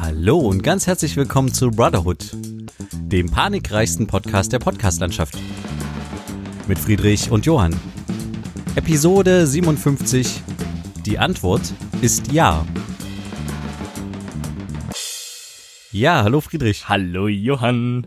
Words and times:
Hallo 0.00 0.38
und 0.38 0.62
ganz 0.62 0.86
herzlich 0.86 1.16
willkommen 1.16 1.52
zu 1.52 1.70
Brotherhood, 1.70 2.30
dem 2.92 3.30
panikreichsten 3.30 4.06
Podcast 4.06 4.52
der 4.52 4.58
Podcastlandschaft. 4.58 5.36
Mit 6.68 6.78
Friedrich 6.78 7.30
und 7.30 7.46
Johann. 7.46 7.74
Episode 8.74 9.46
57. 9.46 10.42
Die 11.04 11.18
Antwort 11.18 11.62
ist 12.02 12.32
ja. 12.32 12.64
Ja, 15.92 16.24
hallo 16.24 16.40
Friedrich. 16.40 16.88
Hallo 16.88 17.28
Johann. 17.28 18.06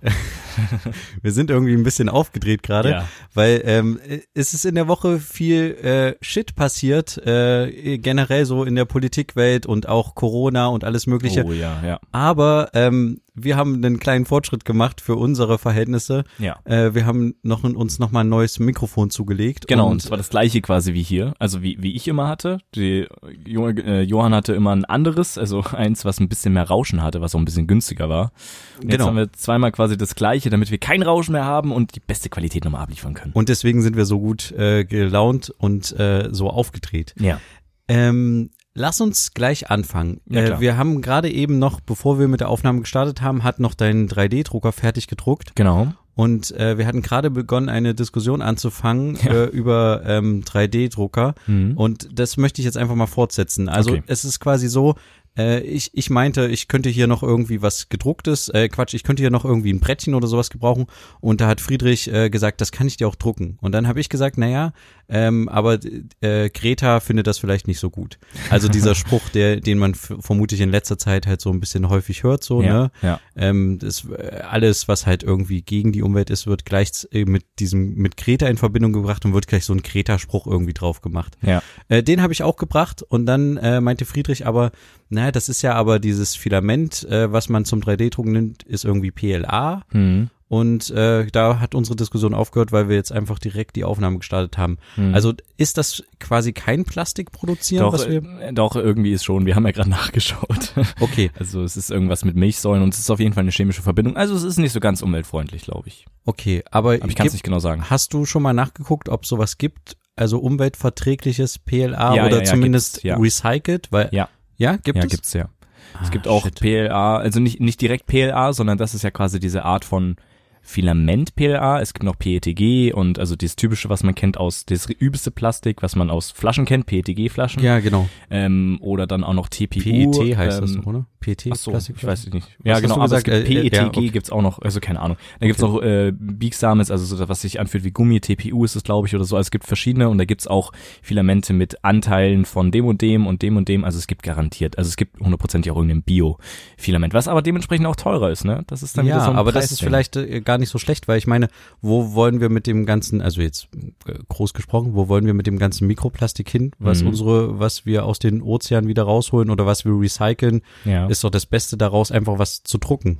Wir 1.21 1.31
sind 1.31 1.49
irgendwie 1.49 1.73
ein 1.73 1.83
bisschen 1.83 2.09
aufgedreht 2.09 2.63
gerade, 2.63 2.89
Ja. 2.91 3.07
Weil 3.39 3.61
ähm, 3.63 4.01
es 4.33 4.53
ist 4.53 4.65
in 4.65 4.75
der 4.75 4.89
Woche 4.89 5.17
viel 5.17 5.71
äh, 5.81 6.15
Shit 6.19 6.57
passiert, 6.57 7.17
äh, 7.25 7.97
generell 7.97 8.43
so 8.43 8.65
in 8.65 8.75
der 8.75 8.83
Politikwelt 8.83 9.65
und 9.65 9.87
auch 9.87 10.13
Corona 10.13 10.67
und 10.67 10.83
alles 10.83 11.07
Mögliche. 11.07 11.45
Oh 11.45 11.53
ja, 11.53 11.81
ja. 11.81 12.01
Aber 12.11 12.69
ähm, 12.73 13.21
wir 13.43 13.57
haben 13.57 13.75
einen 13.75 13.99
kleinen 13.99 14.25
Fortschritt 14.25 14.65
gemacht 14.65 15.01
für 15.01 15.15
unsere 15.15 15.57
Verhältnisse. 15.57 16.23
Ja. 16.37 16.57
Äh, 16.65 16.93
wir 16.95 17.05
haben 17.05 17.35
noch 17.43 17.63
uns 17.63 17.99
noch 17.99 18.11
mal 18.11 18.21
ein 18.21 18.29
neues 18.29 18.59
Mikrofon 18.59 19.09
zugelegt. 19.09 19.67
Genau, 19.67 19.85
und 19.87 19.93
und 19.93 20.01
zwar 20.01 20.17
das 20.17 20.29
gleiche 20.29 20.61
quasi 20.61 20.93
wie 20.93 21.03
hier, 21.03 21.33
also 21.39 21.61
wie, 21.61 21.77
wie 21.81 21.95
ich 21.95 22.07
immer 22.07 22.27
hatte. 22.27 22.59
Die, 22.75 23.07
äh, 23.45 24.01
Johann 24.01 24.33
hatte 24.33 24.53
immer 24.53 24.75
ein 24.75 24.85
anderes, 24.85 25.37
also 25.37 25.61
eins, 25.73 26.05
was 26.05 26.19
ein 26.19 26.29
bisschen 26.29 26.53
mehr 26.53 26.63
Rauschen 26.67 27.03
hatte, 27.03 27.21
was 27.21 27.35
auch 27.35 27.39
ein 27.39 27.45
bisschen 27.45 27.67
günstiger 27.67 28.09
war. 28.09 28.31
Und 28.77 28.83
jetzt 28.83 28.91
Genau. 28.99 29.07
haben 29.07 29.17
wir 29.17 29.31
zweimal 29.33 29.71
quasi 29.71 29.97
das 29.97 30.15
gleiche, 30.15 30.49
damit 30.49 30.71
wir 30.71 30.77
kein 30.77 31.01
Rauschen 31.01 31.33
mehr 31.33 31.45
haben 31.45 31.71
und 31.71 31.95
die 31.95 31.99
beste 31.99 32.29
Qualität 32.29 32.63
nochmal 32.65 32.83
abliefern 32.83 33.13
können. 33.13 33.33
und 33.33 33.49
deswegen 33.49 33.81
sind 33.81 33.95
wir 33.97 34.05
so 34.05 34.19
gut 34.19 34.51
äh, 34.53 34.85
gelaunt 34.85 35.53
und 35.57 35.91
äh, 35.99 36.29
so 36.31 36.49
aufgedreht. 36.49 37.13
Ja. 37.19 37.39
Ähm, 37.87 38.51
lass 38.79 39.01
uns 39.01 39.33
gleich 39.33 39.69
anfangen. 39.69 40.21
Ja, 40.27 40.41
äh, 40.41 40.59
wir 40.59 40.77
haben 40.77 41.01
gerade 41.01 41.29
eben 41.29 41.59
noch, 41.59 41.81
bevor 41.81 42.17
wir 42.17 42.27
mit 42.27 42.39
der 42.39 42.49
Aufnahme 42.49 42.79
gestartet 42.79 43.21
haben, 43.21 43.43
hat 43.43 43.59
noch 43.59 43.73
dein 43.73 44.07
3D-Drucker 44.07 44.71
fertig 44.71 45.07
gedruckt. 45.07 45.55
Genau. 45.55 45.93
Und 46.15 46.51
äh, 46.51 46.77
wir 46.77 46.85
hatten 46.85 47.01
gerade 47.01 47.29
begonnen, 47.29 47.69
eine 47.69 47.93
Diskussion 47.95 48.41
anzufangen 48.41 49.15
äh, 49.25 49.45
über 49.45 50.01
ähm, 50.05 50.43
3D-Drucker. 50.43 51.35
Mhm. 51.47 51.77
Und 51.77 52.09
das 52.11 52.37
möchte 52.37 52.61
ich 52.61 52.65
jetzt 52.65 52.77
einfach 52.77 52.95
mal 52.95 53.07
fortsetzen. 53.07 53.69
Also 53.69 53.91
Okay. 53.91 54.03
es 54.07 54.25
ist 54.25 54.39
quasi 54.39 54.67
so, 54.67 54.95
äh, 55.39 55.61
ich, 55.61 55.91
ich 55.93 56.09
meinte, 56.09 56.47
ich 56.47 56.67
könnte 56.67 56.89
hier 56.89 57.07
noch 57.07 57.23
irgendwie 57.23 57.61
was 57.61 57.87
gedrucktes, 57.87 58.49
äh, 58.49 58.67
Quatsch, 58.67 58.93
ich 58.93 59.03
könnte 59.03 59.23
hier 59.23 59.31
noch 59.31 59.45
irgendwie 59.45 59.71
ein 59.71 59.79
Brettchen 59.79 60.13
oder 60.13 60.27
sowas 60.27 60.49
gebrauchen. 60.49 60.87
Und 61.21 61.39
da 61.39 61.47
hat 61.47 61.61
Friedrich 61.61 62.11
äh, 62.11 62.29
gesagt, 62.29 62.59
das 62.59 62.71
kann 62.71 62.87
ich 62.87 62.97
dir 62.97 63.07
auch 63.07 63.15
drucken. 63.15 63.57
Und 63.61 63.71
dann 63.71 63.87
habe 63.87 64.01
ich 64.01 64.09
gesagt, 64.09 64.37
naja, 64.37 64.73
ähm, 65.07 65.49
aber 65.49 65.79
äh, 66.21 66.49
Greta 66.49 66.99
findet 66.99 67.25
das 67.25 67.39
vielleicht 67.39 67.67
nicht 67.67 67.79
so 67.79 67.89
gut. 67.89 68.19
Also 68.49 68.67
dieser 68.67 68.93
Spruch, 68.99 69.27
der, 69.29 69.59
den 69.61 69.79
man 69.79 69.95
vermutlich 69.95 70.61
in 70.61 70.69
letzter 70.69 70.97
Zeit 70.97 71.25
halt 71.25 71.41
so 71.41 71.49
ein 71.51 71.59
bisschen 71.59 71.89
häufig 71.89 72.23
hört, 72.23 72.43
so, 72.43 72.61
ja, 72.61 72.73
ne? 72.73 72.91
ja. 73.01 73.19
Ähm, 73.35 73.79
das, 73.79 74.05
äh, 74.05 74.41
alles, 74.47 74.87
was 74.87 75.07
halt 75.07 75.23
irgendwie 75.23 75.61
gegen 75.61 75.93
die 75.93 76.03
Umwelt 76.03 76.29
ist, 76.29 76.45
wird 76.47 76.65
gleich 76.65 77.07
äh, 77.11 77.25
mit 77.25 77.45
diesem, 77.59 77.95
mit 77.95 78.17
Greta 78.17 78.47
in 78.47 78.57
Verbindung 78.57 78.93
gebracht 78.93 79.25
und 79.25 79.33
wird 79.33 79.47
gleich 79.47 79.65
so 79.65 79.73
ein 79.73 79.81
Greta-Spruch 79.81 80.45
irgendwie 80.45 80.73
drauf 80.73 81.01
gemacht. 81.01 81.37
Ja. 81.41 81.63
Äh, 81.87 82.03
den 82.03 82.21
habe 82.21 82.33
ich 82.33 82.43
auch 82.43 82.57
gebracht 82.57 83.01
und 83.01 83.25
dann 83.25 83.57
äh, 83.57 83.81
meinte 83.81 84.05
Friedrich 84.05 84.45
aber, 84.45 84.71
naja, 85.09 85.28
das 85.31 85.49
ist 85.49 85.61
ja 85.61 85.73
aber 85.73 85.99
dieses 85.99 86.35
Filament, 86.35 87.03
äh, 87.09 87.31
was 87.31 87.49
man 87.49 87.65
zum 87.65 87.81
3D-Drucken 87.81 88.31
nimmt, 88.31 88.63
ist 88.63 88.85
irgendwie 88.85 89.11
PLA. 89.11 89.83
Mhm. 89.91 90.29
Und 90.47 90.89
äh, 90.89 91.27
da 91.27 91.59
hat 91.59 91.75
unsere 91.75 91.95
Diskussion 91.95 92.33
aufgehört, 92.33 92.71
weil 92.71 92.89
wir 92.89 92.95
jetzt 92.95 93.11
einfach 93.11 93.37
direkt 93.37 93.75
die 93.75 93.83
Aufnahme 93.83 94.17
gestartet 94.17 94.57
haben. 94.57 94.79
Mhm. 94.97 95.13
Also 95.13 95.33
ist 95.57 95.77
das 95.77 96.01
quasi 96.19 96.53
kein 96.53 96.85
Plastik 96.85 97.31
produzieren, 97.31 97.83
Doch, 97.83 97.93
was 97.93 98.09
wir. 98.09 98.23
äh, 98.41 98.51
doch, 98.51 98.75
irgendwie 98.75 99.11
ist 99.11 99.23
schon. 99.23 99.45
Wir 99.45 99.55
haben 99.55 99.65
ja 99.67 99.71
gerade 99.71 99.89
nachgeschaut. 99.91 100.73
Okay, 100.99 101.29
Also 101.37 101.61
es 101.63 101.77
ist 101.77 101.91
irgendwas 101.91 102.25
mit 102.25 102.35
Milchsäuren 102.35 102.81
und 102.81 102.95
es 102.95 102.99
ist 102.99 103.11
auf 103.11 103.19
jeden 103.19 103.33
Fall 103.33 103.41
eine 103.43 103.51
chemische 103.51 103.83
Verbindung. 103.83 104.17
Also 104.17 104.33
es 104.33 104.41
ist 104.43 104.57
nicht 104.57 104.71
so 104.71 104.79
ganz 104.79 105.03
umweltfreundlich, 105.03 105.61
glaube 105.61 105.87
ich. 105.87 106.07
okay. 106.25 106.63
Aber, 106.71 106.93
Aber 106.95 107.05
ich 107.07 107.15
kann 107.15 107.27
es 107.27 107.33
nicht 107.33 107.43
genau 107.43 107.59
sagen. 107.59 107.87
Hast 107.87 108.15
du 108.15 108.25
schon 108.25 108.41
mal 108.41 108.53
nachgeguckt, 108.53 109.07
ob 109.09 109.27
sowas 109.27 109.59
gibt? 109.59 109.97
Also 110.15 110.39
umweltverträgliches 110.39 111.59
PLA 111.59 112.15
Ja, 112.15 112.25
oder 112.25 112.37
ja, 112.37 112.43
ja, 112.43 112.43
zumindest 112.43 113.05
recycelt? 113.05 113.87
Weil, 113.91 114.09
Ja. 114.11 114.29
Ja, 114.59 114.77
gibt 114.77 114.97
ja, 114.97 115.05
es? 115.05 115.09
gibt's 115.09 115.33
ja. 115.33 115.49
Ah, 115.93 115.99
Es 116.03 116.11
gibt 116.11 116.27
auch 116.27 116.43
shit. 116.43 116.59
PLA, 116.59 117.17
also 117.17 117.39
nicht, 117.39 117.59
nicht 117.59 117.81
direkt 117.81 118.05
PLA, 118.05 118.53
sondern 118.53 118.77
das 118.77 118.93
ist 118.93 119.03
ja 119.03 119.09
quasi 119.09 119.39
diese 119.39 119.65
Art 119.65 119.85
von 119.85 120.17
Filament 120.61 121.35
PLA. 121.35 121.81
Es 121.81 121.93
gibt 121.93 122.03
noch 122.03 122.17
PETG 122.19 122.93
und 122.93 123.17
also 123.17 123.35
das 123.35 123.55
typische, 123.55 123.89
was 123.89 124.03
man 124.03 124.13
kennt 124.13 124.37
aus, 124.37 124.65
das 124.65 124.87
übelste 124.87 125.31
Plastik, 125.31 125.81
was 125.81 125.95
man 125.95 126.11
aus 126.11 126.29
Flaschen 126.31 126.65
kennt, 126.65 126.85
PETG-Flaschen. 126.85 127.63
Ja, 127.63 127.79
genau. 127.79 128.07
Ähm, 128.29 128.77
oder 128.81 129.07
dann 129.07 129.23
auch 129.23 129.33
noch 129.33 129.49
TPU. 129.49 130.11
PET 130.11 130.37
heißt 130.37 130.59
ähm, 130.59 130.75
das, 130.75 130.85
oder? 130.85 131.05
PET? 131.19 131.47
Ach 131.51 131.55
so, 131.55 131.71
ich 131.75 132.03
weiß 132.03 132.27
es 132.27 132.33
nicht. 132.33 132.47
Ja, 132.63 132.79
genau, 132.79 132.95
aber 132.95 133.15
es 133.17 133.23
gesagt? 133.23 133.25
gibt 133.25 133.37
Äh, 133.49 133.59
äh, 133.59 133.69
PETG 133.69 133.75
ja, 133.75 133.87
okay. 133.87 134.09
gibt's 134.09 134.29
auch 134.31 134.41
noch, 134.41 134.59
also 134.59 134.79
keine 134.79 134.99
Ahnung. 135.01 135.17
Da 135.39 135.47
gibt's 135.47 135.61
auch 135.63 135.81
äh, 135.81 136.11
biegsames, 136.13 136.91
also 136.91 137.03
so, 137.15 137.27
was 137.29 137.41
sich 137.41 137.59
anfühlt 137.59 137.83
wie 137.83 137.91
Gummi, 137.91 138.19
TPU 138.21 138.63
ist 138.65 138.75
es, 138.75 138.83
glaube 138.83 139.07
ich, 139.07 139.15
oder 139.15 139.23
so. 139.25 139.35
Also 139.35 139.47
es 139.47 139.51
gibt 139.51 139.65
verschiedene 139.65 140.09
und 140.09 140.17
da 140.17 140.25
gibt's 140.25 140.47
auch 140.47 140.71
Filamente 141.01 141.53
mit 141.53 141.83
Anteilen 141.83 142.45
von 142.45 142.71
dem 142.71 142.85
und 142.85 143.01
dem 143.01 143.27
und 143.27 143.41
dem 143.41 143.57
und 143.57 143.67
dem. 143.67 143.83
Also 143.83 143.97
es 143.97 144.07
gibt 144.07 144.23
garantiert, 144.23 144.77
also 144.77 144.87
es 144.87 144.95
gibt 144.97 145.19
hundertprozentig 145.19 145.71
auch 145.71 145.75
irgendein 145.77 146.03
Bio-Filament, 146.03 147.13
was 147.13 147.27
aber 147.27 147.41
dementsprechend 147.41 147.85
auch 147.87 147.95
teurer 147.95 148.29
ist, 148.31 148.45
ne? 148.45 148.63
Das 148.67 148.83
ist 148.83 148.97
dann 148.97 149.05
wieder 149.05 149.17
Ja, 149.17 149.25
so 149.25 149.31
ein 149.31 149.37
aber 149.37 149.51
das 149.51 149.71
ist 149.71 149.81
vielleicht 149.81 150.15
äh, 150.15 150.41
gar 150.41 150.57
nicht 150.57 150.69
so 150.69 150.77
schlecht, 150.77 151.07
weil 151.07 151.17
ich 151.17 151.27
meine, 151.27 151.47
wo 151.81 152.13
wollen 152.13 152.39
wir 152.41 152.49
mit 152.49 152.67
dem 152.67 152.85
ganzen, 152.85 153.21
also 153.21 153.41
jetzt 153.41 153.67
äh, 154.07 154.13
groß 154.29 154.53
gesprochen, 154.53 154.93
wo 154.95 155.07
wollen 155.07 155.25
wir 155.25 155.33
mit 155.33 155.47
dem 155.47 155.57
ganzen 155.59 155.87
Mikroplastik 155.87 156.49
hin, 156.49 156.71
was 156.79 157.01
Mhm. 157.01 157.09
unsere, 157.09 157.59
was 157.59 157.85
wir 157.85 158.05
aus 158.05 158.19
den 158.19 158.41
Ozeanen 158.41 158.87
wieder 158.87 159.03
rausholen 159.03 159.49
oder 159.49 159.65
was 159.65 159.85
wir 159.85 159.91
recyceln, 159.99 160.61
ja. 160.85 161.08
Ist 161.09 161.23
doch 161.23 161.29
das 161.29 161.45
Beste 161.45 161.77
daraus, 161.77 162.11
einfach 162.11 162.39
was 162.39 162.63
zu 162.63 162.77
drucken. 162.77 163.19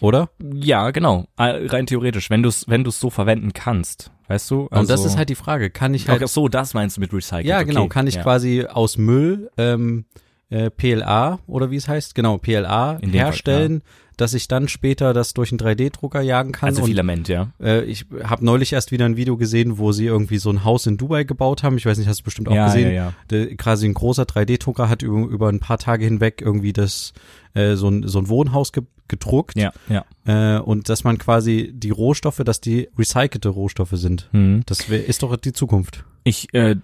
Oder? 0.00 0.30
ja, 0.54 0.90
genau. 0.90 1.26
Äh, 1.36 1.66
Rein 1.68 1.86
theoretisch, 1.86 2.30
wenn 2.30 2.42
du 2.42 2.48
es 2.48 2.68
wenn 2.68 2.82
du's 2.82 2.98
so 2.98 3.10
verwenden 3.10 3.52
kannst, 3.52 4.10
weißt 4.26 4.50
du? 4.50 4.62
Und 4.62 4.72
das 4.90 4.90
Also- 4.90 5.06
ist 5.06 5.16
halt 5.16 5.28
die 5.28 5.34
Frage, 5.34 5.70
kann 5.70 5.94
ich 5.94 6.08
halt 6.08 6.22
Ach 6.24 6.28
so, 6.28 6.48
das 6.48 6.74
meinst 6.74 6.96
du 6.96 7.00
mit 7.00 7.12
Recycling. 7.12 7.46
Ja, 7.46 7.62
genau. 7.62 7.82
okay. 7.82 7.88
Kann 7.90 8.06
ich 8.06 8.16
ja. 8.16 8.22
quasi 8.22 8.64
aus 8.64 8.98
Müll 8.98 9.50
ähm, 9.58 10.06
äh, 10.48 10.70
PLA 10.70 11.38
oder 11.46 11.70
wie 11.70 11.76
es 11.76 11.88
heißt, 11.88 12.14
genau, 12.14 12.38
PLA 12.38 12.94
dem 12.94 13.10
Fall, 13.10 13.18
herstellen, 13.20 13.82
dass 14.16 14.34
ich 14.34 14.48
dann 14.48 14.68
später 14.68 15.12
das 15.12 15.34
durch 15.34 15.52
einen 15.52 15.58
3D-Drucker 15.58 16.20
jagen 16.20 16.52
kann. 16.52 16.68
Also 16.68 16.82
und 16.82 16.88
Filament, 16.88 17.28
ja. 17.28 17.52
äh, 17.60 17.84
ich 17.84 18.06
habe 18.24 18.44
neulich 18.44 18.72
erst 18.72 18.90
wieder 18.90 19.04
ein 19.04 19.16
Video 19.16 19.36
gesehen, 19.36 19.78
wo 19.78 19.92
sie 19.92 20.06
irgendwie 20.06 20.38
so 20.38 20.50
ein 20.50 20.64
Haus 20.64 20.86
in 20.86 20.96
Dubai 20.96 21.24
gebaut 21.24 21.62
haben. 21.62 21.76
Ich 21.76 21.86
weiß 21.86 21.98
nicht, 21.98 22.08
hast 22.08 22.20
du 22.20 22.24
bestimmt 22.24 22.48
auch 22.48 22.54
ja, 22.54 22.66
gesehen. 22.66 22.94
ja, 22.94 23.12
ja. 23.30 23.46
Quasi 23.56 23.86
ein 23.86 23.94
großer 23.94 24.24
3D-Drucker 24.24 24.88
hat 24.88 25.02
über, 25.02 25.26
über 25.26 25.48
ein 25.48 25.60
paar 25.60 25.78
Tage 25.78 26.04
hinweg 26.04 26.40
irgendwie 26.40 26.72
das 26.72 27.12
äh, 27.54 27.74
so 27.74 27.88
ein 27.88 28.06
so 28.08 28.18
ein 28.18 28.28
Wohnhaus 28.28 28.72
ge 28.72 28.84
gedruckt 29.08 29.56
Ja, 29.56 29.72
ja. 29.88 30.04
äh, 30.24 30.60
und 30.60 30.88
dass 30.88 31.04
man 31.04 31.16
quasi 31.18 31.70
die 31.72 31.90
Rohstoffe, 31.90 32.42
dass 32.44 32.60
die 32.60 32.88
recycelte 32.98 33.48
Rohstoffe 33.48 33.92
sind. 33.92 34.28
Hm. 34.32 34.62
Das 34.66 34.90
wär, 34.90 35.06
ist 35.06 35.22
doch 35.22 35.36
die 35.36 35.52
Zukunft. 35.52 36.04
Ich, 36.24 36.52
äh, 36.54 36.74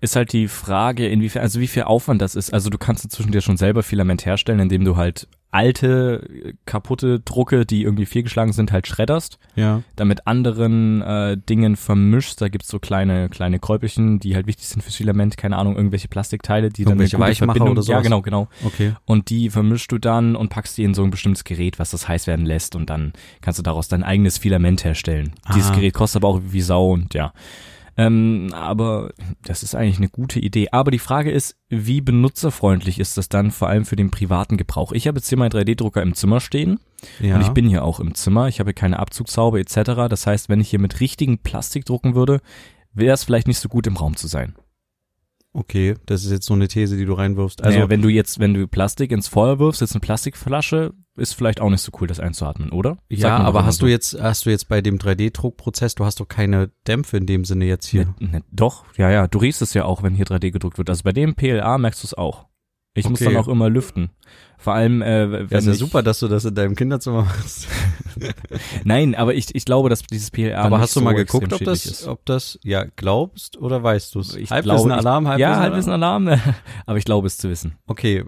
ist 0.00 0.16
halt 0.16 0.32
die 0.32 0.48
Frage, 0.48 1.06
inwiefern, 1.06 1.42
also 1.42 1.60
wie 1.60 1.66
viel 1.66 1.82
Aufwand 1.82 2.22
das 2.22 2.34
ist. 2.34 2.54
Also 2.54 2.70
du 2.70 2.78
kannst 2.78 3.04
inzwischen 3.04 3.30
dir 3.30 3.42
schon 3.42 3.58
selber 3.58 3.82
Filament 3.82 4.24
herstellen, 4.24 4.58
indem 4.58 4.86
du 4.86 4.96
halt 4.96 5.28
alte, 5.56 6.28
äh, 6.44 6.52
kaputte 6.66 7.20
Drucke, 7.20 7.64
die 7.64 7.82
irgendwie 7.82 8.04
fehlgeschlagen 8.06 8.52
sind, 8.52 8.72
halt 8.72 8.86
schredderst, 8.86 9.38
Ja. 9.54 9.82
dann 9.96 10.08
mit 10.08 10.26
anderen 10.26 11.00
äh, 11.02 11.36
Dingen 11.38 11.76
vermischst. 11.76 12.40
Da 12.40 12.48
gibt's 12.48 12.68
so 12.68 12.78
kleine, 12.78 13.28
kleine 13.30 13.58
Kräupelchen, 13.58 14.20
die 14.20 14.34
halt 14.34 14.46
wichtig 14.46 14.66
sind 14.68 14.82
fürs 14.82 14.94
Filament, 14.96 15.36
keine 15.36 15.56
Ahnung, 15.56 15.76
irgendwelche 15.76 16.08
Plastikteile, 16.08 16.68
die 16.68 16.82
Irgendwelche 16.82 17.16
dann 17.16 17.22
eine 17.24 17.34
Verbindung, 17.34 17.70
oder 17.70 17.80
Ja, 17.80 17.86
sowas? 17.86 18.02
genau, 18.02 18.20
genau. 18.22 18.48
Okay. 18.64 18.92
Und 19.06 19.30
die 19.30 19.48
vermischst 19.50 19.90
du 19.90 19.98
dann 19.98 20.36
und 20.36 20.50
packst 20.50 20.76
die 20.76 20.84
in 20.84 20.94
so 20.94 21.02
ein 21.02 21.10
bestimmtes 21.10 21.44
Gerät, 21.44 21.78
was 21.78 21.90
das 21.90 22.06
heiß 22.06 22.26
werden 22.26 22.44
lässt 22.46 22.76
und 22.76 22.90
dann 22.90 23.12
kannst 23.40 23.58
du 23.58 23.62
daraus 23.62 23.88
dein 23.88 24.04
eigenes 24.04 24.38
Filament 24.38 24.84
herstellen. 24.84 25.32
Dieses 25.54 25.70
Ah. 25.70 25.74
Gerät 25.74 25.94
kostet 25.94 26.22
aber 26.22 26.28
auch 26.28 26.40
wie 26.46 26.60
Sau 26.60 26.92
und 26.92 27.14
ja. 27.14 27.32
Ähm, 27.98 28.48
aber 28.52 29.10
das 29.42 29.62
ist 29.62 29.74
eigentlich 29.74 29.96
eine 29.98 30.08
gute 30.08 30.38
Idee. 30.38 30.68
Aber 30.70 30.90
die 30.90 30.98
Frage 30.98 31.30
ist, 31.30 31.56
wie 31.68 32.00
benutzerfreundlich 32.02 32.98
ist 32.98 33.16
das 33.16 33.28
dann 33.28 33.50
vor 33.50 33.68
allem 33.68 33.84
für 33.86 33.96
den 33.96 34.10
privaten 34.10 34.56
Gebrauch? 34.56 34.92
Ich 34.92 35.08
habe 35.08 35.18
jetzt 35.18 35.28
hier 35.28 35.38
meinen 35.38 35.50
3D-Drucker 35.52 36.02
im 36.02 36.14
Zimmer 36.14 36.40
stehen 36.40 36.78
Ja. 37.20 37.36
und 37.36 37.40
ich 37.40 37.50
bin 37.50 37.68
hier 37.68 37.84
auch 37.84 37.98
im 38.00 38.14
Zimmer. 38.14 38.48
Ich 38.48 38.60
habe 38.60 38.74
keine 38.74 38.98
Abzugshaube 38.98 39.60
etc. 39.60 40.08
Das 40.10 40.26
heißt, 40.26 40.48
wenn 40.48 40.60
ich 40.60 40.68
hier 40.70 40.78
mit 40.80 41.00
richtigen 41.00 41.38
Plastik 41.38 41.84
drucken 41.86 42.14
würde, 42.14 42.40
wäre 42.92 43.14
es 43.14 43.24
vielleicht 43.24 43.46
nicht 43.48 43.58
so 43.58 43.68
gut 43.68 43.86
im 43.86 43.96
Raum 43.96 44.16
zu 44.16 44.26
sein. 44.26 44.54
Okay, 45.56 45.94
das 46.04 46.22
ist 46.22 46.30
jetzt 46.30 46.44
so 46.44 46.52
eine 46.52 46.68
These, 46.68 46.98
die 46.98 47.06
du 47.06 47.14
reinwirfst. 47.14 47.64
Also, 47.64 47.78
Also 47.78 47.88
wenn 47.88 48.02
du 48.02 48.10
jetzt, 48.10 48.38
wenn 48.38 48.52
du 48.52 48.68
Plastik 48.68 49.10
ins 49.10 49.26
Feuer 49.26 49.58
wirfst, 49.58 49.80
jetzt 49.80 49.92
eine 49.92 50.00
Plastikflasche, 50.00 50.92
ist 51.16 51.32
vielleicht 51.32 51.62
auch 51.62 51.70
nicht 51.70 51.80
so 51.80 51.92
cool, 51.98 52.06
das 52.06 52.20
einzuatmen, 52.20 52.72
oder? 52.72 52.98
Sagt 53.08 53.22
ja, 53.22 53.38
aber 53.38 53.64
hast 53.64 53.78
so. 53.78 53.86
du 53.86 53.90
jetzt, 53.90 54.20
hast 54.20 54.44
du 54.44 54.50
jetzt 54.50 54.68
bei 54.68 54.82
dem 54.82 54.98
3D-Druckprozess, 54.98 55.94
du 55.94 56.04
hast 56.04 56.20
doch 56.20 56.28
keine 56.28 56.70
Dämpfe 56.86 57.16
in 57.16 57.24
dem 57.24 57.46
Sinne 57.46 57.64
jetzt 57.64 57.86
hier. 57.86 58.14
Ne, 58.18 58.28
ne, 58.28 58.42
doch, 58.52 58.84
ja, 58.98 59.10
ja, 59.10 59.26
du 59.28 59.38
riechst 59.38 59.62
es 59.62 59.72
ja 59.72 59.86
auch, 59.86 60.02
wenn 60.02 60.14
hier 60.14 60.26
3D 60.26 60.50
gedruckt 60.50 60.76
wird. 60.76 60.90
Also 60.90 61.04
bei 61.04 61.12
dem 61.12 61.34
PLA 61.34 61.78
merkst 61.78 62.02
du 62.02 62.06
es 62.06 62.12
auch. 62.14 62.44
Ich 62.96 63.08
muss 63.08 63.20
Okay. 63.22 63.32
dann 63.34 63.42
auch 63.42 63.48
immer 63.48 63.68
lüften. 63.70 64.10
Vor 64.58 64.72
allem, 64.72 65.02
äh, 65.02 65.30
wenn 65.30 65.48
Ja, 65.50 65.58
ist 65.58 65.66
ja 65.66 65.74
super, 65.74 66.02
dass 66.02 66.18
du 66.20 66.28
das 66.28 66.44
in 66.46 66.54
deinem 66.54 66.74
Kinderzimmer 66.74 67.22
machst. 67.24 67.68
Nein, 68.84 69.14
aber 69.14 69.34
ich, 69.34 69.54
ich 69.54 69.64
glaube, 69.66 69.88
dass 69.90 70.02
dieses 70.02 70.30
PLA 70.30 70.56
Aber 70.62 70.80
hast 70.80 70.96
du 70.96 71.00
so 71.00 71.04
mal 71.04 71.12
geguckt, 71.14 71.52
ob 71.52 71.62
das, 71.62 71.84
ist. 71.86 72.06
ob 72.08 72.24
das, 72.24 72.58
ja, 72.64 72.84
glaubst 72.96 73.58
oder 73.58 73.82
weißt 73.82 74.14
du 74.14 74.20
es? 74.20 74.34
Ich 74.34 74.50
Halbwissen, 74.50 74.90
Alarm, 74.92 75.28
Halbwissen, 75.28 75.50
Ja, 75.52 75.58
Halbwissen 75.60 75.92
Alarm, 75.92 76.28
aber 76.86 76.98
ich 76.98 77.04
glaube 77.04 77.26
es 77.26 77.36
zu 77.36 77.50
wissen. 77.50 77.74
Okay, 77.86 78.18
äh, 78.18 78.24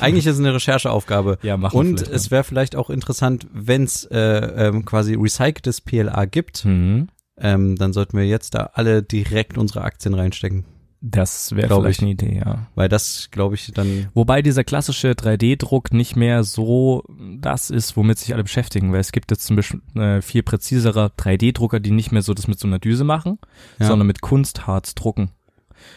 eigentlich 0.00 0.26
ist 0.26 0.34
es 0.34 0.40
eine 0.40 0.52
Rechercheaufgabe. 0.54 1.38
Ja, 1.42 1.56
machen 1.56 1.74
wir 1.74 1.78
Und 1.80 2.02
es 2.02 2.30
wäre 2.32 2.42
vielleicht 2.44 2.74
auch 2.74 2.90
interessant, 2.90 3.46
wenn 3.52 3.84
es 3.84 4.04
äh, 4.06 4.18
ähm, 4.18 4.84
quasi 4.84 5.14
recyceltes 5.14 5.80
PLA 5.80 6.24
gibt, 6.26 6.64
Mhm. 6.64 7.08
ähm, 7.40 7.76
dann 7.76 7.92
sollten 7.92 8.16
wir 8.18 8.26
jetzt 8.26 8.54
da 8.54 8.70
alle 8.74 9.02
direkt 9.04 9.56
unsere 9.58 9.82
Aktien 9.82 10.14
reinstecken. 10.14 10.64
Das 11.08 11.54
wäre 11.54 11.68
vielleicht 11.68 11.98
ich. 12.00 12.02
eine 12.02 12.10
Idee, 12.10 12.42
ja. 12.44 12.66
Weil 12.74 12.88
das, 12.88 13.28
glaube 13.30 13.54
ich, 13.54 13.70
dann. 13.72 14.08
Wobei 14.12 14.42
dieser 14.42 14.64
klassische 14.64 15.12
3D-Druck 15.12 15.92
nicht 15.92 16.16
mehr 16.16 16.42
so 16.42 17.04
das 17.40 17.70
ist, 17.70 17.96
womit 17.96 18.18
sich 18.18 18.34
alle 18.34 18.42
beschäftigen, 18.42 18.92
weil 18.92 19.00
es 19.00 19.12
gibt 19.12 19.30
jetzt 19.30 19.46
zum 19.46 19.54
Beispiel 19.54 19.80
äh, 19.94 20.20
viel 20.20 20.42
präzisere 20.42 21.12
3D-Drucker, 21.16 21.78
die 21.78 21.92
nicht 21.92 22.10
mehr 22.10 22.22
so 22.22 22.34
das 22.34 22.48
mit 22.48 22.58
so 22.58 22.66
einer 22.66 22.80
Düse 22.80 23.04
machen, 23.04 23.38
Ja. 23.78 23.86
sondern 23.86 24.08
mit 24.08 24.20
Kunstharz 24.20 24.96
drucken. 24.96 25.30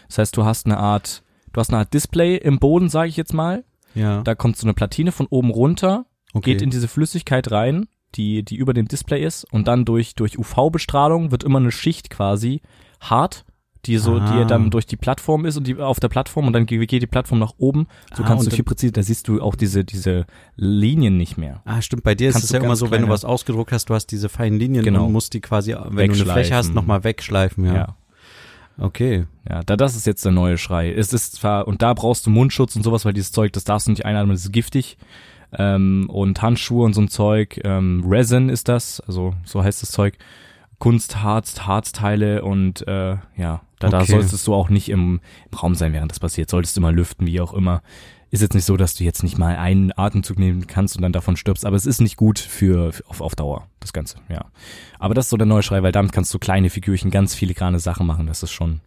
Das 0.08 0.20
heißt, 0.20 0.38
du 0.38 0.46
hast 0.46 0.68
eine 0.68 0.78
Art, 0.78 1.24
du 1.54 1.60
hast 1.60 1.70
eine 1.70 1.80
Art 1.80 1.94
Display 1.94 2.38
im 2.38 2.60
Boden, 2.60 2.90
sage 2.90 3.10
ich 3.10 3.18
jetzt 3.18 3.34
mal. 3.34 3.64
Ja. 3.96 4.22
Da 4.22 4.36
kommt 4.36 4.58
so 4.58 4.68
eine 4.68 4.76
Platine 4.76 5.12
von 5.12 5.26
oben 5.28 5.50
runter, 5.50 6.06
okay. 6.34 6.52
geht 6.54 6.62
in 6.62 6.70
diese 6.70 6.88
Flüssigkeit 6.88 7.50
rein, 7.52 7.88
die, 8.14 8.44
die 8.44 8.58
über 8.58 8.76
dem 8.76 8.88
Display 8.88 9.24
ist, 9.24 9.44
und 9.46 9.68
dann 9.68 9.86
durch, 9.86 10.14
durch 10.14 10.38
UV-Bestrahlung 10.38 11.32
wird 11.32 11.44
immer 11.44 11.60
eine 11.60 11.72
Schicht 11.72 12.12
quasi 12.12 12.62
hart, 13.02 13.46
die 13.86 13.98
so, 13.98 14.16
Ah. 14.18 14.42
die 14.42 14.46
dann 14.48 14.70
durch 14.72 14.86
die 14.86 14.98
Plattform 14.98 15.46
ist 15.46 15.56
und 15.58 15.66
die 15.68 15.78
auf 15.80 16.00
der 16.00 16.10
Plattform 16.10 16.48
und 16.48 16.54
dann 16.54 16.66
ge- 16.66 16.86
geht 16.86 17.02
die 17.02 17.08
Plattform 17.08 17.40
nach 17.40 17.54
oben. 17.58 17.88
So 18.14 18.24
Ah, 18.24 18.28
kannst 18.28 18.44
und 18.46 18.52
du 18.52 18.56
viel 18.56 18.66
präziser, 18.66 18.92
da 18.92 19.04
siehst 19.04 19.28
du 19.28 19.42
auch 19.42 19.56
diese, 19.56 19.84
diese 19.86 20.26
Linien 20.58 21.16
nicht 21.18 21.38
mehr. 21.38 21.62
Ah, 21.66 21.82
stimmt. 21.82 22.04
Bei 22.04 22.14
dir 22.16 22.28
ist 22.30 22.34
Kannst 22.34 22.46
es 22.46 22.50
du 22.52 22.58
ja 22.58 22.64
immer 22.64 22.76
so, 22.76 22.92
wenn 22.92 23.04
du 23.04 23.10
was 23.10 23.24
ausgedruckt 23.26 23.72
hast, 23.72 23.90
du 23.90 23.94
hast 23.94 24.08
diese 24.08 24.28
feinen 24.30 24.60
Linien 24.60 24.84
Genau. 24.84 25.06
und 25.06 25.14
musst 25.14 25.34
die 25.34 25.40
quasi, 25.42 25.74
wenn 25.90 26.12
du 26.12 26.16
eine 26.22 26.26
Fläche 26.32 26.56
hast, 26.56 26.74
nochmal 26.74 27.04
wegschleifen. 27.04 27.66
Ja. 27.66 27.74
Ja. 27.74 27.96
Okay. 28.78 29.26
Ja, 29.50 29.62
da, 29.64 29.76
das 29.76 29.96
ist 29.96 30.06
jetzt 30.08 30.24
der 30.26 30.32
neue 30.32 30.58
Schrei. 30.58 30.92
Es 30.94 31.12
ist 31.14 31.36
zwar, 31.36 31.68
und 31.68 31.82
da 31.82 31.94
brauchst 31.94 32.26
du 32.26 32.30
Mundschutz 32.30 32.76
und 32.76 32.84
sowas, 32.84 33.04
weil 33.06 33.14
dieses 33.14 33.32
Zeug, 33.32 33.52
das 33.54 33.64
darfst 33.66 33.88
du 33.88 33.92
nicht 33.92 34.06
einatmen, 34.06 34.34
das 34.36 34.46
ist 34.46 34.52
giftig. 34.54 34.98
Ähm, 35.52 36.10
und 36.10 36.42
Handschuhe 36.42 36.86
und 36.86 36.94
so 36.94 37.02
ein 37.02 37.08
Zeug, 37.10 37.60
ähm, 37.64 38.04
Resin 38.08 38.50
ist 38.50 38.68
das, 38.70 39.00
also 39.02 39.34
so 39.46 39.64
heißt 39.64 39.82
das 39.82 39.92
Zeug. 39.92 40.18
Kunstharz, 40.78 41.62
Harzteile 41.62 42.42
und 42.44 42.88
äh, 42.88 43.18
ja, 43.36 43.62
da, 43.80 43.90
da 43.90 44.02
Okay. 44.02 44.12
solltest 44.12 44.46
du 44.46 44.54
auch 44.54 44.70
nicht 44.70 44.90
im, 44.90 45.20
im 45.52 45.58
Raum 45.58 45.76
sein, 45.76 45.94
während 45.94 46.12
das 46.12 46.20
passiert. 46.20 46.50
Solltest 46.50 46.76
du 46.78 46.82
mal 46.82 46.94
lüften, 46.94 47.26
wie 47.26 47.42
auch 47.42 47.54
immer. 47.54 47.82
Ist 48.32 48.42
jetzt 48.42 48.54
nicht 48.54 48.66
so, 48.66 48.78
dass 48.78 48.94
du 48.94 49.04
jetzt 49.04 49.24
nicht 49.24 49.40
mal 49.40 49.56
einen 49.56 49.92
Atemzug 49.98 50.38
nehmen 50.38 50.68
kannst 50.68 50.96
und 50.96 51.02
dann 51.02 51.12
davon 51.12 51.36
stirbst, 51.36 51.66
aber 51.66 51.76
es 51.76 51.88
ist 51.88 52.00
nicht 52.00 52.16
gut 52.16 52.38
für, 52.38 52.92
für 52.94 53.04
auf, 53.08 53.22
auf 53.22 53.36
Dauer, 53.36 53.68
das 53.80 53.92
Ganze, 53.92 54.18
ja. 54.30 54.46
Aber 55.00 55.16
das 55.16 55.26
ist 55.26 55.30
so 55.32 55.38
der 55.38 55.48
neue 55.48 55.64
Schrei, 55.64 55.82
weil 55.82 55.92
damit 55.92 56.12
kannst 56.12 56.32
du 56.32 56.38
kleine 56.38 56.70
Figürchen, 56.70 57.10
ganz 57.10 57.34
filigrane 57.34 57.80
Sachen 57.80 58.06
machen, 58.06 58.28
das 58.28 58.44
ist 58.44 58.52
schon, 58.52 58.82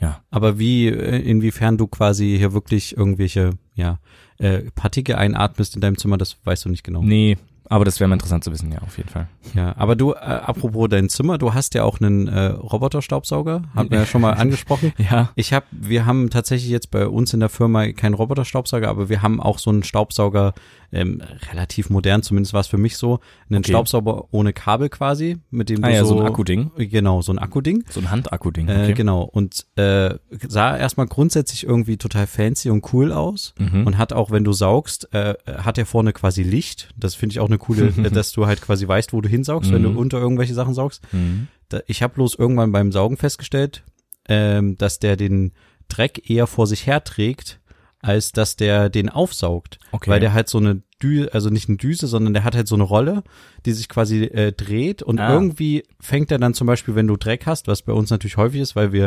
ja. 0.00 0.22
Aber 0.30 0.58
wie, 0.58 0.86
äh, 0.88 1.18
inwiefern 1.18 1.76
du 1.76 1.88
quasi 1.88 2.36
hier 2.38 2.54
wirklich 2.54 2.96
irgendwelche, 2.96 3.50
ja, 3.74 3.98
äh, 4.38 4.60
Partikel 4.74 5.16
einatmest 5.16 5.74
in 5.74 5.82
deinem 5.82 5.98
Zimmer, 5.98 6.16
das 6.16 6.38
weißt 6.44 6.64
du 6.64 6.70
nicht 6.70 6.82
genau. 6.82 7.02
Nee, 7.02 7.36
aber 7.70 7.84
das 7.84 8.00
wäre 8.00 8.08
mal 8.08 8.14
interessant 8.14 8.42
zu 8.42 8.50
wissen, 8.50 8.72
ja, 8.72 8.80
auf 8.80 8.98
jeden 8.98 9.08
Fall. 9.08 9.28
Ja, 9.54 9.76
aber 9.78 9.94
du, 9.94 10.12
äh, 10.12 10.16
apropos 10.16 10.88
dein 10.88 11.08
Zimmer, 11.08 11.38
du 11.38 11.54
hast 11.54 11.74
ja 11.74 11.84
auch 11.84 12.00
einen 12.00 12.26
äh, 12.26 12.46
Roboterstaubsauger, 12.46 13.62
haben 13.76 13.90
wir 13.92 14.00
ja 14.00 14.06
schon 14.06 14.20
mal 14.20 14.32
angesprochen. 14.38 14.92
Ja. 14.98 15.30
Ich 15.36 15.52
habe, 15.52 15.66
wir 15.70 16.04
haben 16.04 16.30
tatsächlich 16.30 16.68
jetzt 16.68 16.90
bei 16.90 17.06
uns 17.06 17.32
in 17.32 17.38
der 17.38 17.48
Firma 17.48 17.86
keinen 17.92 18.14
Roboterstaubsauger, 18.14 18.88
aber 18.88 19.08
wir 19.08 19.22
haben 19.22 19.40
auch 19.40 19.60
so 19.60 19.70
einen 19.70 19.84
Staubsauger, 19.84 20.52
ähm, 20.92 21.22
relativ 21.50 21.88
modern, 21.90 22.22
zumindest 22.22 22.52
war 22.52 22.60
es 22.60 22.66
für 22.66 22.76
mich 22.78 22.96
so, 22.96 23.20
einen 23.48 23.60
Okay. 23.60 23.70
Staubsauger 23.72 24.24
ohne 24.32 24.52
Kabel 24.52 24.88
quasi, 24.88 25.38
mit 25.50 25.68
dem 25.68 25.82
du 25.82 25.86
Ah 25.88 25.90
ja, 25.90 26.04
so, 26.04 26.14
so 26.16 26.20
ein 26.20 26.26
Akkuding. 26.26 26.70
Genau, 26.76 27.22
so 27.22 27.32
ein 27.32 27.38
Akkuding. 27.38 27.84
So 27.90 28.00
ein 28.00 28.10
Handakku-Ding. 28.10 28.68
Äh, 28.68 28.82
Okay. 28.84 28.94
genau. 28.94 29.22
Und 29.22 29.66
äh, 29.76 30.14
sah 30.48 30.76
erstmal 30.76 31.06
grundsätzlich 31.06 31.64
irgendwie 31.64 31.96
total 31.96 32.26
fancy 32.26 32.70
und 32.70 32.92
cool 32.92 33.12
aus. 33.12 33.54
Mhm. 33.58 33.86
Und 33.86 33.98
hat 33.98 34.12
auch, 34.12 34.30
wenn 34.32 34.42
du 34.44 34.52
saugst, 34.52 35.12
äh, 35.14 35.34
hat 35.46 35.78
er 35.78 35.86
vorne 35.86 36.12
quasi 36.12 36.42
Licht. 36.42 36.92
Das 36.96 37.14
finde 37.14 37.34
ich 37.34 37.40
auch 37.40 37.46
eine 37.48 37.58
coole, 37.58 37.86
äh, 38.04 38.10
dass 38.10 38.32
du 38.32 38.46
halt 38.46 38.60
quasi 38.60 38.88
weißt, 38.88 39.12
wo 39.12 39.20
du 39.20 39.28
hinsaugst, 39.28 39.70
wenn 39.72 39.82
du 39.84 39.90
Mhm. 39.90 39.96
unter 39.96 40.18
irgendwelche 40.18 40.54
Sachen 40.54 40.74
saugst. 40.74 41.02
Mhm. 41.12 41.46
Da, 41.68 41.80
ich 41.86 42.02
habe 42.02 42.14
bloß 42.14 42.34
irgendwann 42.34 42.72
beim 42.72 42.90
Saugen 42.90 43.16
festgestellt, 43.16 43.84
ähm, 44.28 44.76
dass 44.76 44.98
der 44.98 45.16
den 45.16 45.52
Dreck 45.88 46.28
eher 46.30 46.46
vor 46.48 46.66
sich 46.66 46.86
herträgt, 46.86 47.59
als 48.02 48.32
dass 48.32 48.56
der 48.56 48.88
den 48.88 49.08
aufsaugt. 49.08 49.78
Okay. 49.92 50.10
Weil 50.10 50.20
der 50.20 50.32
halt 50.32 50.48
so 50.48 50.58
eine 50.58 50.82
Dü 51.02 51.26
also 51.32 51.48
nicht 51.48 51.68
eine 51.68 51.78
Düse, 51.78 52.06
sondern 52.06 52.34
der 52.34 52.44
hat 52.44 52.54
halt 52.54 52.68
so 52.68 52.74
eine 52.74 52.84
Rolle, 52.84 53.22
die 53.64 53.72
sich 53.72 53.88
quasi 53.88 54.24
äh, 54.24 54.52
dreht 54.52 55.02
und 55.02 55.18
Ah. 55.18 55.32
irgendwie 55.32 55.82
fängt 55.98 56.30
er 56.30 56.38
dann 56.38 56.52
zum 56.52 56.66
Beispiel, 56.66 56.94
wenn 56.94 57.06
du 57.06 57.16
Dreck 57.16 57.46
hast, 57.46 57.68
was 57.68 57.80
bei 57.82 57.92
uns 57.94 58.10
natürlich 58.10 58.36
häufig 58.36 58.60
ist, 58.60 58.76
weil 58.76 58.92
wir, 58.92 59.06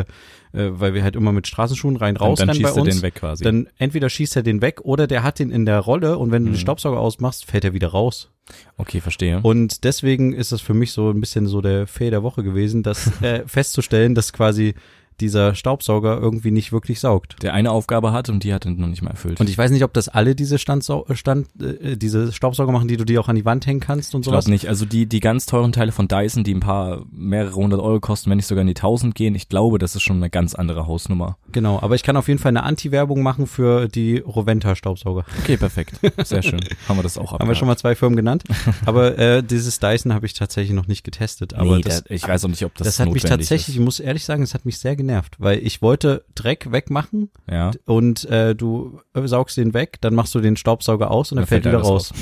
äh, 0.52 0.70
weil 0.72 0.94
wir 0.94 1.04
halt 1.04 1.14
immer 1.14 1.30
mit 1.32 1.46
Straßenschuhen 1.46 1.96
rein 1.96 2.16
raus 2.16 2.38
dann, 2.40 2.48
dann 2.48 2.56
bei 2.58 2.68
schießt 2.68 2.76
er 2.76 2.82
uns. 2.82 2.94
den 2.96 3.02
weg 3.02 3.14
quasi. 3.14 3.44
Dann 3.44 3.68
entweder 3.78 4.08
schießt 4.08 4.34
er 4.34 4.42
den 4.42 4.60
weg 4.60 4.80
oder 4.82 5.06
der 5.06 5.22
hat 5.22 5.38
den 5.38 5.50
in 5.52 5.66
der 5.66 5.78
Rolle 5.78 6.18
und 6.18 6.32
wenn 6.32 6.42
du 6.44 6.50
den 6.50 6.54
Mhm. 6.56 6.60
Staubsauger 6.60 6.98
ausmachst, 6.98 7.44
fällt 7.44 7.64
er 7.64 7.74
wieder 7.74 7.88
raus. 7.88 8.30
okay, 8.76 9.00
verstehe. 9.00 9.40
Und 9.42 9.84
deswegen 9.84 10.32
ist 10.34 10.50
das 10.52 10.60
für 10.60 10.74
mich 10.74 10.90
so 10.92 11.10
ein 11.10 11.20
bisschen 11.20 11.46
so 11.46 11.60
der 11.60 11.86
Fail 11.86 12.10
der 12.10 12.22
Woche 12.24 12.42
gewesen, 12.42 12.82
das 12.82 13.06
äh, 13.22 13.44
festzustellen, 13.46 14.14
dass 14.16 14.32
quasi 14.32 14.74
dieser 15.20 15.54
Staubsauger 15.54 16.18
irgendwie 16.18 16.50
nicht 16.50 16.72
wirklich 16.72 17.00
saugt. 17.00 17.42
der 17.42 17.54
eine 17.54 17.70
Aufgabe 17.70 18.12
hat 18.12 18.28
und 18.28 18.44
die 18.44 18.52
hat 18.52 18.64
er 18.64 18.72
noch 18.72 18.88
nicht 18.88 19.02
mal 19.02 19.10
erfüllt. 19.10 19.40
Und 19.40 19.48
ich 19.48 19.56
weiß 19.56 19.70
nicht, 19.70 19.84
ob 19.84 19.92
das 19.92 20.08
alle 20.08 20.34
diese 20.34 20.58
Standsau 20.58 21.06
Stand, 21.12 21.48
äh, 21.60 21.96
diese 21.96 22.32
Staubsauger 22.32 22.72
machen, 22.72 22.88
die 22.88 22.96
du 22.96 23.04
dir 23.04 23.20
auch 23.20 23.28
an 23.28 23.36
die 23.36 23.44
Wand 23.44 23.66
hängen 23.66 23.80
kannst 23.80 24.14
und 24.14 24.22
Ich 24.22 24.26
sowas. 24.26 24.44
glaube 24.44 24.52
nicht. 24.52 24.68
Also 24.68 24.84
die, 24.84 25.06
die 25.06 25.20
ganz 25.20 25.46
teuren 25.46 25.72
Teile 25.72 25.92
von 25.92 26.08
Dyson, 26.08 26.44
die 26.44 26.54
ein 26.54 26.60
paar 26.60 27.04
mehrere 27.12 27.54
hundert 27.54 27.80
Euro 27.80 28.00
kosten, 28.00 28.30
wenn 28.30 28.36
nicht 28.36 28.46
sogar 28.46 28.62
in 28.62 28.68
die 28.68 28.74
tausend 28.74 29.14
gehen, 29.14 29.34
ich 29.34 29.48
glaube, 29.48 29.78
das 29.78 29.94
ist 29.94 30.02
schon 30.02 30.16
eine 30.16 30.30
ganz 30.30 30.54
andere 30.54 30.86
Hausnummer. 30.86 31.36
Genau, 31.52 31.80
aber 31.80 31.94
ich 31.94 32.02
kann 32.02 32.16
auf 32.16 32.28
jeden 32.28 32.40
Fall 32.40 32.50
eine 32.50 32.62
Anti-Werbung 32.62 33.22
machen 33.22 33.46
für 33.46 33.88
die 33.88 34.18
Roventa 34.18 34.74
Staubsauger. 34.74 35.24
Okay, 35.40 35.56
perfekt. 35.56 36.00
Sehr 36.24 36.42
schön. 36.42 36.60
Haben 36.88 36.98
wir 36.98 37.02
das 37.02 37.18
auch 37.18 37.32
Haben 37.32 37.48
wir 37.48 37.54
schon 37.54 37.68
mal 37.68 37.76
zwei 37.76 37.94
Firmen 37.94 38.16
genannt. 38.16 38.44
aber 38.86 39.18
äh, 39.18 39.42
dieses 39.42 39.78
Dyson 39.78 40.12
habe 40.12 40.26
ich 40.26 40.34
tatsächlich 40.34 40.74
noch 40.74 40.86
nicht 40.86 41.04
getestet. 41.04 41.54
Aber 41.54 41.76
nee, 41.76 41.82
das, 41.82 42.04
der, 42.04 42.16
ich 42.16 42.26
weiß 42.26 42.44
auch 42.44 42.48
nicht, 42.48 42.64
ob 42.64 42.74
das, 42.74 42.86
das, 42.86 43.00
hat 43.00 43.12
mich 43.12 43.22
tatsächlich, 43.22 43.76
ich 43.76 43.82
muss 43.82 44.00
ehrlich 44.00 44.24
sagen, 44.24 44.42
es 44.42 44.54
hat 44.54 44.64
mich 44.64 44.78
sehr 44.78 44.96
genervt, 45.06 45.36
weil 45.38 45.58
ich 45.58 45.82
wollte 45.82 46.24
Dreck 46.34 46.72
wegmachen. 46.72 47.30
Ja. 47.50 47.72
und 47.84 48.24
äh, 48.26 48.54
du 48.54 49.00
saugst 49.14 49.56
den 49.56 49.74
weg, 49.74 49.98
dann 50.00 50.14
machst 50.14 50.34
du 50.34 50.40
den 50.40 50.56
Staubsauger 50.56 51.10
aus 51.10 51.32
und 51.32 51.36
dann, 51.36 51.42
Dann 51.42 51.48
fällt 51.48 51.64
fällt 51.64 51.74
wieder 51.74 51.86
alles 51.86 52.10
raus. 52.10 52.14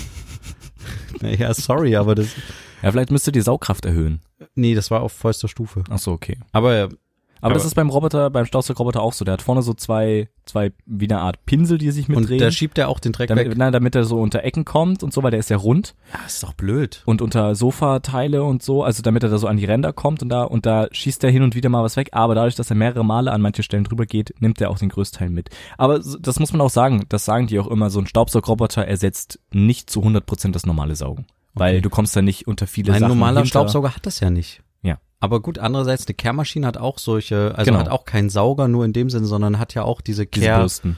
ja, 1.38 1.54
sorry, 1.54 1.96
aber 1.96 2.14
das, 2.14 2.28
ja, 2.82 2.90
vielleicht 2.90 3.10
müsste 3.10 3.32
die 3.32 3.40
Saugkraft 3.40 3.84
erhöhen. 3.84 4.20
nee, 4.54 4.74
das 4.74 4.90
war 4.90 5.02
auf 5.02 5.12
vollster 5.12 5.48
Stufe. 5.48 5.84
Ach 5.88 5.98
so, 5.98 6.12
okay. 6.12 6.38
Aber 6.52 6.88
Aber, 7.42 7.54
das 7.54 7.64
ist 7.64 7.74
beim 7.74 7.90
Roboter, 7.90 8.30
beim 8.30 8.46
Staubsaugerroboter 8.46 9.02
auch 9.02 9.12
so. 9.12 9.24
Der 9.24 9.32
hat 9.32 9.42
vorne 9.42 9.62
so 9.62 9.74
zwei, 9.74 10.28
zwei, 10.46 10.72
wie 10.86 11.06
eine 11.06 11.18
Art 11.20 11.44
Pinsel, 11.44 11.76
die 11.76 11.90
sich 11.90 12.08
und 12.08 12.14
mitdrehen. 12.20 12.38
da 12.40 12.50
schiebt 12.50 12.78
er 12.78 12.88
auch 12.88 13.00
den 13.00 13.12
Dreck 13.12 13.28
damit, 13.28 13.46
weg. 13.48 13.54
na, 13.56 13.70
damit 13.70 13.94
er 13.96 14.04
so 14.04 14.20
unter 14.20 14.44
Ecken 14.44 14.64
kommt 14.64 15.02
und 15.02 15.12
so, 15.12 15.22
weil 15.22 15.32
der 15.32 15.40
ist 15.40 15.50
ja 15.50 15.56
rund 15.56 15.94
Ja, 16.14 16.20
ist 16.24 16.42
doch 16.42 16.52
blöd. 16.54 17.02
und 17.04 17.20
unter 17.20 17.54
Sofateile 17.54 18.44
und 18.44 18.62
so, 18.62 18.84
also 18.84 19.02
damit 19.02 19.22
er 19.24 19.28
da 19.28 19.38
so 19.38 19.48
an 19.48 19.56
die 19.56 19.64
Ränder 19.64 19.92
kommt 19.92 20.22
und 20.22 20.28
da, 20.28 20.44
und 20.44 20.66
da 20.66 20.86
schießt 20.92 21.22
er 21.24 21.30
hin 21.30 21.42
und 21.42 21.54
wieder 21.56 21.68
mal 21.68 21.82
was 21.82 21.96
weg, 21.96 22.10
aber 22.12 22.34
dadurch, 22.34 22.54
dass 22.54 22.70
er 22.70 22.76
mehrere 22.76 23.04
Male 23.04 23.32
an 23.32 23.40
manche 23.42 23.62
Stellen 23.62 23.84
drüber 23.84 24.06
geht, 24.06 24.32
nimmt 24.40 24.60
er 24.60 24.70
auch 24.70 24.78
den 24.78 24.88
Größteil 24.88 25.28
mit. 25.28 25.50
Aber 25.78 25.98
das 25.98 26.38
muss 26.38 26.52
man 26.52 26.60
auch 26.60 26.70
sagen, 26.70 27.04
das 27.08 27.24
sagen 27.24 27.48
die 27.48 27.58
auch 27.58 27.66
immer, 27.66 27.90
so 27.90 27.98
ein 27.98 28.06
Staubsaugroboter 28.06 28.86
ersetzt 28.86 29.40
nicht 29.52 29.90
zu 29.90 30.00
100% 30.00 30.52
das 30.52 30.64
normale 30.64 30.94
Saugen. 30.96 31.26
Weil 31.54 31.74
Okay. 31.74 31.82
du 31.82 31.90
kommst 31.90 32.14
da 32.16 32.22
nicht 32.22 32.46
unter 32.46 32.66
viele 32.66 32.92
Ein 32.92 33.00
Sachen 33.00 33.08
normaler 33.10 33.40
hinter. 33.40 33.48
Staubsauger 33.48 33.94
hat 33.96 34.06
das 34.06 34.20
ja 34.20 34.30
nicht. 34.30 34.62
Ja. 34.82 34.98
Aber 35.20 35.40
gut, 35.40 35.58
andererseits, 35.58 36.06
eine 36.06 36.14
Kehrmaschine 36.14 36.66
hat 36.66 36.76
auch 36.76 36.98
solche, 36.98 37.54
also 37.56 37.70
Genau. 37.70 37.80
hat 37.84 37.88
auch 37.90 38.04
keinen 38.04 38.28
Sauger 38.30 38.66
nur 38.68 38.84
in 38.84 38.92
dem 38.92 39.08
Sinne, 39.10 39.26
sondern 39.26 39.58
hat 39.58 39.74
ja 39.74 39.84
auch 39.84 40.00
diese 40.00 40.26
Kehrbürsten, 40.26 40.96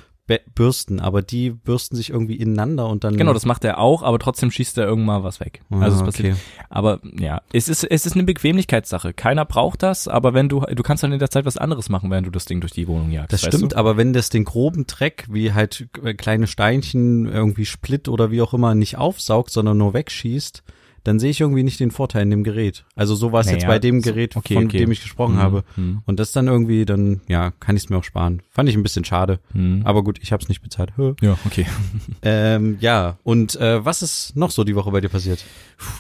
Bürsten. 0.55 1.01
aber 1.01 1.21
die 1.21 1.51
bürsten 1.51 1.97
sich 1.97 2.09
irgendwie 2.09 2.37
ineinander 2.37 2.89
und 2.89 3.05
dann. 3.05 3.19
Genau, 3.19 3.35
das 3.35 3.45
macht 3.45 3.63
er 3.63 3.79
auch, 3.79 4.03
aber 4.03 4.19
trotzdem 4.19 4.51
schießt 4.51 4.79
er 4.79 4.87
irgendwann 4.87 5.23
was 5.23 5.39
weg. 5.41 5.61
Ah, 5.69 5.81
Also 5.81 5.99
es 5.99 6.03
passiert. 6.03 6.33
okay. 6.33 6.41
Aber 6.71 7.01
ja, 7.21 7.43
es 7.53 7.69
ist, 7.69 7.85
es 7.85 8.07
ist 8.07 8.15
eine 8.15 8.23
Bequemlichkeitssache. 8.25 9.13
Keiner 9.13 9.45
braucht 9.45 9.83
das, 9.83 10.09
aber 10.09 10.33
wenn 10.33 10.49
du, 10.49 10.61
du 10.61 10.83
kannst 10.83 11.03
dann 11.03 11.13
in 11.13 11.19
der 11.19 11.29
Zeit 11.29 11.45
was 11.45 11.59
anderes 11.59 11.91
machen, 11.91 12.11
während 12.11 12.27
du 12.27 12.31
das 12.31 12.47
Ding 12.47 12.63
durch 12.63 12.73
die 12.73 12.89
Wohnung 12.89 13.11
jagst. 13.11 13.35
Das 13.35 13.43
stimmt, 13.43 13.73
Du? 13.73 13.77
aber 13.77 13.99
wenn 13.99 14.15
das 14.15 14.31
den 14.31 14.45
groben 14.45 14.87
Dreck, 14.87 15.27
wie 15.29 15.53
halt 15.53 15.87
äh, 16.03 16.15
kleine 16.15 16.47
Steinchen, 16.47 17.27
irgendwie 17.27 17.67
Split 17.67 18.09
oder 18.09 18.31
wie 18.31 18.41
auch 18.41 18.55
immer, 18.55 18.75
nicht 18.75 18.97
aufsaugt, 18.97 19.51
sondern 19.51 19.77
nur 19.77 19.93
wegschießt, 19.93 20.63
dann 21.05 21.19
sehe 21.21 21.31
ich 21.31 21.41
irgendwie 21.41 21.63
nicht 21.63 21.79
den 21.81 21.91
Vorteil 21.91 22.23
in 22.23 22.31
dem 22.31 22.43
Gerät. 22.45 22.85
Also 22.97 23.15
so 23.15 23.31
war 23.31 23.41
es 23.41 23.47
jetzt 23.51 23.63
Naja, 23.63 23.69
bei 23.75 23.79
dem 23.79 24.03
Gerät, 24.03 24.37
okay, 24.37 24.55
von 24.55 24.65
okay. 24.67 24.79
dem 24.79 24.91
ich 24.91 25.03
gesprochen 25.03 25.35
Mhm, 25.37 25.39
habe. 25.41 25.65
mhm, 25.77 26.03
Und 26.07 26.19
das 26.19 26.33
dann 26.33 26.47
irgendwie, 26.49 26.85
dann, 26.85 27.21
ja, 27.29 27.51
kann 27.61 27.77
ich 27.77 27.85
es 27.85 27.91
mir 27.91 27.97
auch 27.99 28.05
sparen. 28.05 28.43
Fand 28.51 28.69
ich 28.69 28.75
ein 28.77 28.83
bisschen 28.83 29.05
schade. 29.05 29.39
mhm. 29.53 29.83
Aber 29.85 30.03
gut, 30.03 30.19
ich 30.23 30.33
habe 30.33 30.43
es 30.43 30.49
nicht 30.49 30.63
bezahlt. 30.63 30.93
Ja, 31.21 31.37
okay. 31.47 31.67
Ähm, 32.23 32.79
ja, 32.81 33.19
und 33.23 33.55
äh, 33.57 33.85
was 33.85 34.03
ist 34.03 34.35
noch 34.37 34.51
so 34.51 34.65
die 34.65 34.75
Woche 34.75 34.91
bei 34.91 35.01
dir 35.01 35.09
passiert? 35.11 35.45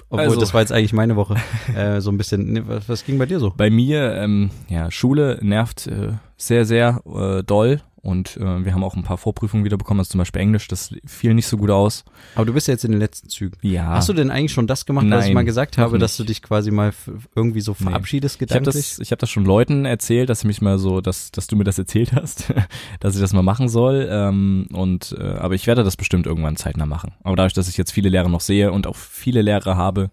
Obwohl, 0.08 0.26
Also- 0.26 0.40
das 0.40 0.54
war 0.54 0.60
jetzt 0.62 0.72
eigentlich 0.72 0.92
meine 0.94 1.16
Woche. 1.16 1.36
äh, 1.76 2.00
so 2.00 2.10
ein 2.10 2.16
bisschen, 2.16 2.52
ne, 2.52 2.66
was, 2.66 2.88
was 2.88 3.04
ging 3.04 3.18
bei 3.18 3.26
dir 3.26 3.38
so? 3.40 3.52
Bei 3.56 3.68
mir, 3.70 4.14
ähm, 4.14 4.50
ja, 4.68 4.90
Schule 4.90 5.38
nervt 5.42 5.86
äh, 5.86 6.12
sehr, 6.36 6.64
sehr 6.64 7.02
äh, 7.06 7.42
doll 7.42 7.82
und 8.04 8.36
äh, 8.36 8.64
wir 8.64 8.74
haben 8.74 8.84
auch 8.84 8.94
ein 8.94 9.02
paar 9.02 9.18
Vorprüfungen 9.18 9.64
wieder 9.64 9.76
bekommen, 9.76 10.00
also 10.00 10.10
zum 10.10 10.18
Beispiel 10.18 10.42
Englisch, 10.42 10.68
das 10.68 10.94
fiel 11.06 11.34
nicht 11.34 11.46
so 11.46 11.56
gut 11.56 11.70
aus. 11.70 12.04
Aber 12.34 12.44
du 12.44 12.52
bist 12.52 12.68
ja 12.68 12.72
jetzt 12.74 12.84
in 12.84 12.92
den 12.92 13.00
letzten 13.00 13.28
Zügen. 13.28 13.56
Ja. 13.62 13.86
Hast 13.90 14.08
du 14.08 14.12
denn 14.12 14.30
eigentlich 14.30 14.52
schon 14.52 14.66
das 14.66 14.86
gemacht, 14.86 15.06
was 15.08 15.24
ich 15.24 15.28
Nein, 15.30 15.34
mal 15.34 15.44
gesagt 15.44 15.78
habe, 15.78 15.98
dass 15.98 16.16
du 16.16 16.24
dich 16.24 16.42
quasi 16.42 16.70
mal 16.70 16.92
irgendwie 17.34 17.60
so 17.60 17.74
Nee. 17.78 17.86
verabschiedest 17.86 18.36
Ich 18.36 18.40
habe 18.42 18.60
gedanklich? 18.60 18.90
das, 18.90 18.98
ich 19.00 19.10
hab 19.10 19.18
das 19.18 19.30
schon 19.30 19.44
Leuten 19.44 19.84
erzählt, 19.84 20.28
dass 20.28 20.40
ich 20.40 20.44
mich 20.44 20.60
mal 20.62 20.78
so, 20.78 21.00
dass, 21.00 21.32
dass 21.32 21.46
du 21.46 21.56
mir 21.56 21.64
das 21.64 21.78
erzählt 21.78 22.12
hast, 22.14 22.52
dass 23.00 23.14
ich 23.14 23.20
das 23.20 23.32
mal 23.32 23.42
machen 23.42 23.68
soll. 23.68 24.06
Ähm, 24.10 24.68
und 24.72 25.16
äh, 25.18 25.22
aber 25.24 25.54
ich 25.54 25.66
werde 25.66 25.82
das 25.82 25.96
bestimmt 25.96 26.26
irgendwann 26.26 26.56
zeitnah 26.56 26.86
machen. 26.86 27.12
Aber 27.22 27.36
dadurch, 27.36 27.54
dass 27.54 27.68
ich 27.68 27.76
jetzt 27.76 27.92
viele 27.92 28.08
Lehrer 28.10 28.28
noch 28.28 28.40
sehe 28.40 28.70
und 28.70 28.86
auch 28.86 28.96
viele 28.96 29.42
Lehrer 29.42 29.76
habe, 29.76 30.10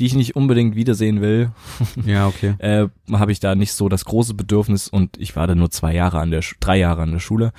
die 0.00 0.06
ich 0.06 0.14
nicht 0.14 0.34
unbedingt 0.34 0.74
wiedersehen 0.74 1.20
will, 1.20 1.50
ja, 2.04 2.26
okay. 2.26 2.54
äh, 2.58 2.88
habe 3.12 3.30
ich 3.32 3.38
da 3.40 3.54
nicht 3.54 3.72
so 3.74 3.88
das 3.88 4.04
große 4.04 4.34
Bedürfnis 4.34 4.88
und 4.88 5.16
ich 5.18 5.36
war 5.36 5.46
da 5.46 5.54
nur 5.54 5.70
zwei 5.70 5.94
Jahre 5.94 6.18
an 6.18 6.30
der, 6.30 6.42
Sch- 6.42 6.56
drei 6.58 6.78
Jahre 6.78 7.02
an 7.02 7.12
der 7.12 7.20
Schule. 7.20 7.52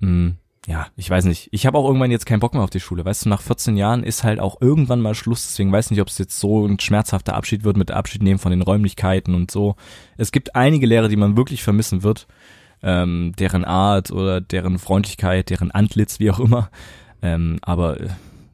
Hm, 0.00 0.36
ja, 0.66 0.86
ich 0.96 1.08
weiß 1.10 1.26
nicht. 1.26 1.48
Ich 1.52 1.66
habe 1.66 1.76
auch 1.78 1.86
irgendwann 1.86 2.10
jetzt 2.10 2.24
keinen 2.26 2.40
Bock 2.40 2.54
mehr 2.54 2.62
auf 2.62 2.70
die 2.70 2.80
Schule. 2.80 3.04
Weißt 3.04 3.24
du, 3.26 3.28
nach 3.28 3.42
14 3.42 3.76
Jahren 3.76 4.02
ist 4.02 4.24
halt 4.24 4.40
auch 4.40 4.60
irgendwann 4.62 5.00
mal 5.02 5.14
Schluss. 5.14 5.46
Deswegen 5.46 5.70
weiß 5.70 5.86
ich 5.86 5.90
nicht, 5.92 6.00
ob 6.00 6.08
es 6.08 6.16
jetzt 6.18 6.40
so 6.40 6.66
ein 6.66 6.80
schmerzhafter 6.80 7.34
Abschied 7.34 7.64
wird 7.64 7.76
mit 7.76 7.90
Abschied 7.90 8.22
nehmen 8.22 8.38
von 8.38 8.50
den 8.50 8.62
Räumlichkeiten 8.62 9.34
und 9.34 9.50
so. 9.50 9.76
Es 10.16 10.32
gibt 10.32 10.56
einige 10.56 10.86
Lehrer, 10.86 11.08
die 11.08 11.16
man 11.16 11.36
wirklich 11.36 11.62
vermissen 11.62 12.02
wird. 12.02 12.26
Ähm, 12.82 13.32
deren 13.38 13.64
Art 13.64 14.10
oder 14.10 14.40
deren 14.40 14.78
Freundlichkeit, 14.78 15.48
deren 15.50 15.70
Antlitz, 15.70 16.18
wie 16.18 16.30
auch 16.30 16.40
immer. 16.40 16.70
Ähm, 17.22 17.58
aber 17.62 18.00
äh, 18.00 18.08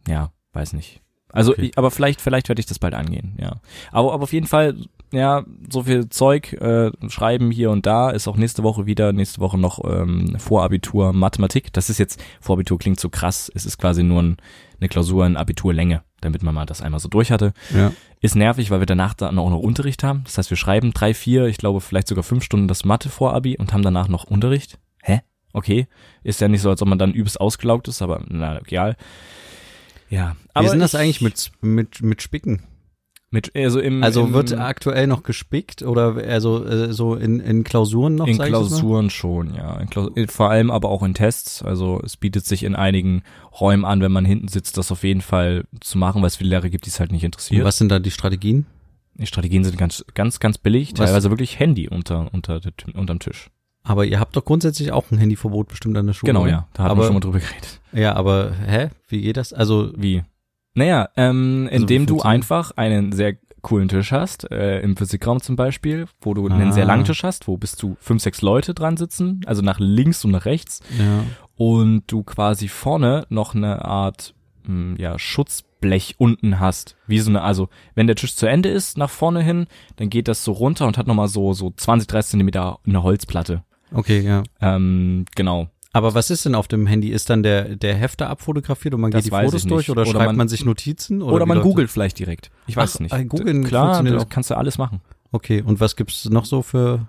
ja, 0.09 0.33
weiß 0.53 0.73
nicht. 0.73 1.01
Also, 1.33 1.53
Okay. 1.53 1.67
ich, 1.67 1.79
aber 1.79 1.91
vielleicht, 1.91 2.21
vielleicht 2.21 2.49
werde 2.49 2.61
ich 2.61 2.67
das 2.67 2.79
bald 2.79 2.95
angehen, 2.95 3.37
ja. 3.41 3.61
Aber, 3.93 4.13
aber 4.13 4.25
auf 4.25 4.33
jeden 4.33 4.47
Fall, 4.47 4.77
ja, 5.13 5.45
so 5.69 5.83
viel 5.85 6.09
Zeug, 6.09 6.53
äh, 6.55 6.91
schreiben 7.09 7.51
hier 7.51 7.71
und 7.71 7.87
da, 7.87 8.11
ist 8.11 8.29
auch 8.29 8.37
nächste 8.37 8.63
Woche 8.63 8.87
wieder, 8.87 9.13
nächste 9.13 9.41
Woche 9.41 9.59
noch 9.59 9.85
ähm, 9.85 10.37
Vorabitur 10.39 11.13
Mathematik. 11.13 11.73
Das 11.73 11.91
ist 11.91 11.99
jetzt, 11.99 12.23
Vorabitur 12.41 12.79
klingt 12.79 13.01
so 13.01 13.09
krass, 13.09 13.51
es 13.55 13.67
ist 13.67 13.79
quasi 13.79 14.03
nur 14.03 14.23
ein, 14.23 14.37
eine 14.81 14.89
Klausur 14.89 15.27
in 15.27 15.37
Abiturlänge, 15.37 16.03
damit 16.21 16.43
man 16.43 16.55
mal 16.55 16.67
das 16.67 16.81
einmal 16.81 17.01
so 17.01 17.09
durch 17.09 17.31
hatte. 17.33 17.53
Ja. 17.75 17.93
Ist 18.21 18.37
nervig, 18.37 18.71
weil 18.71 18.81
wir 18.81 18.87
danach 18.87 19.15
dann 19.15 19.39
auch 19.39 19.51
noch 19.51 19.59
Unterricht 19.59 20.05
haben. 20.05 20.23
Das 20.25 20.39
heißt, 20.39 20.51
wir 20.51 20.57
schreiben 20.57 20.93
drei, 20.93 21.13
vier, 21.15 21.47
ich 21.47 21.59
glaube 21.59 21.81
vielleicht 21.81 22.09
sogar 22.09 22.23
fünf 22.23 22.45
Stunden 22.45 22.69
das 22.69 22.85
Mathe-Vorabi 22.85 23.57
und 23.59 23.73
haben 23.73 23.83
danach 23.83 24.09
noch 24.09 24.25
Unterricht. 24.25 24.79
Hä? 25.03 25.21
Okay. 25.53 25.89
Ist 26.23 26.41
ja 26.41 26.49
nicht 26.49 26.61
so, 26.63 26.71
als 26.71 26.81
ob 26.83 26.89
man 26.89 26.99
dann 26.99 27.13
übelst 27.13 27.41
ausgelaugt 27.41 27.89
ist, 27.89 28.03
aber 28.03 28.23
na, 28.29 28.61
egal. 28.61 28.97
Ja. 30.11 30.37
Wie 30.59 30.65
ist 30.65 30.73
denn 30.73 30.81
das 30.81 30.93
ich- 30.95 31.01
eigentlich 31.01 31.21
mit, 31.23 31.51
mit, 31.63 32.03
mit 32.03 32.21
Spicken? 32.23 32.63
mit 33.33 33.55
also 33.55 33.79
im 33.79 34.03
Also 34.03 34.25
im, 34.25 34.33
wird 34.33 34.53
aktuell 34.59 35.07
noch 35.07 35.23
gespickt 35.23 35.83
oder 35.85 36.17
also 36.17 36.65
äh, 36.67 36.93
so 36.93 37.15
in, 37.15 37.39
in 37.39 37.63
Klausuren 37.63 38.17
noch? 38.17 38.27
in? 38.27 38.39
Klausuren 38.39 39.09
schon, 39.09 39.55
ja. 39.55 39.79
In 39.79 39.89
Klaus 39.89 40.11
vor 40.27 40.51
allem 40.51 40.73
aber 40.73 40.89
auch 40.89 41.05
in 41.05 41.15
Tests. 41.15 41.63
Also 41.63 42.01
es 42.05 42.17
bietet 42.17 42.45
sich 42.45 42.65
in 42.65 42.75
einigen 42.75 43.23
Räumen 43.61 43.85
an, 43.85 44.01
wenn 44.01 44.11
man 44.11 44.25
hinten 44.25 44.49
sitzt, 44.49 44.77
das 44.79 44.91
auf 44.91 45.05
jeden 45.05 45.21
Fall 45.21 45.65
zu 45.81 45.97
machen, 45.97 46.23
weil 46.23 46.27
es 46.27 46.37
viele 46.37 46.51
Lehrer 46.51 46.71
gibt, 46.71 46.87
die 46.87 46.91
es 46.91 46.99
halt 46.99 47.13
nicht 47.13 47.23
Und 47.23 47.27
interessiert. 47.27 47.65
was 47.65 47.79
sind 47.79 47.89
da 47.91 48.01
die 48.01 48.11
Strategien? 48.11 48.67
Die 49.15 49.27
Strategien 49.27 49.63
sind 49.63 49.79
ganz, 49.79 50.05
ganz, 50.15 50.41
ganz 50.41 50.59
billig, 50.59 50.91
Was- 50.97 51.07
teilweise 51.11 51.31
wirklich 51.31 51.61
Handy 51.61 51.89
unter, 51.89 52.35
unter, 52.35 52.61
unterm 52.95 53.21
Tisch. 53.21 53.49
Aber 53.83 54.05
ihr 54.05 54.21
habt 54.21 54.37
doch 54.37 54.45
grundsätzlich 54.45 54.93
auch 54.93 55.11
ein 55.11 55.19
Handyverbot 55.19 55.69
bestimmt 55.69 55.97
an 55.97 56.07
der 56.07 56.13
Schule. 56.13 56.33
Genau, 56.33 56.43
oder? 56.43 56.51
ja. 56.51 56.69
Da 56.75 56.85
haben 56.85 56.99
wir 56.99 57.05
schon 57.05 57.15
mal 57.15 57.21
drüber 57.21 57.39
geredet. 57.41 57.81
Ja, 57.93 58.15
aber 58.15 58.53
hä? 58.67 58.91
Wie 59.09 59.23
geht 59.23 59.37
das? 59.37 59.53
Also 59.53 59.91
Wie? 59.97 60.23
Naja, 60.75 61.09
ähm, 61.17 61.69
Also, 61.71 61.83
indem 61.83 62.07
du 62.07 62.21
einfach 62.21 62.73
einen 62.77 63.13
sehr 63.13 63.35
coolen 63.63 63.89
Tisch 63.89 64.13
hast, 64.13 64.51
äh, 64.51 64.81
im 64.81 64.97
Physikraum 64.97 65.41
zum 65.43 65.57
Beispiel, 65.57 66.07
wo 66.21 66.33
du 66.35 66.47
einen 66.49 66.69
Ah. 66.69 66.73
sehr 66.73 66.85
langen 66.85 67.05
Tisch 67.05 67.25
hast, 67.25 67.49
wo 67.49 67.57
bis 67.57 67.73
zu 67.77 67.97
fünf, 68.01 68.23
sechs 68.23 68.41
Leute 68.43 68.73
dran 68.75 68.97
sitzen, 68.97 69.41
also 69.47 69.61
nach 69.63 69.79
links 69.81 70.25
und 70.25 70.31
nach 70.31 70.45
rechts. 70.45 70.81
ja. 70.99 71.25
und 71.57 72.05
du 72.07 72.23
quasi 72.23 72.69
vorne 72.69 73.27
noch 73.29 73.55
eine 73.55 73.85
Art 73.85 74.33
mh, 74.67 74.97
ja, 74.99 75.19
Schutzblech 75.19 76.15
unten 76.19 76.59
hast. 76.61 76.97
Wie 77.07 77.19
so 77.19 77.29
eine, 77.31 77.43
also 77.43 77.69
wenn 77.95 78.07
der 78.07 78.17
Tisch 78.17 78.35
zu 78.35 78.47
Ende 78.47 78.71
ist, 78.71 78.97
nach 78.97 79.11
vorne 79.11 79.43
hin, 79.43 79.67
dann 79.97 80.09
geht 80.09 80.29
das 80.29 80.43
so 80.45 80.53
runter 80.53 80.87
und 80.87 80.97
hat 80.97 81.07
nochmal 81.07 81.29
so, 81.29 81.53
so 81.53 81.71
20, 81.77 82.07
30 82.09 82.31
Zentimeter 82.31 82.79
eine 82.87 83.03
Holzplatte. 83.03 83.63
Okay, 83.93 84.21
ja. 84.21 84.43
Ähm, 84.61 85.25
genau. 85.35 85.69
Aber 85.93 86.15
was 86.15 86.31
ist 86.31 86.45
denn 86.45 86.55
auf 86.55 86.69
dem 86.69 86.87
Handy? 86.87 87.09
Ist 87.11 87.31
dann 87.31 87.43
der, 87.43 87.75
der 87.77 87.95
Hefter 87.97 88.31
abfotografiert 88.31 88.95
und 88.95 89.01
man 89.01 89.11
Das 89.11 89.25
geht 89.25 89.33
die 89.33 89.37
Fotos 89.45 89.65
durch 89.67 89.91
oder, 89.91 90.03
Oder 90.03 90.11
schreibt 90.13 90.27
man- 90.27 90.37
man, 90.37 90.49
sich 90.49 90.65
Notizen? 90.65 91.21
Oder, 91.23 91.35
Oder, 91.35 91.47
man 91.47 91.61
googelt 91.63 91.91
vielleicht 91.91 92.19
direkt. 92.19 92.51
Ich 92.69 92.77
weiß 92.77 92.91
Ach, 92.91 92.95
es 92.95 93.01
nicht. 93.01 93.13
äh, 93.13 93.25
googeln 93.25 93.65
Klar, 93.65 93.95
funktioniert 93.97 94.23
das 94.23 94.29
kannst 94.29 94.51
du 94.51 94.57
alles 94.57 94.79
machen. 94.79 95.01
Okay, 95.33 95.63
und 95.63 95.81
was 95.81 95.97
gibt's 95.97 96.29
noch 96.29 96.45
so 96.45 96.63
für, 96.63 97.09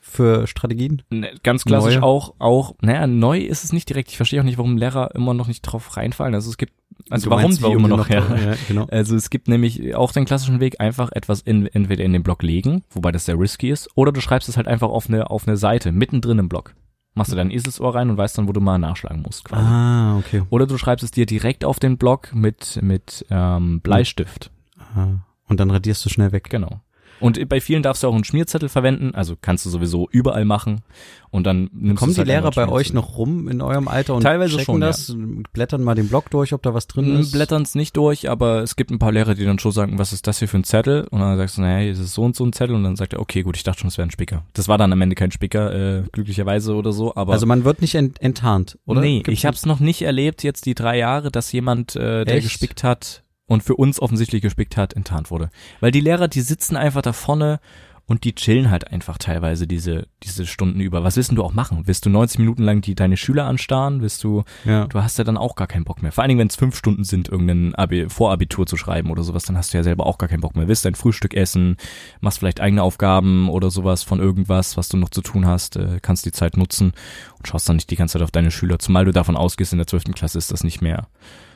für 0.00 0.46
Strategien? 0.46 1.02
Ne, 1.10 1.32
Ganz 1.42 1.64
klassisch 1.64 1.94
Neue? 1.96 2.02
auch, 2.02 2.34
auch, 2.38 2.74
naja, 2.80 3.06
neu 3.06 3.38
ist 3.40 3.64
es 3.64 3.72
nicht 3.72 3.88
direkt. 3.88 4.10
Ich 4.10 4.16
verstehe 4.16 4.40
auch 4.40 4.44
nicht, 4.44 4.58
warum 4.58 4.76
Lehrer 4.78 5.14
immer 5.14 5.34
noch 5.34 5.48
nicht 5.48 5.60
drauf 5.62 5.96
reinfallen. 5.96 6.34
Also 6.34 6.48
es 6.50 6.56
gibt, 6.56 6.72
also 7.10 7.30
warum 7.30 7.44
meinst, 7.44 7.64
die 7.64 7.72
immer 7.72 7.88
noch, 7.88 8.08
ja. 8.08 8.20
ja, 8.36 8.54
genau. 8.68 8.86
Also 8.90 9.16
es 9.16 9.30
gibt 9.30 9.48
nämlich 9.48 9.94
auch 9.94 10.12
den 10.12 10.24
klassischen 10.24 10.60
Weg, 10.60 10.80
einfach 10.80 11.10
etwas 11.12 11.40
in, 11.40 11.66
entweder 11.66 12.04
in 12.04 12.12
den 12.12 12.22
Block 12.22 12.42
legen, 12.42 12.84
wobei 12.90 13.12
das 13.12 13.24
sehr 13.24 13.38
risky 13.38 13.70
ist, 13.70 13.88
oder 13.94 14.12
du 14.12 14.20
schreibst 14.20 14.48
es 14.48 14.56
halt 14.56 14.68
einfach 14.68 14.88
auf 14.88 15.08
eine, 15.08 15.30
auf 15.30 15.46
eine 15.46 15.56
Seite, 15.56 15.92
mittendrin 15.92 16.38
im 16.38 16.48
Block. 16.48 16.74
Machst 17.14 17.30
du 17.30 17.36
dein 17.36 17.50
Eselsohr 17.50 17.94
rein 17.94 18.08
und 18.08 18.16
weißt 18.16 18.38
dann, 18.38 18.48
wo 18.48 18.52
du 18.52 18.60
mal 18.60 18.78
nachschlagen 18.78 19.20
musst 19.22 19.44
quasi. 19.44 19.62
Ah, 19.62 20.16
okay. 20.16 20.42
Oder 20.48 20.66
du 20.66 20.78
schreibst 20.78 21.04
es 21.04 21.10
dir 21.10 21.26
direkt 21.26 21.64
auf 21.64 21.78
den 21.78 21.98
Block 21.98 22.34
mit, 22.34 22.78
mit 22.82 23.26
ähm, 23.30 23.80
Bleistift. 23.80 24.50
Ah. 24.94 25.08
Und 25.46 25.60
dann 25.60 25.70
radierst 25.70 26.04
du 26.06 26.08
schnell 26.08 26.32
weg. 26.32 26.48
Genau. 26.48 26.80
Und 27.22 27.48
bei 27.48 27.60
vielen 27.60 27.82
darfst 27.82 28.02
du 28.02 28.08
auch 28.08 28.14
einen 28.14 28.24
Schmierzettel 28.24 28.68
verwenden, 28.68 29.14
also 29.14 29.36
kannst 29.40 29.64
du 29.66 29.70
sowieso 29.70 30.08
überall 30.10 30.44
machen 30.44 30.82
und 31.30 31.46
dann 31.46 31.70
nimmst 31.72 31.98
Kommen 32.00 32.12
die 32.12 32.18
halt 32.18 32.28
Lehrer 32.28 32.50
bei 32.50 32.68
euch 32.68 32.92
noch 32.92 33.16
rum 33.16 33.48
in 33.48 33.62
eurem 33.62 33.88
Alter 33.88 34.14
und 34.14 34.22
Teilweise 34.22 34.56
checken 34.56 34.64
schon, 34.64 34.80
das, 34.82 35.16
blättern 35.52 35.82
mal 35.82 35.94
den 35.94 36.08
Block 36.08 36.30
durch, 36.30 36.52
ob 36.52 36.62
da 36.62 36.74
was 36.74 36.86
drin 36.86 37.16
ist? 37.18 37.32
Blättern 37.32 37.62
es 37.62 37.74
nicht 37.74 37.96
durch, 37.96 38.28
aber 38.28 38.62
es 38.62 38.76
gibt 38.76 38.90
ein 38.90 38.98
paar 38.98 39.12
Lehrer, 39.12 39.34
die 39.34 39.44
dann 39.44 39.58
schon 39.58 39.72
sagen, 39.72 39.98
was 39.98 40.12
ist 40.12 40.26
das 40.26 40.40
hier 40.40 40.48
für 40.48 40.58
ein 40.58 40.64
Zettel? 40.64 41.06
Und 41.10 41.20
dann 41.20 41.38
sagst 41.38 41.56
du, 41.56 41.62
naja, 41.62 41.88
das 41.90 42.00
ist 42.00 42.12
so 42.12 42.22
und 42.22 42.36
so 42.36 42.44
ein 42.44 42.52
Zettel. 42.52 42.76
Und 42.76 42.84
dann 42.84 42.96
sagt 42.96 43.14
er, 43.14 43.20
okay, 43.20 43.42
gut, 43.42 43.56
ich 43.56 43.62
dachte 43.62 43.80
schon, 43.80 43.88
es 43.88 43.96
wäre 43.96 44.06
ein 44.06 44.10
Spicker. 44.10 44.44
Das 44.52 44.68
war 44.68 44.76
dann 44.76 44.92
am 44.92 45.00
Ende 45.00 45.14
kein 45.14 45.30
Spicker, 45.30 45.72
äh, 45.74 46.02
glücklicherweise 46.12 46.74
oder 46.74 46.92
so, 46.92 47.14
aber. 47.14 47.32
Also 47.32 47.46
man 47.46 47.64
wird 47.64 47.80
nicht 47.80 47.94
ent 47.94 48.20
enttarnt, 48.20 48.78
oder? 48.84 49.00
nee, 49.00 49.18
Gibt's 49.18 49.32
ich 49.32 49.46
habe 49.46 49.56
es 49.56 49.64
noch 49.64 49.80
nicht 49.80 50.02
erlebt, 50.02 50.42
jetzt 50.42 50.66
die 50.66 50.74
drei 50.74 50.98
Jahre, 50.98 51.30
dass 51.30 51.50
jemand, 51.52 51.96
äh, 51.96 52.24
der 52.24 52.36
Echt? 52.36 52.44
gespickt 52.48 52.84
hat 52.84 53.22
und 53.52 53.62
für 53.62 53.76
uns 53.76 54.00
offensichtlich 54.00 54.42
gespickt 54.42 54.76
hat, 54.76 54.94
enttarnt 54.94 55.30
wurde. 55.30 55.50
Weil 55.80 55.90
die 55.92 56.00
Lehrer, 56.00 56.28
die 56.28 56.40
sitzen 56.40 56.76
einfach 56.76 57.02
da 57.02 57.12
vorne 57.12 57.60
und 58.04 58.24
die 58.24 58.34
chillen 58.34 58.68
halt 58.68 58.90
einfach 58.90 59.16
teilweise 59.16 59.66
diese, 59.68 60.08
diese 60.24 60.44
Stunden 60.44 60.80
über. 60.80 61.04
Was 61.04 61.16
willst 61.16 61.30
du 61.32 61.42
auch 61.44 61.54
machen? 61.54 61.82
Willst 61.86 62.04
du 62.04 62.10
90 62.10 62.40
Minuten 62.40 62.62
lang 62.64 62.80
die, 62.80 62.96
deine 62.96 63.16
Schüler 63.16 63.44
anstarren? 63.46 64.02
Willst 64.02 64.24
du, 64.24 64.42
Ja. 64.64 64.86
du 64.86 65.00
hast 65.02 65.18
ja 65.18 65.24
dann 65.24 65.36
auch 65.36 65.54
gar 65.54 65.68
keinen 65.68 65.84
Bock 65.84 66.02
mehr. 66.02 66.10
Vor 66.10 66.22
allen 66.22 66.28
Dingen, 66.30 66.40
wenn 66.40 66.48
es 66.48 66.56
fünf 66.56 66.76
Stunden 66.76 67.04
sind, 67.04 67.28
irgendein 67.28 67.74
Abi 67.76 68.08
Vorabitur 68.10 68.66
zu 68.66 68.76
schreiben 68.76 69.10
oder 69.10 69.22
sowas, 69.22 69.44
dann 69.44 69.56
hast 69.56 69.72
du 69.72 69.78
ja 69.78 69.84
selber 69.84 70.04
auch 70.06 70.18
gar 70.18 70.28
keinen 70.28 70.40
Bock 70.40 70.56
mehr. 70.56 70.66
Willst 70.66 70.84
dein 70.84 70.96
Frühstück 70.96 71.32
essen, 71.34 71.76
machst 72.20 72.40
vielleicht 72.40 72.60
eigene 72.60 72.82
Aufgaben 72.82 73.48
oder 73.48 73.70
sowas 73.70 74.02
von 74.02 74.18
irgendwas, 74.18 74.76
was 74.76 74.88
du 74.88 74.96
noch 74.96 75.10
zu 75.10 75.22
tun 75.22 75.46
hast, 75.46 75.76
äh, 75.76 76.00
kannst 76.02 76.26
die 76.26 76.32
Zeit 76.32 76.56
nutzen 76.56 76.92
und 77.38 77.46
schaust 77.46 77.68
dann 77.68 77.76
nicht 77.76 77.90
die 77.90 77.96
ganze 77.96 78.14
Zeit 78.14 78.22
auf 78.22 78.32
deine 78.32 78.50
Schüler, 78.50 78.80
zumal 78.80 79.04
du 79.04 79.12
davon 79.12 79.36
ausgehst, 79.36 79.72
in 79.72 79.78
der 79.78 79.86
zwölften 79.86 80.12
Klasse 80.12 80.38
ist 80.38 80.50
das 80.50 80.64
nicht 80.64 80.82
mehr 80.82 81.06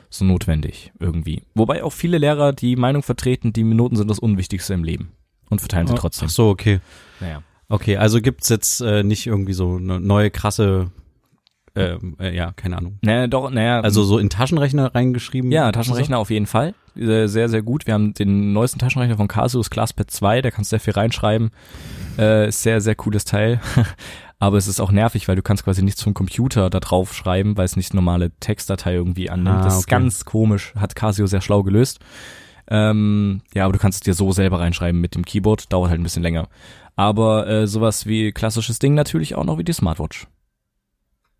so 0.09 0.25
notwendig 0.25 0.91
irgendwie. 0.99 1.43
Wobei 1.55 1.83
auch 1.83 1.93
viele 1.93 2.17
Lehrer 2.17 2.53
die 2.53 2.75
Meinung 2.75 3.03
vertreten, 3.03 3.53
die 3.53 3.63
Noten 3.63 3.95
sind 3.95 4.09
das 4.09 4.19
Unwichtigste 4.19 4.73
im 4.73 4.83
Leben 4.83 5.11
und 5.49 5.59
verteilen 5.59 5.87
sie 5.87 5.95
trotzdem. 5.95 6.27
Ach 6.27 6.33
so, 6.33 6.49
okay. 6.49 6.79
Naja. 7.19 7.41
Okay, 7.69 7.97
also 7.97 8.21
gibt's 8.21 8.49
jetzt 8.49 8.81
äh, 8.81 9.03
nicht 9.03 9.27
irgendwie 9.27 9.53
so 9.53 9.75
eine 9.75 9.99
neue 9.99 10.31
krasse, 10.31 10.89
ähm, 11.75 12.15
äh, 12.19 12.33
ja, 12.33 12.53
keine 12.53 12.77
Ahnung. 12.77 12.97
Naja, 13.01 13.27
doch, 13.27 13.49
naja. 13.49 13.81
Also 13.81 14.03
so 14.03 14.19
in 14.19 14.29
Taschenrechner 14.29 14.95
reingeschrieben? 14.95 15.51
Ja, 15.51 15.71
Taschenrechner 15.71 16.17
auf 16.17 16.29
jeden 16.29 16.47
Fall. 16.47 16.73
Sehr, 16.95 17.27
sehr, 17.27 17.61
gut. 17.61 17.85
Wir 17.85 17.93
haben 17.93 18.13
den 18.13 18.53
neuesten 18.53 18.79
Taschenrechner 18.79 19.17
von 19.17 19.27
Casio, 19.27 19.59
das 19.59 19.69
ClassPad 19.69 20.09
2, 20.09 20.41
da 20.41 20.49
kannst 20.49 20.71
du 20.71 20.77
sehr 20.77 20.79
viel 20.79 20.93
reinschreiben. 20.93 21.51
Äh, 22.17 22.47
ist 22.47 22.63
sehr, 22.63 22.81
sehr 22.81 22.95
cooles 22.95 23.25
Teil. 23.25 23.59
Aber 24.39 24.57
es 24.57 24.67
ist 24.67 24.79
auch 24.79 24.91
nervig, 24.91 25.27
weil 25.27 25.35
du 25.35 25.41
kannst 25.41 25.63
quasi 25.63 25.81
nichts 25.81 26.03
vom 26.03 26.13
Computer 26.13 26.69
da 26.69 26.79
drauf 26.79 27.13
schreiben, 27.13 27.57
weil 27.57 27.65
es 27.65 27.75
nicht 27.75 27.93
normale 27.93 28.31
Textdatei 28.39 28.93
irgendwie 28.93 29.29
annimmt. 29.29 29.61
Ah, 29.61 29.63
das 29.63 29.77
ist 29.79 29.85
okay. 29.85 29.95
ganz 29.95 30.25
komisch, 30.25 30.73
hat 30.75 30.95
Casio 30.95 31.25
sehr 31.25 31.41
schlau 31.41 31.63
gelöst. 31.63 31.99
Ähm, 32.69 33.41
ja, 33.53 33.63
aber 33.63 33.73
du 33.73 33.79
kannst 33.79 33.97
es 33.97 34.01
dir 34.01 34.13
so 34.13 34.31
selber 34.31 34.59
reinschreiben 34.59 34.99
mit 35.01 35.15
dem 35.15 35.25
Keyboard, 35.25 35.71
dauert 35.73 35.89
halt 35.89 35.99
ein 35.99 36.03
bisschen 36.03 36.21
länger. 36.21 36.49
Aber 36.95 37.47
äh, 37.47 37.67
sowas 37.67 38.05
wie 38.05 38.31
klassisches 38.31 38.77
Ding 38.79 38.93
natürlich 38.93 39.35
auch 39.35 39.43
noch 39.43 39.57
wie 39.57 39.63
die 39.63 39.73
Smartwatch. 39.73 40.27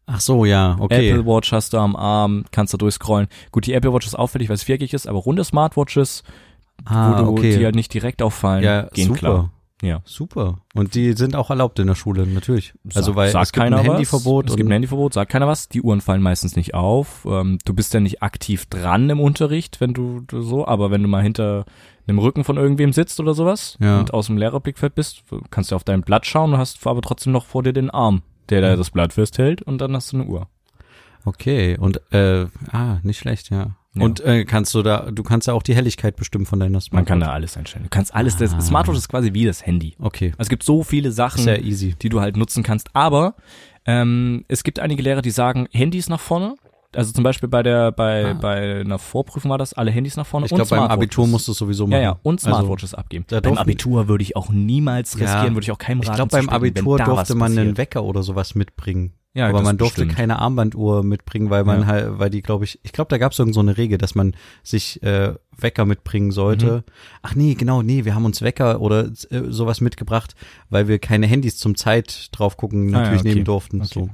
Ach 0.08 0.22
so, 0.22 0.46
ja, 0.46 0.78
okay. 0.80 1.10
Apple 1.10 1.26
Watch 1.26 1.52
hast 1.52 1.74
du 1.74 1.78
am 1.78 1.96
Arm, 1.96 2.46
kannst 2.52 2.74
da 2.74 2.78
durchscrollen. 2.78 3.28
Gut, 3.52 3.66
die 3.66 3.74
Apple 3.74 3.94
Watch 3.94 4.08
ist 4.08 4.16
auffällig, 4.16 4.48
weil 4.48 4.56
es 4.56 4.64
viereckig 4.64 4.94
ist, 4.94 5.06
aber 5.06 5.20
runde 5.20 5.44
Smartwatches, 5.44 6.24
ah, 6.86 7.20
wo 7.20 7.24
du, 7.24 7.32
okay. 7.34 7.58
die 7.58 7.66
halt 7.66 7.76
nicht 7.76 7.94
direkt 7.94 8.22
auffallen, 8.22 8.64
ja, 8.64 8.84
gehen 8.94 9.10
super. 9.10 9.20
klar. 9.20 9.52
Ja. 9.82 10.02
Super. 10.06 10.60
Und 10.74 10.96
die 10.96 11.14
sind 11.14 11.36
auch 11.36 11.50
erlaubt 11.50 11.78
in 11.80 11.88
der 11.88 11.96
Schule, 11.96 12.26
natürlich. 12.26 12.74
Also 12.96 13.16
weil 13.16 13.30
sagt 13.32 13.46
es 13.46 13.52
gibt 13.52 13.64
keiner 13.64 13.78
ein 13.78 13.86
was. 13.88 13.94
Handyverbot 13.94 14.50
Es 14.50 14.56
gibt 14.56 14.68
ein 14.70 14.72
Handyverbot, 14.72 15.14
sagt 15.14 15.32
keiner 15.32 15.48
was. 15.48 15.70
Die 15.70 15.82
Uhren 15.82 16.02
fallen 16.02 16.22
meistens 16.22 16.56
nicht 16.56 16.74
auf. 16.74 17.28
Ähm, 17.30 17.60
du 17.64 17.74
bist 17.74 17.94
ja 17.94 18.00
nicht 18.00 18.24
aktiv 18.24 18.66
dran 18.66 19.10
im 19.10 19.20
Unterricht, 19.20 19.80
wenn 19.80 19.94
du, 19.94 20.22
du 20.22 20.42
so, 20.42 20.68
aber 20.68 20.90
wenn 20.90 21.04
du 21.04 21.08
mal 21.08 21.22
hinter 21.22 21.66
einem 22.08 22.20
Rücken 22.20 22.44
von 22.44 22.58
irgendwem 22.58 22.92
sitzt 22.94 23.20
oder 23.20 23.34
sowas 23.34 23.78
Ja. 23.80 24.00
und 24.00 24.14
aus 24.14 24.28
dem 24.28 24.38
Lehrerblickfeld 24.38 24.96
bist, 24.96 25.24
kannst 25.52 25.72
du 25.72 25.76
auf 25.76 25.84
dein 25.84 26.02
Blatt 26.02 26.26
schauen 26.26 26.54
und 26.54 26.60
hast 26.60 26.86
aber 26.88 27.02
trotzdem 27.02 27.34
noch 27.34 27.46
vor 27.46 27.64
dir 27.64 27.74
den 27.74 27.90
Arm 27.90 28.24
der 28.50 28.62
da 28.62 28.76
das 28.76 28.92
Blatt 28.92 29.14
festhält 29.14 29.62
und 29.62 29.80
dann 29.80 29.96
hast 29.96 30.14
du 30.14 30.18
eine 30.18 30.26
Uhr. 30.26 30.48
Okay, 31.26 31.78
und 31.78 32.02
äh, 32.14 32.48
ah, 32.72 33.00
nicht 33.04 33.18
schlecht, 33.18 33.50
ja. 33.50 33.76
Ja. 33.98 34.06
Und 34.06 34.20
äh, 34.22 34.46
kannst 34.46 34.74
du 34.74 34.82
da, 34.84 35.10
du 35.12 35.24
kannst 35.24 35.48
ja 35.48 35.54
auch 35.54 35.64
die 35.64 35.76
Helligkeit 35.76 36.16
bestimmen 36.16 36.46
von 36.46 36.60
deiner 36.60 36.72
Man 36.74 36.82
Smartwatch. 36.82 37.08
kann 37.08 37.20
da 37.20 37.32
alles 37.32 37.58
einstellen. 37.58 37.84
Du 37.84 37.90
kannst 37.90 38.14
alles, 38.16 38.38
das 38.38 38.54
Ah. 38.54 38.62
Smartwatch 38.62 38.98
ist 38.98 39.10
quasi 39.10 39.34
wie 39.34 39.46
das 39.46 39.66
Handy. 39.66 39.96
Okay, 40.00 40.28
Also 40.38 40.42
es 40.44 40.50
gibt 40.50 40.64
so 40.64 40.84
viele 40.84 41.12
Sachen, 41.12 41.42
sehr 41.44 41.64
easy. 41.64 41.96
die 42.02 42.10
du 42.10 42.22
halt 42.22 42.38
nutzen 42.38 42.64
kannst. 42.64 42.90
Aber 42.94 43.36
ähm, 43.86 44.46
es 44.48 44.64
gibt 44.64 44.80
einige 44.80 45.02
Lehrer, 45.02 45.22
die 45.22 45.32
sagen, 45.32 45.68
Handys 45.72 46.10
nach 46.10 46.20
vorne. 46.20 46.56
Also 46.96 47.12
zum 47.12 47.24
Beispiel 47.24 47.50
bei 47.50 47.64
der, 47.64 47.92
bei, 47.92 48.32
Ah. 48.32 48.34
bei 48.34 48.80
einer 48.80 48.98
Vorprüfung 48.98 49.52
war 49.52 49.58
das, 49.58 49.74
alle 49.74 49.92
Handys 49.92 50.16
nach 50.16 50.26
vorne 50.26 50.46
Ich 50.46 50.52
und 50.54 50.58
glaube, 50.58 50.70
beim. 50.70 50.90
Abitur 50.90 51.28
musst 51.28 51.48
du 51.48 51.52
es 51.52 51.58
sowieso 51.58 51.86
machen. 51.86 51.92
Ja, 51.94 52.00
ja, 52.02 52.20
und 52.24 52.40
Also, 52.46 52.50
Smartwatches 52.50 52.94
abgeben. 52.94 53.26
da 53.28 53.40
Beim 53.42 53.58
Abitur 53.58 54.08
würde 54.08 54.22
ich 54.24 54.36
auch 54.36 54.50
niemals 54.50 55.14
Ja. 55.20 55.26
riskieren, 55.26 55.54
würde 55.56 55.66
ich 55.66 55.72
auch 55.72 55.78
keinem 55.78 56.02
ich 56.02 56.08
raten. 56.08 56.16
glaube, 56.16 56.30
zu 56.32 56.38
beim 56.38 56.50
Abitur 56.50 56.98
durfte 56.98 57.36
man 57.36 57.52
einen 57.52 57.58
passiert. 57.58 57.78
Wecker 57.78 58.04
oder 58.04 58.24
sowas 58.24 58.56
mitbringen. 58.56 59.14
Ja, 59.38 59.48
aber 59.50 59.62
man 59.62 59.78
durfte 59.78 60.02
bestimmt. 60.02 60.18
keine 60.18 60.40
Armbanduhr 60.40 61.04
mitbringen, 61.04 61.50
weil 61.50 61.64
man 61.64 61.82
Ja. 61.82 61.86
halt, 61.88 62.20
weil 62.20 62.30
die, 62.30 62.42
glaube 62.42 62.66
ich, 62.66 62.80
ich 62.84 62.92
glaube, 62.92 63.10
da 63.10 63.18
gab 63.18 63.32
es 63.34 63.40
irgend 63.40 63.54
so 63.54 63.60
eine 63.62 63.78
Regel, 63.78 63.98
dass 63.98 64.16
man 64.16 64.36
sich 64.64 65.02
äh, 65.04 65.34
Wecker 65.58 65.86
mitbringen 65.86 66.32
sollte. 66.32 66.78
Mhm. 66.78 66.84
Ach 67.22 67.36
nee, 67.36 67.54
genau, 67.54 67.82
nee, 67.84 68.04
wir 68.06 68.16
haben 68.16 68.26
uns 68.26 68.42
Wecker 68.42 68.82
oder 68.82 69.06
äh, 69.30 69.44
sowas 69.50 69.80
mitgebracht, 69.82 70.36
weil 70.70 70.88
wir 70.88 71.00
keine 71.00 71.28
Handys 71.28 71.58
zum 71.58 71.76
Zeit 71.76 72.30
drauf 72.32 72.58
gucken 72.58 72.88
Ah, 72.88 72.92
ja, 72.92 72.98
natürlich 73.04 73.22
okay. 73.22 73.30
nehmen 73.34 73.46
durften. 73.46 73.82
Okay. 73.82 73.90
So. 73.94 74.10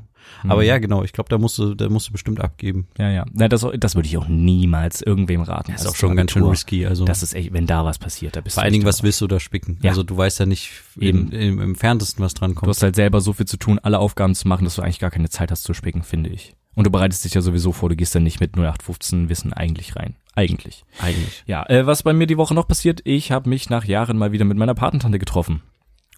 Aber 0.48 0.62
Mhm. 0.62 0.68
ja, 0.68 0.78
genau, 0.80 1.04
ich 1.04 1.14
glaube, 1.14 1.30
da 1.30 1.38
musst 1.38 1.58
du, 1.58 1.74
da 1.76 1.90
musst 1.90 2.10
du 2.10 2.12
bestimmt 2.12 2.40
abgeben. 2.42 2.88
Ja, 2.98 3.10
ja. 3.10 3.26
Na, 3.34 3.48
das, 3.48 3.66
das 3.80 3.96
würde 3.96 4.08
ich 4.08 4.18
auch 4.18 4.28
niemals 4.28 5.02
irgendwem 5.02 5.42
raten. 5.42 5.72
Das 5.72 5.82
ist 5.82 5.88
Also 5.88 5.96
auch 5.96 6.00
schon 6.00 6.16
ganz 6.16 6.32
schön 6.32 6.44
risky. 6.44 6.86
Also 6.86 7.06
Das 7.06 7.24
ist 7.24 7.34
echt, 7.34 7.54
wenn 7.54 7.68
da 7.68 7.86
was 7.86 7.98
passiert, 8.00 8.36
da 8.36 8.42
bist 8.42 8.56
vor 8.56 8.62
du 8.62 8.66
allen 8.66 8.74
Dingen, 8.74 8.86
was 8.86 9.04
willst 9.04 9.22
du 9.22 9.28
da 9.28 9.40
spicken? 9.40 9.78
Ja. 9.82 9.92
Also 9.92 10.04
du 10.04 10.16
weißt 10.18 10.40
ja 10.40 10.46
nicht 10.46 10.72
Eben. 11.00 11.32
im, 11.32 11.40
im, 11.40 11.60
im 11.62 11.70
entferntesten, 11.72 12.24
was 12.24 12.34
dran 12.34 12.52
Du 12.52 12.56
kommt. 12.56 12.70
hast 12.70 12.84
halt 12.84 12.96
selber 12.96 13.22
so 13.22 13.34
viel 13.34 13.46
zu 13.46 13.58
tun, 13.58 13.80
alle 13.80 14.00
Aufgaben 14.00 14.36
zu 14.36 14.48
machen, 14.48 14.64
dass 14.66 14.76
du 14.76 14.82
eigentlich 14.82 15.00
gar 15.00 15.12
keine 15.12 15.30
Zeit 15.30 15.52
hast 15.52 15.64
zu 15.64 15.74
spicken, 15.74 16.04
finde 16.04 16.30
ich. 16.30 16.56
Und 16.76 16.86
du 16.88 16.90
bereitest 16.92 17.24
dich 17.24 17.36
ja 17.36 17.42
sowieso 17.42 17.72
vor, 17.72 17.90
du 17.90 17.96
gehst 17.96 18.16
dann 18.16 18.24
nicht 18.24 18.40
mit 18.40 18.56
0815 18.56 19.30
Wissen 19.30 19.54
eigentlich 19.54 19.96
rein. 19.96 20.16
Eigentlich. 20.36 20.84
Eigentlich. 21.00 21.44
Ja, 21.46 21.64
äh, 21.70 21.86
was 21.86 22.02
bei 22.02 22.14
mir 22.14 22.26
die 22.26 22.38
Woche 22.38 22.56
noch 22.56 22.68
passiert, 22.68 23.02
ich 23.04 23.32
habe 23.32 23.48
mich 23.48 23.70
nach 23.70 23.86
Jahren 23.86 24.18
mal 24.18 24.32
wieder 24.32 24.46
mit 24.46 24.58
meiner 24.58 24.74
Patentante 24.74 25.20
getroffen. 25.20 25.62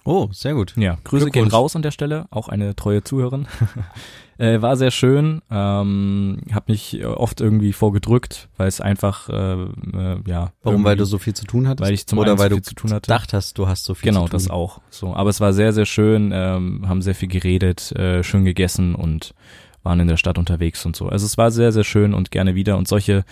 Oh, 0.08 0.30
sehr 0.32 0.54
gut. 0.54 0.74
Ja, 0.78 0.98
Grüße 1.04 1.32
gehen 1.32 1.48
raus 1.48 1.76
an 1.76 1.82
der 1.82 1.90
Stelle, 1.92 2.28
auch 2.30 2.48
eine 2.48 2.76
treue 2.76 3.04
Zuhörerin. 3.04 3.48
äh, 4.38 4.62
war 4.62 4.78
sehr 4.78 4.92
schön, 4.92 5.42
ähm, 5.50 6.42
habe 6.54 6.72
mich 6.72 7.00
äh, 7.00 7.06
oft 7.06 7.42
irgendwie 7.42 7.74
vorgedrückt, 7.74 8.48
weil 8.56 8.68
es 8.68 8.80
einfach, 8.82 9.30
äh, 9.30 9.34
äh, 9.64 10.18
ja. 10.28 10.52
Warum? 10.62 10.84
Weil 10.84 10.96
du 10.96 11.06
so 11.06 11.18
viel 11.18 11.34
zu 11.34 11.46
tun 11.46 11.68
hattest? 11.68 11.88
weil 11.88 11.94
ich 11.96 12.06
zum 12.06 12.20
Oder 12.20 12.32
einen 12.34 12.40
weil 12.40 12.50
so 12.52 12.56
du 12.56 12.56
viel 12.58 12.64
zu 12.64 12.76
tun 12.76 12.92
hatte. 12.94 13.02
gedacht 13.08 13.34
hast, 13.34 13.58
du 13.58 13.68
hast 13.68 13.84
so 13.84 13.96
viel 13.96 14.10
Genau, 14.12 14.26
zu 14.26 14.30
tun. 14.30 14.40
das 14.40 14.50
auch. 14.52 14.80
So, 14.92 15.16
aber 15.16 15.32
es 15.32 15.42
war 15.42 15.54
sehr, 15.54 15.74
sehr 15.74 15.88
schön, 15.88 16.32
ähm, 16.32 16.88
haben 16.88 17.02
sehr 17.02 17.16
viel 17.16 17.28
geredet, 17.30 17.92
äh, 17.94 18.22
schön 18.24 18.46
gegessen 18.46 18.94
und 18.94 19.34
waren 19.82 20.00
in 20.00 20.08
der 20.08 20.18
Stadt 20.18 20.38
unterwegs 20.38 20.86
und 20.86 20.96
so. 20.96 21.10
Also 21.10 21.26
es 21.26 21.38
war 21.40 21.50
sehr, 21.50 21.72
sehr 21.72 21.84
schön 21.84 22.14
und 22.14 22.30
gerne 22.30 22.54
wieder. 22.54 22.78
Und 22.78 22.88
solche, 22.88 23.24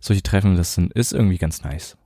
solche 0.00 0.22
Treffen, 0.22 0.56
das 0.56 0.74
sind, 0.74 0.92
ist 0.94 1.12
irgendwie 1.12 1.38
ganz 1.38 1.62
nice. 1.62 1.96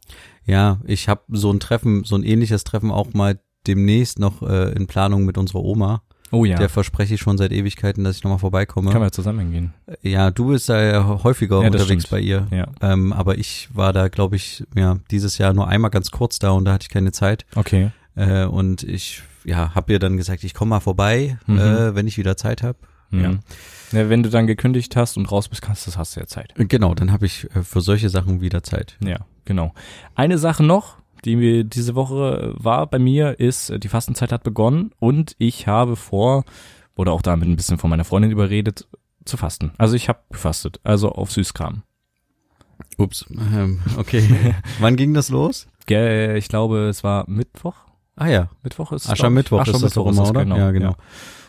Ja, 0.45 0.79
ich 0.85 1.09
habe 1.09 1.23
so 1.29 1.53
ein 1.53 1.59
Treffen, 1.61 2.05
so 2.05 2.15
ein 2.17 2.23
ähnliches 2.23 2.63
Treffen 2.65 2.91
auch 2.93 3.13
mal 3.15 3.39
demnächst 3.67 4.19
noch 4.19 4.43
äh, 4.43 4.73
in 4.73 4.87
Planung 4.87 5.25
mit 5.25 5.39
unserer 5.39 5.63
Oma. 5.63 6.03
Oh 6.33 6.45
ja, 6.45 6.57
Der 6.59 6.69
verspreche 6.69 7.15
ich 7.15 7.21
schon 7.21 7.39
seit 7.39 7.53
Ewigkeiten, 7.53 8.03
dass 8.03 8.17
ich 8.17 8.25
nochmal 8.25 8.41
vorbeikomme. 8.41 8.91
kann 8.91 8.99
man 9.01 9.07
ja 9.09 9.13
zusammen 9.13 9.39
hingehen. 9.41 9.75
ja, 10.03 10.31
du 10.33 10.49
bist 10.49 10.69
da 10.69 10.83
ja 10.83 11.23
häufiger 11.23 11.61
Ja, 11.61 11.67
unterwegs 11.69 12.05
stimmt. 12.05 12.11
bei 12.11 12.21
ihr. 12.21 12.49
Ja, 12.51 12.67
Ähm, 12.81 13.13
aber 13.13 13.39
ich 13.39 13.69
war 13.73 13.93
da, 13.93 14.09
glaube 14.09 14.35
ich, 14.35 14.65
ja, 14.75 14.99
dieses 15.13 15.39
Jahr 15.39 15.53
nur 15.53 15.69
einmal 15.69 15.91
ganz 15.93 16.11
kurz 16.11 16.41
da 16.41 16.51
und 16.51 16.65
da 16.65 16.73
hatte 16.73 16.85
ich 16.85 16.89
keine 16.91 17.13
Zeit. 17.13 17.47
okay. 17.55 17.91
Äh, 18.17 18.47
und 18.47 18.83
ich, 18.83 19.23
ja, 19.45 19.75
habe 19.75 19.93
ihr 19.93 19.99
dann 19.99 20.17
gesagt, 20.17 20.43
ich 20.43 20.55
komme 20.55 20.71
mal 20.71 20.81
vorbei, 20.81 21.39
Mhm. 21.47 21.59
äh, 21.59 21.95
wenn 21.95 22.07
ich 22.09 22.17
wieder 22.19 22.37
Zeit 22.37 22.63
habe. 22.63 22.79
Mhm. 23.11 23.21
Ja. 23.23 23.35
Ja, 23.93 24.09
wenn 24.09 24.25
du 24.25 24.31
dann 24.31 24.49
gekündigt 24.49 24.97
hast 24.97 25.17
und 25.17 25.31
raus 25.31 25.49
bist, 25.49 25.63
kannst, 25.63 25.87
das 25.87 25.97
hast 25.97 26.17
du 26.17 26.21
ja 26.21 26.27
Zeit. 26.27 26.55
Genau, 26.57 26.95
dann 26.95 27.13
habe 27.13 27.27
ich 27.27 27.47
äh, 27.55 27.63
für 27.63 27.81
solche 27.83 28.09
Sachen 28.09 28.41
wieder 28.41 28.65
Zeit. 28.65 28.97
Ja, 29.05 29.19
genau. 29.45 29.75
Eine 30.17 30.39
Sache 30.39 30.65
noch, 30.65 30.97
die 31.27 31.37
mir 31.37 31.65
diese 31.65 31.95
Woche 31.95 32.55
war 32.57 32.87
bei 32.87 32.99
mir, 32.99 33.39
ist, 33.39 33.71
äh, 33.71 33.79
die 33.79 33.89
Fastenzeit 33.89 34.33
hat 34.33 34.45
begonnen 34.45 34.93
und 34.99 35.35
ich 35.39 35.67
habe 35.67 35.97
vor, 35.97 36.45
wurde 36.95 37.13
auch 37.13 37.23
damit 37.23 37.49
ein 37.49 37.57
bisschen 37.57 37.79
von 37.79 37.91
meiner 37.91 38.05
Freundin 38.05 38.31
überredet, 38.31 38.87
zu 39.25 39.37
fasten. 39.37 39.73
Also 39.77 39.97
ich 39.97 40.09
habe 40.09 40.21
gefastet, 40.31 40.81
also 40.85 41.11
auf 41.11 41.33
Süßkram. 41.33 41.83
Ups, 42.97 43.27
ähm, 43.31 43.81
okay. 43.99 44.55
Wann 44.81 44.97
ging 44.97 45.13
das 45.13 45.29
los? 45.29 45.67
Ich 45.89 46.49
glaube, 46.49 46.89
es 46.89 47.05
war 47.05 47.29
Mittwoch. 47.29 47.75
Ah 48.17 48.29
ja, 48.29 48.49
Mittwoch 48.63 48.93
ist 48.93 49.05
es, 49.05 49.11
Aschermittwoch 49.11 49.67
ist 49.67 49.83
das 49.83 49.95
doch 49.95 50.07
immer, 50.07 50.29
oder? 50.31 50.45
Genau, 50.45 50.57
Ja, 50.57 50.71
genau. 50.71 50.97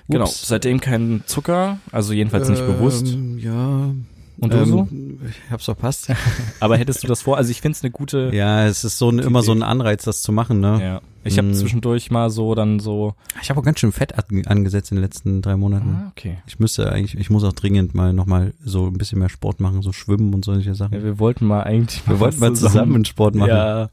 Genau, 0.10 0.25
Ups. 0.25 0.47
seitdem 0.47 0.80
kein 0.80 1.23
Zucker, 1.25 1.80
also 1.91 2.13
jedenfalls 2.13 2.49
nicht 2.49 2.65
bewusst. 2.65 3.08
Ähm, 3.08 3.38
Ja. 3.38 3.91
Und 4.39 4.54
du 4.54 4.65
so? 4.65 4.88
Ich 5.28 5.52
hab's 5.52 5.65
verpasst. 5.65 6.12
Aber 6.60 6.78
hättest 6.78 7.04
du 7.04 7.08
das 7.08 7.23
vor? 7.23 7.38
Also 7.38 7.50
ich 7.52 7.62
finde 7.62 7.76
es 7.76 7.84
eine 7.84 7.91
gute. 7.91 8.30
ja, 8.34 8.65
es 8.67 8.84
ist 8.84 8.97
so 9.00 9.10
ein, 9.10 9.19
immer 9.19 9.41
so 9.41 9.52
ein 9.52 9.63
Anreiz, 9.63 10.04
das 10.04 10.21
zu 10.21 10.32
machen, 10.32 10.60
ne? 10.60 10.80
Ja. 10.82 11.02
Ich 11.23 11.38
habe 11.38 11.47
Mm. 11.50 11.54
zwischendurch 11.56 12.12
mal 12.12 12.30
so 12.30 12.54
dann 12.56 12.80
so. 12.80 13.13
Ich 13.41 13.50
habe 13.50 13.60
auch 13.60 13.63
ganz 13.63 13.80
schön 13.80 13.91
Fett 13.91 14.13
an- 14.17 14.45
angesetzt 14.45 14.91
in 14.91 14.97
den 14.97 15.04
letzten 15.04 15.41
drei 15.41 15.58
Monaten. 15.58 15.97
Ah, 16.04 16.08
okay. 16.12 16.38
Ich 16.47 16.60
müsste 16.60 16.91
eigentlich, 16.91 17.17
ich 17.19 17.30
muss 17.30 17.43
auch 17.43 17.52
dringend 17.54 17.95
mal 17.95 18.13
nochmal 18.13 18.54
so 18.63 18.86
ein 18.88 18.93
bisschen 18.97 19.19
mehr 19.19 19.28
Sport 19.30 19.60
machen, 19.60 19.82
so 19.82 19.91
schwimmen 19.91 20.34
und 20.34 20.45
solche 20.45 20.73
Sachen. 20.76 20.93
Ja, 20.93 21.04
wir 21.04 21.19
wollten 21.19 21.45
mal 21.45 21.63
eigentlich. 21.63 22.08
wir 22.08 22.19
wollten 22.19 22.39
mal 22.39 22.54
zusammen 22.54 22.95
einen 22.95 23.06
Sport 23.06 23.36
machen. 23.36 23.50
Ja. 23.50 23.89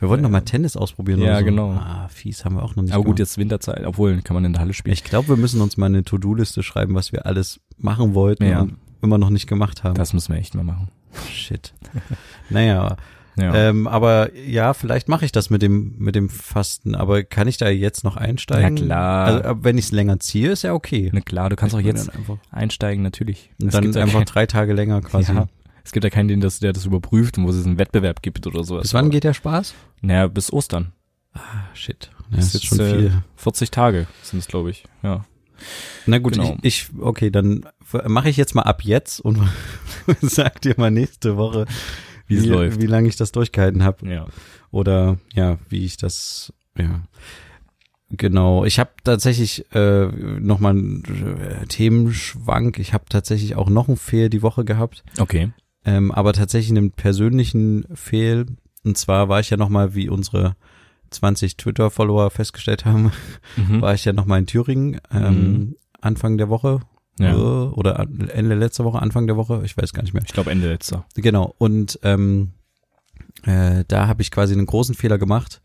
Wir 0.00 0.08
wollten 0.08 0.22
noch 0.22 0.30
mal 0.30 0.40
Tennis 0.42 0.76
ausprobieren 0.76 1.20
Ja, 1.20 1.38
so. 1.38 1.44
genau. 1.44 1.70
Ah, 1.72 2.08
fies 2.08 2.44
haben 2.44 2.56
wir 2.56 2.62
auch 2.62 2.76
noch 2.76 2.82
nicht 2.82 2.92
Aber 2.92 3.04
gut, 3.04 3.16
gemacht. 3.16 3.18
jetzt 3.20 3.38
Winterzeit, 3.38 3.84
obwohl 3.86 4.20
kann 4.22 4.34
man 4.34 4.44
in 4.44 4.52
der 4.52 4.60
Halle 4.60 4.72
spielen. 4.74 4.92
Ich 4.92 5.04
glaube, 5.04 5.28
wir 5.28 5.36
müssen 5.36 5.60
uns 5.60 5.76
mal 5.76 5.86
eine 5.86 6.02
To-Do-Liste 6.04 6.62
schreiben, 6.62 6.94
was 6.94 7.12
wir 7.12 7.26
alles 7.26 7.60
machen 7.78 8.14
wollten 8.14 8.44
Ja. 8.44 8.60
und 8.62 8.76
immer 9.04 9.18
noch 9.18 9.30
nicht 9.30 9.46
gemacht 9.46 9.84
haben. 9.84 9.94
Das 9.94 10.12
müssen 10.12 10.32
wir 10.34 10.40
echt 10.40 10.54
mal 10.54 10.64
machen. 10.64 10.88
Shit. 11.30 11.72
naja, 12.50 12.96
Ja. 13.36 13.52
ähm, 13.52 13.88
aber 13.88 14.32
ja, 14.36 14.74
vielleicht 14.74 15.08
mache 15.08 15.24
ich 15.24 15.32
das 15.32 15.50
mit 15.50 15.60
dem 15.60 15.96
mit 15.98 16.14
dem 16.14 16.28
Fasten. 16.28 16.94
Aber 16.94 17.24
kann 17.24 17.48
ich 17.48 17.56
da 17.56 17.68
jetzt 17.68 18.04
noch 18.04 18.16
einsteigen? 18.16 18.74
Na 18.74 18.80
klar. 18.84 19.26
Also, 19.26 19.64
wenn 19.64 19.76
ich 19.76 19.86
es 19.86 19.90
länger 19.90 20.20
ziehe, 20.20 20.50
ist 20.52 20.62
ja 20.62 20.72
okay. 20.72 21.10
Na 21.12 21.20
klar, 21.20 21.50
du 21.50 21.56
kannst 21.56 21.74
auch 21.74 21.80
Ich 21.80 21.84
bin 21.86 21.96
jetzt 21.96 22.14
einfach, 22.14 22.36
einsteigen, 22.52 23.02
natürlich. 23.02 23.50
und 23.60 23.74
dann 23.74 23.86
einfach 23.96 24.18
kein- 24.20 24.24
drei 24.26 24.46
Tage 24.46 24.72
länger 24.72 25.00
quasi. 25.00 25.32
Ja. 25.32 25.48
Es 25.82 25.90
gibt 25.90 26.04
ja 26.04 26.10
keinen, 26.10 26.28
den 26.28 26.40
das, 26.40 26.60
der 26.60 26.72
das 26.72 26.86
überprüft 26.86 27.36
und 27.36 27.44
wo 27.44 27.50
es 27.50 27.66
einen 27.66 27.76
Wettbewerb 27.76 28.22
gibt 28.22 28.46
oder 28.46 28.62
sowas. 28.62 28.82
Bis 28.82 28.94
wann 28.94 29.10
geht 29.10 29.24
der 29.24 29.34
Spaß? 29.34 29.74
Naja, 30.00 30.28
bis 30.28 30.52
Ostern. 30.52 30.92
Ah, 31.32 31.40
shit. 31.74 32.10
Ja, 32.30 32.36
Das 32.36 32.46
ist 32.46 32.54
ist 32.54 32.66
schon 32.66 32.78
jetzt, 32.78 32.92
äh, 32.92 32.98
viel. 33.00 33.12
40 33.34 33.70
Tage 33.72 34.06
sind 34.22 34.38
es, 34.38 34.46
glaube 34.46 34.70
ich. 34.70 34.84
Ja. 35.02 35.24
Na 36.06 36.18
gut, 36.18 36.34
genau. 36.34 36.56
ich, 36.62 36.88
ich, 36.92 37.00
okay, 37.00 37.30
dann 37.30 37.66
mache 38.08 38.28
ich 38.28 38.36
jetzt 38.36 38.54
mal 38.54 38.62
ab 38.62 38.82
jetzt 38.82 39.20
und 39.20 39.38
sag 40.20 40.60
dir 40.62 40.74
mal 40.76 40.90
nächste 40.90 41.36
Woche, 41.36 41.66
Wie 42.26 42.36
es 42.36 42.46
läuft. 42.46 42.80
wie 42.80 42.86
lange 42.86 43.08
ich 43.08 43.16
das 43.16 43.32
durchgehalten 43.32 43.82
habe. 43.84 44.08
Ja. 44.08 44.26
oder 44.70 45.18
ja, 45.34 45.58
wie 45.68 45.84
ich 45.84 45.96
das, 45.96 46.52
ja. 46.76 47.02
Genau, 48.10 48.64
ich 48.64 48.78
habe 48.78 48.90
tatsächlich 49.02 49.64
äh, 49.74 50.06
nochmal 50.06 50.72
einen 50.72 51.02
äh, 51.40 51.66
Themenschwank. 51.66 52.78
Ich 52.78 52.92
habe 52.92 53.04
tatsächlich 53.08 53.56
auch 53.56 53.68
noch 53.68 53.88
einen 53.88 53.96
Fehl 53.96 54.28
die 54.30 54.42
Woche 54.42 54.64
gehabt, 54.64 55.02
Okay. 55.18 55.50
ähm, 55.84 56.12
aber 56.12 56.32
tatsächlich 56.32 56.70
einen 56.76 56.92
persönlichen 56.92 57.86
Fehl. 57.94 58.46
Und 58.84 58.98
zwar 58.98 59.28
war 59.28 59.40
ich 59.40 59.50
ja 59.50 59.56
nochmal, 59.56 59.94
wie 59.94 60.08
unsere 60.10 60.54
20 61.10 61.56
Twitter-Follower 61.56 62.30
festgestellt 62.30 62.84
haben, 62.84 63.10
Mhm. 63.56 63.80
war 63.80 63.94
ich 63.94 64.04
ja 64.04 64.12
nochmal 64.12 64.40
in 64.40 64.46
Thüringen 64.46 65.00
ähm, 65.12 65.76
Anfang 66.00 66.36
der 66.38 66.50
Woche 66.50 66.80
Ja. 67.18 67.32
äh, 67.32 67.34
oder 67.36 67.98
Ende 68.32 68.54
letzter 68.54 68.84
Woche, 68.84 69.00
Anfang 69.00 69.26
der 69.26 69.36
Woche, 69.36 69.62
ich 69.64 69.76
weiß 69.76 69.92
gar 69.92 70.02
nicht 70.02 70.14
mehr. 70.14 70.22
Ich 70.26 70.32
glaube 70.32 70.50
Ende 70.50 70.68
letzter. 70.68 71.04
Genau, 71.14 71.54
und 71.58 71.98
ähm, 72.02 72.52
äh, 73.44 73.84
da 73.88 74.06
habe 74.08 74.22
ich 74.22 74.30
quasi 74.30 74.54
einen 74.54 74.66
großen 74.66 74.94
Fehler 74.94 75.18
gemacht 75.18 75.60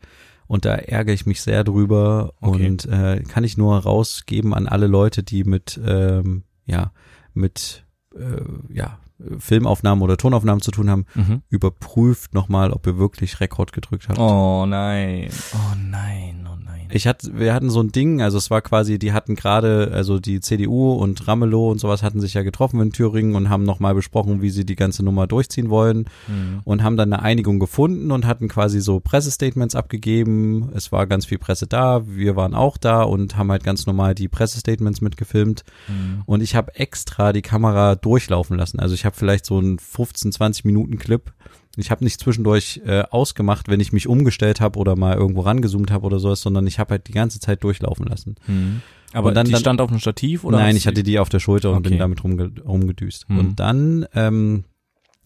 und 0.46 0.64
da 0.64 0.74
ärgere 0.74 1.14
ich 1.14 1.26
mich 1.26 1.40
sehr 1.42 1.64
drüber 1.64 2.32
Okay. 2.40 2.66
und 2.68 2.84
äh, 2.86 3.22
kann 3.28 3.44
ich 3.44 3.56
nur 3.56 3.78
rausgeben 3.78 4.54
an 4.54 4.66
alle 4.66 4.86
Leute, 4.86 5.22
die 5.22 5.44
mit 5.44 5.80
ähm, 5.84 6.44
ja 6.66 6.92
mit 7.34 7.84
äh, 8.16 8.42
ja 8.72 8.98
Filmaufnahmen 9.38 10.02
oder 10.02 10.16
Tonaufnahmen 10.16 10.62
zu 10.62 10.70
tun 10.70 10.88
haben, 10.88 11.04
Mhm. 11.14 11.42
überprüft 11.50 12.32
nochmal, 12.32 12.72
ob 12.72 12.86
ihr 12.86 12.96
wirklich 12.96 13.38
Rekord 13.40 13.72
gedrückt 13.72 14.08
habt. 14.08 14.18
Oh 14.18 14.64
nein. 14.66 15.28
Oh 15.54 15.74
nein, 15.76 16.48
oh 16.50 16.56
nein. 16.56 16.59
Ich 16.92 17.06
hatte, 17.06 17.38
wir 17.38 17.54
hatten 17.54 17.70
so 17.70 17.80
ein 17.82 17.92
Ding, 17.92 18.20
also 18.22 18.38
es 18.38 18.50
war 18.50 18.60
quasi, 18.62 18.98
die 18.98 19.12
hatten 19.12 19.34
gerade, 19.36 19.90
also 19.92 20.18
die 20.18 20.40
CDU 20.40 20.92
und 20.92 21.26
Ramelow 21.26 21.70
und 21.70 21.78
sowas 21.78 22.02
hatten 22.02 22.20
sich 22.20 22.34
ja 22.34 22.42
getroffen 22.42 22.80
in 22.80 22.92
Thüringen 22.92 23.34
und 23.34 23.48
haben 23.48 23.64
nochmal 23.64 23.94
besprochen, 23.94 24.42
wie 24.42 24.50
sie 24.50 24.64
die 24.64 24.76
ganze 24.76 25.04
Nummer 25.04 25.26
durchziehen 25.26 25.70
wollen 25.70 26.06
Mhm. 26.28 26.60
und 26.64 26.82
haben 26.82 26.96
dann 26.96 27.12
eine 27.12 27.22
Einigung 27.22 27.58
gefunden 27.58 28.10
und 28.10 28.26
hatten 28.26 28.48
quasi 28.48 28.80
so 28.80 29.00
Pressestatements 29.00 29.74
abgegeben. 29.74 30.70
Es 30.74 30.92
war 30.92 31.06
ganz 31.06 31.26
viel 31.26 31.38
Presse 31.38 31.66
da, 31.66 32.02
wir 32.06 32.36
waren 32.36 32.54
auch 32.54 32.76
da 32.76 33.02
und 33.02 33.36
haben 33.36 33.50
halt 33.50 33.64
ganz 33.64 33.86
normal 33.86 34.14
die 34.14 34.28
Pressestatements 34.28 35.00
mitgefilmt. 35.00 35.64
Mhm. 35.88 36.22
Und 36.26 36.42
ich 36.42 36.54
habe 36.54 36.74
extra 36.74 37.32
die 37.32 37.42
Kamera 37.42 37.94
durchlaufen 37.94 38.56
lassen. 38.56 38.80
Also 38.80 38.94
ich 38.94 39.04
habe 39.04 39.16
vielleicht 39.16 39.46
so 39.46 39.58
einen 39.58 39.78
15, 39.78 40.32
20 40.32 40.64
Minuten 40.64 40.98
Clip. 40.98 41.32
Ich 41.76 41.90
habe 41.90 42.02
nicht 42.04 42.18
zwischendurch 42.20 42.80
äh, 42.84 43.02
ausgemacht, 43.10 43.68
wenn 43.68 43.80
ich 43.80 43.92
mich 43.92 44.08
umgestellt 44.08 44.60
habe 44.60 44.78
oder 44.78 44.96
mal 44.96 45.16
irgendwo 45.16 45.42
rangezoomt 45.42 45.90
habe 45.90 46.04
oder 46.06 46.18
sowas, 46.18 46.40
sondern 46.42 46.66
ich 46.66 46.78
habe 46.78 46.90
halt 46.92 47.06
die 47.08 47.12
ganze 47.12 47.38
Zeit 47.40 47.62
durchlaufen 47.62 48.06
lassen. 48.06 48.34
Mhm. 48.46 48.82
Aber 49.12 49.28
Und 49.28 49.34
dann- 49.34 49.46
die 49.46 49.52
dann- 49.52 49.60
stand 49.60 49.80
auf 49.80 49.90
einem 49.90 50.00
Stativ 50.00 50.44
oder? 50.44 50.58
Nein, 50.58 50.76
ich 50.76 50.86
hatte 50.86 51.02
die 51.02 51.18
auf 51.18 51.28
der 51.28 51.40
Schulter 51.40 51.70
und 51.70 51.78
Okay. 51.78 51.90
bin 51.90 51.98
damit 51.98 52.22
rumge 52.24 52.50
rumgedüst. 52.64 53.28
Hm. 53.28 53.38
Und 53.38 53.60
dann 53.60 54.06
ähm, 54.14 54.64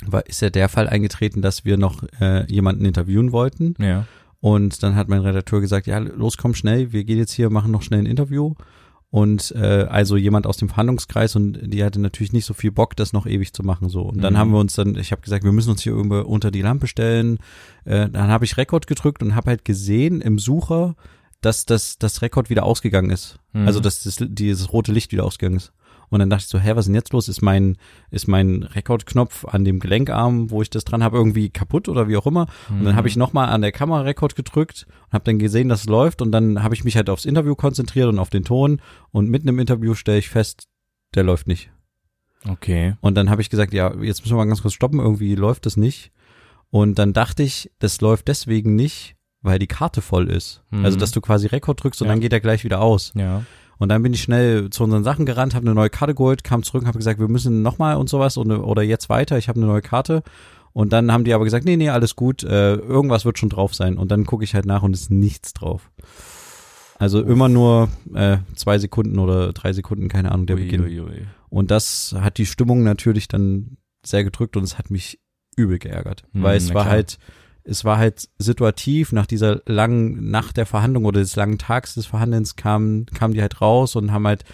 war, 0.07 0.27
ist 0.27 0.41
ja 0.43 0.51
der 0.51 0.69
Fall 0.69 0.89
eingetreten, 0.89 1.41
dass 1.43 1.65
wir 1.65 1.77
noch 1.77 2.03
äh, 2.21 2.51
jemanden 2.53 2.85
interviewen 2.85 3.33
wollten. 3.33 3.75
Ja. 3.79 4.07
Und 4.41 4.83
dann 4.83 4.97
hat 4.97 5.09
mein 5.09 5.21
Redakteur 5.21 5.61
gesagt, 5.63 5.87
ja, 5.87 5.99
los, 5.99 6.37
komm 6.37 6.55
schnell, 6.55 6.93
wir 6.93 7.05
gehen 7.05 7.19
jetzt 7.19 7.33
hier, 7.33 7.49
machen 7.51 7.71
noch 7.71 7.83
schnell 7.83 8.01
ein 8.01 8.07
Interview. 8.07 8.55
Und 9.15 9.53
äh, 9.57 9.87
also 9.89 10.17
jemand 10.17 10.45
aus 10.45 10.57
dem 10.57 10.69
Verhandlungskreis 10.69 11.37
und 11.37 11.61
die 11.63 11.85
hatte 11.85 12.01
natürlich 12.01 12.33
nicht 12.33 12.47
so 12.47 12.53
viel 12.53 12.73
Bock, 12.73 12.97
das 12.97 13.13
noch 13.13 13.27
ewig 13.27 13.53
zu 13.53 13.63
machen 13.63 13.89
so. 13.89 14.03
Und 14.03 14.21
dann 14.21 14.33
Mhm. 14.33 14.39
haben 14.39 14.51
wir 14.51 14.59
uns 14.59 14.75
dann, 14.75 14.97
ich 14.97 15.13
habe 15.13 15.23
gesagt, 15.23 15.45
wir 15.45 15.53
müssen 15.53 15.71
uns 15.71 15.83
hier 15.83 15.93
irgendwo 15.93 16.19
unter 16.23 16.51
die 16.51 16.63
Lampe 16.63 16.89
stellen. 16.89 17.39
Äh, 17.85 18.09
dann 18.11 18.27
habe 18.27 18.45
ich 18.45 18.57
Rekord 18.57 18.89
gedrückt 18.89 19.23
und 19.23 19.37
habe 19.37 19.51
halt 19.51 19.65
gesehen 19.65 20.21
im 20.21 20.41
Sucher, 20.41 20.97
dass 21.43 21.65
das 21.65 21.97
das 21.97 22.23
Rekord 22.23 22.51
wieder 22.51 22.65
ausgegangen 22.65 23.11
ist. 23.11 23.39
Mhm. 23.53 23.69
Also 23.69 23.79
dass 23.79 24.03
das, 24.03 24.17
dieses 24.21 24.73
rote 24.73 24.91
Licht 24.91 25.13
wieder 25.13 25.23
ausgegangen 25.25 25.59
ist. 25.59 25.73
Und 26.15 26.21
dann 26.21 26.31
dachte 26.31 26.43
ich 26.45 26.49
so, 26.49 26.59
hä, 26.61 26.71
was 26.77 26.81
ist 26.81 26.87
denn 26.87 26.95
jetzt 26.95 27.13
los? 27.13 27.29
Ist 27.29 27.43
mein, 27.43 27.77
ist 28.11 28.29
mein 28.29 28.63
Rekordknopf 28.63 29.45
an 29.47 29.65
dem 29.65 29.81
Gelenkarm, 29.81 30.51
wo 30.51 30.63
ich 30.63 30.71
das 30.71 30.85
dran 30.85 31.03
habe, 31.03 31.17
irgendwie 31.17 31.51
kaputt 31.51 31.89
oder 31.89 32.07
wie 32.09 32.17
auch 32.17 32.27
immer? 32.27 32.47
Und 32.69 32.81
Mhm. 32.81 32.85
dann 32.85 32.97
habe 32.97 33.09
ich 33.09 33.17
nochmal 33.17 33.49
an 33.49 33.63
der 33.63 33.73
Kamera 33.73 34.03
Rekord 34.03 34.37
gedrückt 34.37 34.87
und 35.07 35.13
habe 35.13 35.25
dann 35.25 35.39
gesehen, 35.41 35.69
dass 35.69 35.81
es 35.81 35.87
läuft. 35.87 36.23
Und 36.23 36.31
dann 36.31 36.63
habe 36.63 36.75
ich 36.75 36.85
mich 36.85 36.97
halt 36.97 37.11
aufs 37.11 37.25
Interview 37.25 37.57
konzentriert 37.57 38.09
und 38.09 38.19
auf 38.21 38.31
den 38.31 38.45
Ton. 38.45 38.81
Und 39.11 39.29
mitten 39.29 39.49
im 39.49 39.59
Interview 39.59 39.95
stelle 39.95 40.19
ich 40.19 40.29
fest, 40.29 40.69
der 41.17 41.25
läuft 41.25 41.49
nicht. 41.49 41.71
Okay. 42.49 42.95
Und 43.01 43.17
dann 43.17 43.31
habe 43.31 43.43
ich 43.43 43.51
gesagt, 43.51 43.73
ja, 43.73 43.93
jetzt 44.01 44.21
müssen 44.21 44.33
wir 44.33 44.37
mal 44.37 44.47
ganz 44.47 44.63
kurz 44.63 44.75
stoppen, 44.75 45.01
irgendwie 45.01 45.35
läuft 45.35 45.67
das 45.67 45.77
nicht. 45.77 46.13
Und 46.71 46.99
dann 46.99 47.13
dachte 47.13 47.43
ich, 47.43 47.71
das 47.79 48.01
läuft 48.01 48.29
deswegen 48.29 48.75
nicht, 48.77 49.17
weil 49.43 49.59
die 49.59 49.67
Karte 49.67 50.01
voll 50.03 50.29
ist. 50.31 50.63
Mhm. 50.71 50.85
Also, 50.85 50.99
dass 50.99 51.11
du 51.11 51.21
quasi 51.21 51.47
Rekord 51.47 51.83
drückst 51.83 52.03
und 52.03 52.07
Ja. 52.09 52.13
dann 52.13 52.21
geht 52.21 52.33
er 52.33 52.41
gleich 52.41 52.65
wieder 52.65 52.81
aus. 52.81 53.13
Ja. 53.15 53.45
Und 53.79 53.89
dann 53.89 54.03
bin 54.03 54.13
ich 54.15 54.23
schnell 54.23 54.71
zu 54.71 54.85
unseren 54.85 55.05
Sachen 55.05 55.27
gerannt, 55.27 55.55
habe 55.55 55.67
eine 55.67 55.75
neue 55.75 55.91
Karte 55.91 56.15
geholt, 56.15 56.45
kam 56.45 56.63
zurück 56.63 56.83
und 56.83 56.89
habe 56.89 56.99
gesagt, 56.99 57.19
wir 57.21 57.29
müssen 57.29 57.63
nochmal 57.63 57.97
und 57.97 58.09
sowas 58.09 58.37
und, 58.37 58.51
oder 58.53 58.83
jetzt 58.83 59.09
weiter, 59.09 59.37
ich 59.39 59.49
habe 59.49 59.59
eine 59.59 59.67
neue 59.67 59.83
Karte. 59.83 60.23
Und 60.73 60.93
dann 60.93 61.13
haben 61.13 61.23
die 61.25 61.35
aber 61.35 61.45
gesagt, 61.45 61.65
nee, 61.65 61.77
nee, 61.77 61.89
alles 61.91 62.17
gut, 62.17 62.43
äh, 62.43 62.75
irgendwas 62.75 63.25
wird 63.25 63.39
schon 63.39 63.49
drauf 63.49 63.75
sein. 63.75 63.97
Und 63.97 64.11
dann 64.11 64.25
gucke 64.27 64.43
ich 64.45 64.55
halt 64.55 64.67
nach 64.67 64.83
und 64.83 64.93
ist 64.93 65.11
nichts 65.11 65.53
drauf. 65.53 65.91
Also 66.99 67.21
immer 67.23 67.49
nur 67.49 67.89
äh, 68.15 68.39
zwei 68.55 68.79
Sekunden 68.79 69.19
oder 69.19 69.53
drei 69.53 69.73
Sekunden, 69.73 70.09
keine 70.09 70.33
Ahnung, 70.33 70.47
der 70.47 70.57
Ui, 70.57 70.63
Beginn. 70.63 70.81
ui, 70.83 71.01
ui. 71.01 71.27
Und 71.49 71.71
das 71.71 72.15
hat 72.19 72.39
die 72.39 72.47
Stimmung 72.47 72.83
natürlich 72.83 73.29
dann 73.29 73.77
sehr 74.05 74.25
gedrückt 74.25 74.57
und 74.57 74.63
es 74.65 74.79
hat 74.79 74.91
mich 74.91 75.21
übel 75.57 75.79
geärgert, 75.79 76.25
Hm, 76.33 76.43
weil 76.43 76.57
es 76.57 76.73
war 76.75 76.83
klar. 76.85 76.93
halt, 76.95 77.19
es 77.65 77.85
war 77.85 77.97
halt 77.99 78.29
situativ 78.39 79.13
nach 79.13 79.27
dieser 79.27 79.63
langen 79.67 80.31
Nacht 80.31 80.57
der 80.59 80.67
Verhandlung 80.67 81.05
oder 81.07 81.21
des 81.21 81.35
langen 81.37 81.59
Tags 81.59 81.95
des 81.95 82.07
Verhandelns 82.07 82.57
kamen, 82.57 83.07
kamen 83.07 83.35
die 83.35 83.41
halt 83.43 83.61
raus 83.61 83.97
und 83.97 84.13
haben 84.13 84.27
halt 84.27 84.45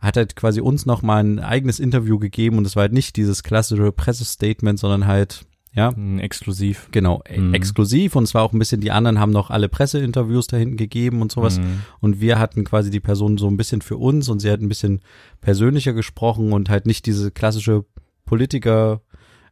hat 0.00 0.16
halt 0.16 0.36
quasi 0.36 0.60
uns 0.60 0.86
noch 0.86 1.02
mal 1.02 1.24
ein 1.24 1.40
eigenes 1.40 1.80
Interview 1.80 2.18
gegeben 2.20 2.56
und 2.58 2.66
es 2.66 2.76
war 2.76 2.82
halt 2.82 2.92
nicht 2.92 3.16
dieses 3.16 3.42
klassische 3.42 3.90
Pressestatement, 3.90 4.78
sondern 4.78 5.06
halt 5.08 5.44
ja, 5.72 5.94
Hm, 5.94 6.18
Exklusiv. 6.18 6.88
genau, 6.92 7.22
Mhm. 7.34 7.52
exklusiv 7.54 8.16
und 8.16 8.24
es 8.24 8.34
war 8.34 8.42
auch 8.42 8.52
ein 8.52 8.58
bisschen, 8.58 8.80
die 8.80 8.90
anderen 8.90 9.18
haben 9.20 9.32
noch 9.32 9.50
alle 9.50 9.68
Presseinterviews 9.68 10.46
da 10.46 10.56
hinten 10.56 10.76
gegeben 10.76 11.20
und 11.20 11.30
sowas 11.32 11.58
Mhm. 11.58 11.82
und 12.00 12.20
wir 12.20 12.38
hatten 12.38 12.64
quasi 12.64 12.90
die 12.90 13.00
Person 13.00 13.38
so 13.38 13.48
ein 13.48 13.56
bisschen 13.56 13.80
für 13.82 13.96
uns 13.96 14.28
und 14.28 14.40
sie 14.40 14.50
hat 14.50 14.60
ein 14.60 14.68
bisschen 14.68 15.00
persönlicher 15.40 15.92
gesprochen 15.94 16.52
und 16.52 16.68
halt 16.70 16.86
nicht 16.86 17.04
diese 17.06 17.30
klassische 17.30 17.84
Politiker 18.24 19.00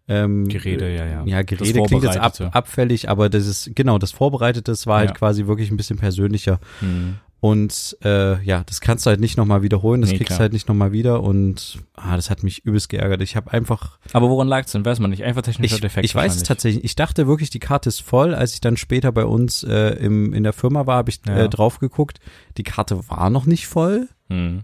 ähm, 0.08 0.46
Gerede, 0.48 0.94
ja, 0.94 1.04
ja. 1.06 1.24
Ja, 1.24 1.42
Gerede 1.42 1.82
klingt 1.82 2.04
jetzt 2.04 2.16
ab, 2.18 2.34
abfällig, 2.52 3.08
aber 3.08 3.28
das 3.28 3.46
ist, 3.46 3.70
genau, 3.74 3.98
das 3.98 4.12
Vorbereitete, 4.12 4.70
das 4.70 4.86
war 4.86 4.98
halt 4.98 5.10
Ja. 5.10 5.14
quasi 5.16 5.46
wirklich 5.46 5.70
ein 5.70 5.76
bisschen 5.76 5.98
persönlicher. 5.98 6.60
Hm. 6.80 7.16
Und 7.38 7.96
äh, 8.02 8.42
ja, 8.44 8.64
das 8.64 8.80
kannst 8.80 9.04
du 9.04 9.10
halt 9.10 9.20
nicht 9.20 9.36
nochmal 9.36 9.62
wiederholen, 9.62 10.00
das 10.00 10.10
Nee, 10.10 10.16
kriegst 10.16 10.32
du 10.36 10.40
halt 10.40 10.52
nicht 10.54 10.68
nochmal 10.68 10.90
wieder 10.92 11.22
und 11.22 11.78
ah, 11.94 12.16
das 12.16 12.30
hat 12.30 12.42
mich 12.42 12.64
übelst 12.64 12.88
geärgert. 12.88 13.20
Ich 13.20 13.36
habe 13.36 13.52
einfach, 13.52 13.98
Aber 14.12 14.30
woran 14.30 14.48
lag's 14.48 14.72
denn? 14.72 14.84
Weiß 14.84 15.00
man 15.00 15.10
nicht. 15.10 15.22
Einfach 15.22 15.42
technischer 15.42 15.74
ich, 15.76 15.80
Defekt. 15.82 16.04
ich 16.06 16.14
weiß 16.14 16.34
es 16.34 16.42
tatsächlich, 16.44 16.82
ich 16.82 16.96
dachte 16.96 17.26
wirklich, 17.26 17.50
die 17.50 17.58
Karte 17.58 17.90
ist 17.90 18.00
voll. 18.00 18.34
Als 18.34 18.54
ich 18.54 18.60
dann 18.62 18.76
später 18.78 19.12
bei 19.12 19.26
uns 19.26 19.62
äh, 19.64 19.90
im, 19.98 20.32
in 20.32 20.44
der 20.44 20.54
Firma 20.54 20.86
war, 20.86 20.96
habe 20.96 21.10
ich 21.10 21.20
Ja. 21.28 21.36
äh, 21.44 21.48
drauf 21.48 21.78
geguckt, 21.78 22.20
die 22.56 22.62
Karte 22.64 23.06
war 23.08 23.28
noch 23.28 23.44
nicht 23.46 23.66
voll. 23.66 24.08
Hm. 24.30 24.62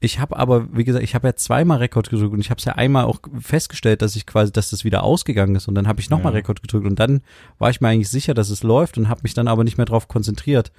Ich 0.00 0.18
habe 0.18 0.36
aber, 0.36 0.76
wie 0.76 0.84
gesagt, 0.84 1.02
ich 1.02 1.14
habe 1.14 1.28
ja 1.28 1.34
zweimal 1.34 1.78
Rekord 1.78 2.10
gedrückt 2.10 2.34
und 2.34 2.40
ich 2.40 2.50
habe 2.50 2.58
es 2.58 2.64
ja 2.64 2.74
einmal 2.74 3.04
auch 3.04 3.20
festgestellt, 3.38 4.02
dass 4.02 4.16
ich 4.16 4.26
quasi, 4.26 4.52
dass 4.52 4.70
das 4.70 4.84
wieder 4.84 5.02
ausgegangen 5.02 5.54
ist 5.54 5.66
und 5.66 5.74
dann 5.74 5.88
habe 5.88 6.00
ich 6.00 6.10
nochmal 6.10 6.32
Ja. 6.32 6.38
Rekord 6.38 6.60
gedrückt 6.60 6.86
und 6.86 6.98
dann 7.00 7.22
war 7.58 7.70
ich 7.70 7.80
mir 7.80 7.88
eigentlich 7.88 8.10
sicher, 8.10 8.34
dass 8.34 8.50
es 8.50 8.62
läuft 8.62 8.98
und 8.98 9.08
habe 9.08 9.20
mich 9.22 9.32
dann 9.34 9.48
aber 9.48 9.64
nicht 9.64 9.78
mehr 9.78 9.86
drauf 9.86 10.08
konzentriert. 10.08 10.72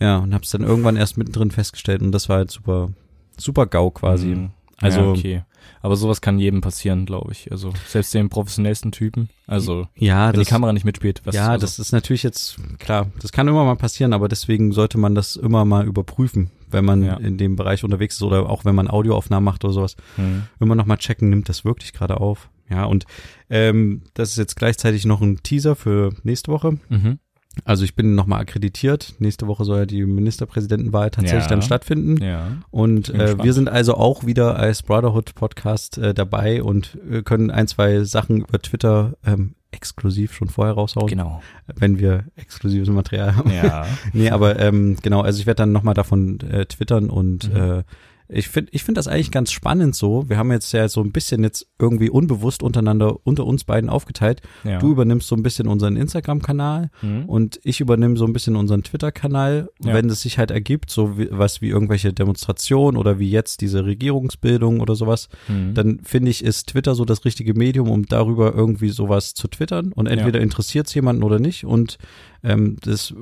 Ja, 0.00 0.18
und 0.18 0.32
habe 0.34 0.44
es 0.44 0.50
dann 0.50 0.62
irgendwann 0.62 0.96
erst 0.96 1.18
mittendrin 1.18 1.50
festgestellt 1.50 2.02
und 2.02 2.12
das 2.12 2.28
war 2.28 2.36
halt 2.36 2.50
super, 2.52 2.90
super 3.36 3.66
GAU 3.66 3.90
quasi. 3.90 4.32
Hm. 4.32 4.50
Also- 4.80 5.00
ja, 5.00 5.06
okay. 5.10 5.42
Aber 5.80 5.96
sowas 5.96 6.20
kann 6.20 6.38
jedem 6.38 6.60
passieren, 6.60 7.04
glaube 7.06 7.30
ich. 7.32 7.52
Also 7.52 7.72
selbst 7.86 8.12
den 8.14 8.28
professionellsten 8.30 8.90
Typen. 8.90 9.28
Also 9.46 9.86
Ja, 9.96 10.28
wenn 10.28 10.34
das, 10.36 10.46
die 10.46 10.50
Kamera 10.50 10.72
nicht 10.72 10.84
mitspielt. 10.84 11.20
Was, 11.24 11.34
ja, 11.34 11.48
also, 11.50 11.60
das 11.64 11.78
ist 11.78 11.92
natürlich 11.92 12.22
jetzt, 12.22 12.56
klar, 12.78 13.10
das 13.20 13.30
kann 13.32 13.46
immer 13.48 13.64
mal 13.64 13.76
passieren, 13.76 14.12
aber 14.12 14.28
deswegen 14.28 14.72
sollte 14.72 14.98
man 14.98 15.14
das 15.14 15.36
immer 15.36 15.64
mal 15.64 15.86
überprüfen, 15.86 16.50
wenn 16.70 16.84
man 16.84 17.02
Ja. 17.04 17.14
in 17.14 17.38
dem 17.38 17.54
Bereich 17.56 17.84
unterwegs 17.84 18.16
ist 18.16 18.22
oder 18.22 18.48
auch 18.50 18.64
wenn 18.64 18.74
man 18.74 18.88
Audioaufnahmen 18.88 19.44
macht 19.44 19.64
oder 19.64 19.72
sowas. 19.74 19.96
Hm. 20.16 20.44
immer 20.58 20.74
noch 20.74 20.86
mal 20.86 20.96
checken, 20.96 21.30
nimmt 21.30 21.48
das 21.48 21.64
wirklich 21.64 21.92
gerade 21.92 22.18
auf. 22.20 22.48
Ja, 22.70 22.84
und 22.84 23.06
ähm, 23.50 24.02
das 24.14 24.30
ist 24.32 24.36
jetzt 24.36 24.56
gleichzeitig 24.56 25.06
noch 25.06 25.20
ein 25.22 25.42
Teaser 25.42 25.74
für 25.76 26.12
nächste 26.22 26.52
Woche. 26.52 26.78
Mhm. 26.88 27.18
Also 27.64 27.84
ich 27.84 27.96
bin 27.96 28.14
noch 28.14 28.26
mal 28.26 28.38
akkreditiert. 28.38 29.14
Nächste 29.18 29.46
Woche 29.48 29.64
soll 29.64 29.78
ja 29.80 29.86
die 29.86 30.04
Ministerpräsidentenwahl 30.06 31.10
tatsächlich 31.10 31.44
Ja. 31.44 31.48
dann 31.48 31.62
stattfinden. 31.62 32.22
Ja. 32.22 32.58
Und 32.70 33.08
äh, 33.08 33.42
wir 33.42 33.52
sind 33.52 33.68
also 33.68 33.94
auch 33.94 34.24
wieder 34.26 34.56
als 34.56 34.82
Brotherhood 34.82 35.34
Podcast 35.34 35.98
äh, 35.98 36.14
dabei 36.14 36.62
und 36.62 36.96
äh, 37.10 37.22
können 37.22 37.50
ein, 37.50 37.66
zwei 37.66 38.04
Sachen 38.04 38.42
über 38.42 38.60
Twitter 38.60 39.14
ähm, 39.26 39.54
exklusiv 39.72 40.32
schon 40.34 40.48
vorher 40.48 40.74
raushauen, 40.74 41.08
Genau. 41.08 41.42
wenn 41.74 41.98
wir 41.98 42.24
exklusives 42.36 42.88
Material 42.88 43.34
haben. 43.36 43.50
Ja. 43.50 43.86
Nee, 44.12 44.30
aber 44.30 44.58
ähm, 44.60 44.96
genau, 45.02 45.20
also 45.22 45.40
ich 45.40 45.46
werde 45.46 45.62
dann 45.62 45.72
nochmal 45.72 45.94
davon 45.94 46.40
äh, 46.40 46.64
twittern 46.66 47.10
und 47.10 47.52
Mhm. 47.52 47.56
äh, 47.56 47.82
ich 48.30 48.48
finde 48.48 48.70
ich 48.74 48.82
finde 48.84 48.98
das 48.98 49.08
eigentlich 49.08 49.30
ganz 49.30 49.50
spannend 49.52 49.94
so. 49.96 50.28
Wir 50.28 50.36
haben 50.36 50.52
jetzt 50.52 50.72
ja 50.72 50.86
so 50.88 51.00
ein 51.02 51.12
bisschen 51.12 51.42
jetzt 51.42 51.66
irgendwie 51.78 52.10
unbewusst 52.10 52.62
untereinander, 52.62 53.16
unter 53.24 53.46
uns 53.46 53.64
beiden 53.64 53.88
aufgeteilt. 53.88 54.42
ja. 54.64 54.78
Du 54.78 54.90
übernimmst 54.92 55.28
so 55.28 55.34
ein 55.36 55.42
bisschen 55.42 55.66
unseren 55.66 55.96
Instagram-Kanal 55.96 56.90
Hm. 57.00 57.24
und 57.26 57.58
ich 57.64 57.80
übernehme 57.80 58.16
so 58.16 58.24
ein 58.26 58.32
bisschen 58.32 58.56
unseren 58.56 58.82
Twitter-Kanal. 58.82 59.70
Ja. 59.82 59.94
Wenn 59.94 60.10
es 60.10 60.20
sich 60.22 60.36
halt 60.38 60.50
ergibt, 60.50 60.90
so 60.90 61.16
wie, 61.18 61.28
was 61.30 61.60
wie 61.62 61.68
irgendwelche 61.68 62.12
Demonstrationen 62.12 62.98
oder 62.98 63.18
wie 63.18 63.30
jetzt 63.30 63.60
diese 63.60 63.84
Regierungsbildung 63.86 64.80
oder 64.80 64.94
sowas, 64.94 65.28
Hm. 65.46 65.74
dann 65.74 66.00
finde 66.04 66.30
ich, 66.30 66.44
ist 66.44 66.68
Twitter 66.68 66.94
so 66.94 67.04
das 67.04 67.24
richtige 67.24 67.54
Medium, 67.54 67.90
um 67.90 68.04
darüber 68.06 68.54
irgendwie 68.54 68.90
sowas 68.90 69.34
zu 69.34 69.48
twittern. 69.48 69.92
Und 69.92 70.06
entweder 70.06 70.40
interessiert 70.40 70.86
es 70.88 70.94
jemanden 70.94 71.22
oder 71.22 71.38
nicht. 71.38 71.64
Und 71.64 71.98
ähm, 72.44 72.76
das 72.82 73.14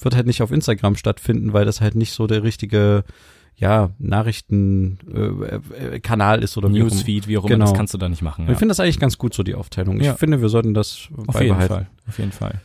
wird 0.00 0.14
halt 0.16 0.26
nicht 0.26 0.42
auf 0.42 0.50
Instagram 0.52 0.96
stattfinden, 0.96 1.52
weil 1.52 1.64
das 1.64 1.80
halt 1.80 1.94
nicht 1.94 2.12
so 2.12 2.26
der 2.26 2.42
richtige 2.42 3.04
ja, 3.58 3.90
Nachrichtenkanal 3.98 5.58
äh, 5.94 6.00
Kanal 6.00 6.42
ist 6.42 6.56
oder. 6.56 6.68
Newsfeed, 6.68 7.28
wie 7.28 7.38
auch 7.38 7.42
immer, 7.44 7.54
Genau. 7.54 7.66
das 7.66 7.74
kannst 7.74 7.94
du 7.94 7.98
da 7.98 8.08
nicht 8.08 8.22
machen. 8.22 8.46
Ja. 8.46 8.52
Ich 8.52 8.58
finde 8.58 8.70
das 8.72 8.80
eigentlich 8.80 9.00
ganz 9.00 9.18
gut, 9.18 9.34
so 9.34 9.42
die 9.42 9.54
Aufteilung. 9.54 10.00
Ja. 10.00 10.12
Ich 10.12 10.18
finde, 10.18 10.40
wir 10.40 10.48
sollten 10.48 10.74
das 10.74 11.08
Auf 11.12 11.40
jeden 11.40 11.48
beibehalten. 11.56 11.68
Fall. 11.74 11.86
Auf 12.08 12.18
jeden 12.18 12.32
Fall. 12.32 12.60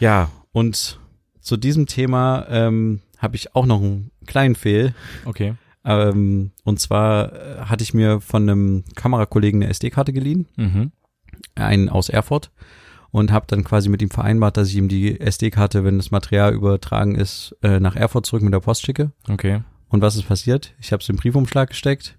Ja, 0.00 0.30
und 0.52 0.98
zu 1.40 1.56
diesem 1.56 1.86
Thema 1.86 2.46
ähm, 2.48 3.00
habe 3.18 3.36
ich 3.36 3.54
auch 3.54 3.66
noch 3.66 3.82
einen 3.82 4.10
kleinen 4.26 4.54
Fehl. 4.54 4.94
Okay. 5.24 5.54
Ähm, 5.84 6.50
und 6.64 6.78
zwar 6.80 7.32
äh, 7.32 7.60
hatte 7.62 7.82
ich 7.82 7.94
mir 7.94 8.20
von 8.20 8.42
einem 8.48 8.84
Kamerakollegen 8.94 9.62
eine 9.62 9.70
SD-Karte 9.70 10.12
geliehen, 10.12 10.46
Mhm. 10.56 10.92
einen 11.54 11.88
aus 11.88 12.08
Erfurt, 12.10 12.50
und 13.10 13.32
habe 13.32 13.46
dann 13.48 13.64
quasi 13.64 13.88
mit 13.88 14.02
ihm 14.02 14.10
vereinbart, 14.10 14.56
dass 14.58 14.68
ich 14.68 14.76
ihm 14.76 14.88
die 14.88 15.18
SD-Karte, 15.18 15.82
wenn 15.84 15.96
das 15.96 16.10
Material 16.10 16.52
übertragen 16.52 17.14
ist, 17.14 17.56
äh, 17.62 17.80
nach 17.80 17.96
Erfurt 17.96 18.26
zurück 18.26 18.42
mit 18.42 18.52
der 18.52 18.60
Post 18.60 18.84
schicke. 18.84 19.12
Okay. 19.28 19.62
Und 19.88 20.02
was 20.02 20.16
ist 20.16 20.28
passiert? 20.28 20.74
Ich 20.80 20.92
habe 20.92 21.02
es 21.02 21.08
in 21.08 21.16
den 21.16 21.20
Briefumschlag 21.20 21.70
gesteckt, 21.70 22.18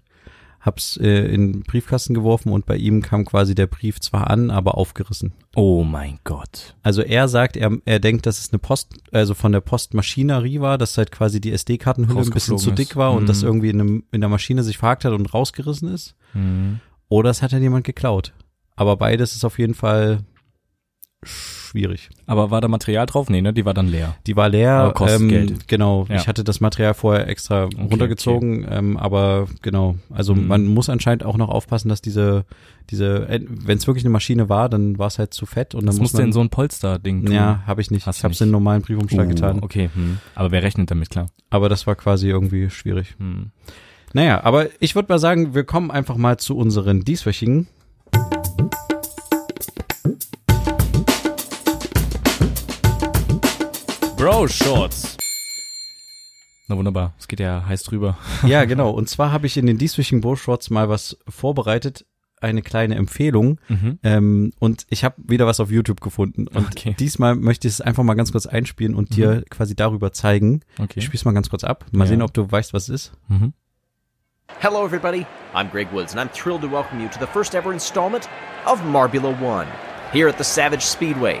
hab's 0.60 0.96
äh, 0.98 1.26
in 1.32 1.52
den 1.52 1.62
Briefkasten 1.62 2.12
geworfen 2.14 2.52
und 2.52 2.66
bei 2.66 2.76
ihm 2.76 3.00
kam 3.00 3.24
quasi 3.24 3.54
der 3.54 3.66
Brief 3.66 4.00
zwar 4.00 4.28
an, 4.28 4.50
aber 4.50 4.76
aufgerissen. 4.76 5.32
Oh 5.54 5.84
mein 5.84 6.18
Gott. 6.24 6.74
Also 6.82 7.00
er 7.02 7.28
sagt, 7.28 7.56
er, 7.56 7.78
er 7.86 7.98
denkt, 8.00 8.26
dass 8.26 8.38
es 8.40 8.52
eine 8.52 8.58
Post, 8.58 8.94
also 9.12 9.34
von 9.34 9.52
der 9.52 9.60
Postmaschinerie 9.60 10.60
war, 10.60 10.76
dass 10.78 10.98
halt 10.98 11.12
quasi 11.12 11.40
die 11.40 11.52
SD-Kartenhülle 11.52 12.20
ein 12.20 12.30
bisschen 12.30 12.58
zu 12.58 12.72
dick 12.72 12.96
war 12.96 13.12
und 13.12 13.22
Mhm. 13.22 13.26
das 13.26 13.42
irgendwie 13.42 13.70
in, 13.70 13.80
einem, 13.80 14.04
in 14.12 14.20
der 14.20 14.28
Maschine 14.30 14.62
sich 14.62 14.76
verhakt 14.78 15.04
hat 15.04 15.12
und 15.12 15.32
rausgerissen 15.32 15.88
ist. 15.94 16.14
Mhm. 16.34 16.80
Oder 17.08 17.30
es 17.30 17.40
hat 17.42 17.52
halt 17.52 17.62
jemand 17.62 17.84
geklaut. 17.86 18.32
Aber 18.76 18.96
beides 18.96 19.34
ist 19.34 19.44
auf 19.44 19.58
jeden 19.58 19.74
Fall 19.74 20.20
schwierig. 21.70 22.10
Aber 22.26 22.50
war 22.50 22.60
da 22.60 22.68
Material 22.68 23.06
drauf? 23.06 23.30
Nee, 23.30 23.40
ne? 23.42 23.52
Die 23.52 23.64
war 23.64 23.74
dann 23.74 23.86
leer. 23.88 24.16
Die 24.26 24.36
war 24.36 24.48
leer. 24.48 24.72
Aber 24.72 24.92
kostet 24.92 25.20
ähm, 25.20 25.28
Geld. 25.28 25.68
Genau. 25.68 26.06
Ja. 26.08 26.16
Ich 26.16 26.26
hatte 26.28 26.42
das 26.44 26.60
Material 26.60 26.94
vorher 26.94 27.28
extra 27.28 27.64
runtergezogen, 27.64 28.66
Ähm, 28.70 28.96
aber 28.96 29.46
genau. 29.62 29.96
Also 30.10 30.34
Mhm. 30.34 30.46
man 30.46 30.66
muss 30.66 30.88
anscheinend 30.88 31.24
auch 31.24 31.36
noch 31.36 31.48
aufpassen, 31.48 31.88
dass 31.88 32.00
diese, 32.02 32.44
diese, 32.90 33.26
wenn 33.48 33.78
es 33.78 33.86
wirklich 33.86 34.04
eine 34.04 34.10
Maschine 34.10 34.48
war, 34.48 34.68
dann 34.68 34.98
war 34.98 35.06
es 35.06 35.18
halt 35.18 35.32
zu 35.34 35.46
fett 35.46 35.74
und 35.74 35.82
dann 35.82 35.86
Das 35.86 35.94
muss 35.96 36.02
musste 36.12 36.18
man. 36.18 36.26
in 36.26 36.32
so 36.32 36.40
ein 36.40 36.50
Polster-Ding 36.50 37.24
tun. 37.26 37.34
ja, 37.34 37.62
habe 37.66 37.80
ich 37.80 37.90
nicht. 37.90 38.06
Hast 38.06 38.18
ich 38.18 38.24
habe 38.24 38.32
es 38.34 38.40
in 38.40 38.46
einen 38.46 38.52
normalen 38.52 38.82
Briefumschlag 38.82 39.26
Uh, 39.26 39.30
getan. 39.30 39.58
Okay, 39.62 39.90
hm. 39.94 40.18
aber 40.34 40.50
wer 40.50 40.62
rechnet 40.62 40.90
damit, 40.90 41.10
klar? 41.10 41.26
Aber 41.50 41.68
das 41.68 41.86
war 41.86 41.94
quasi 41.94 42.28
irgendwie 42.28 42.70
schwierig. 42.70 43.14
Hm. 43.18 43.50
Naja, 44.12 44.42
aber 44.42 44.66
ich 44.80 44.96
würde 44.96 45.12
mal 45.12 45.18
sagen, 45.20 45.54
wir 45.54 45.62
kommen 45.64 45.90
einfach 45.92 46.16
mal 46.16 46.36
zu 46.38 46.56
unseren 46.56 47.02
dieswöchigen. 47.04 47.68
Bro 54.20 54.48
Shorts. 54.48 55.16
Na 56.68 56.76
wunderbar, 56.76 57.14
es 57.18 57.26
geht 57.26 57.40
ja 57.40 57.64
heiß 57.66 57.84
drüber. 57.84 58.18
Ja, 58.46 58.66
genau. 58.66 58.90
Und 58.90 59.08
zwar 59.08 59.32
habe 59.32 59.46
ich 59.46 59.56
in 59.56 59.64
den 59.64 59.78
dieswöchigen 59.78 60.20
Bullshorts 60.20 60.68
mal 60.68 60.90
was 60.90 61.16
vorbereitet, 61.26 62.04
eine 62.38 62.60
kleine 62.60 62.96
Empfehlung. 62.96 63.58
Mhm. 63.68 63.98
Ähm, 64.02 64.52
und 64.58 64.84
ich 64.90 65.04
habe 65.04 65.14
wieder 65.26 65.46
was 65.46 65.58
auf 65.58 65.70
YouTube 65.70 66.02
gefunden. 66.02 66.48
Und 66.48 66.66
Okay. 66.66 66.94
diesmal 66.98 67.34
möchte 67.34 67.66
ich 67.66 67.72
es 67.72 67.80
einfach 67.80 68.02
mal 68.02 68.12
ganz 68.12 68.30
kurz 68.30 68.44
einspielen 68.44 68.94
und 68.94 69.16
dir 69.16 69.42
quasi 69.48 69.74
darüber 69.74 70.12
zeigen. 70.12 70.60
Okay. 70.78 70.98
Ich 71.00 71.04
spiel's 71.06 71.24
mal 71.24 71.32
ganz 71.32 71.48
kurz 71.48 71.64
ab. 71.64 71.86
Mal 71.90 72.04
Ja. 72.04 72.08
sehen, 72.08 72.20
ob 72.20 72.34
du 72.34 72.50
weißt, 72.52 72.74
was 72.74 72.90
es 72.90 73.06
ist. 73.06 73.12
Mhm. 73.28 73.54
Hello, 74.58 74.84
everybody. 74.84 75.24
I'm 75.54 75.70
Greg 75.70 75.88
Woods, 75.94 76.14
and 76.14 76.20
I'm 76.20 76.30
thrilled 76.38 76.60
to 76.60 76.70
welcome 76.70 77.00
you 77.02 77.08
to 77.08 77.18
the 77.18 77.26
first 77.32 77.54
ever 77.54 77.72
installment 77.72 78.28
of 78.66 78.82
Marbula 78.84 79.30
One 79.40 79.66
here 80.12 80.28
at 80.28 80.36
the 80.36 80.44
Savage 80.44 80.82
Speedway. 80.82 81.40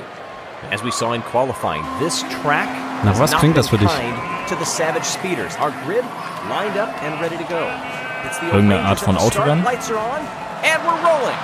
As 0.70 0.82
we 0.84 0.90
saw 0.90 1.12
in 1.14 1.22
qualifying, 1.22 1.82
this 1.98 2.22
track 2.42 2.68
Nach 3.04 3.12
has 3.12 3.18
was 3.20 3.30
not 3.32 3.40
klingt 3.40 3.56
das 3.56 3.68
für 3.68 3.78
dich? 3.78 3.88
kind 3.88 4.14
to 4.48 4.54
the 4.56 4.64
Savage 4.64 5.04
Speeders. 5.04 5.56
Our 5.58 5.72
grid 5.86 6.04
lined 6.48 6.76
up 6.78 6.90
and 7.02 7.20
ready 7.20 7.36
to 7.36 7.44
go. 7.44 7.66
It's 8.26 8.38
the 8.40 8.46
Irgendeine 8.46 8.80
O'Rangers 8.82 8.88
Art 8.88 9.00
von. 9.00 9.16
Autorennen? 9.16 9.64
Lights 9.64 9.90
are 9.90 9.96
on, 9.98 10.20
and 10.62 10.78
we're 10.84 11.00
rolling 11.02 11.38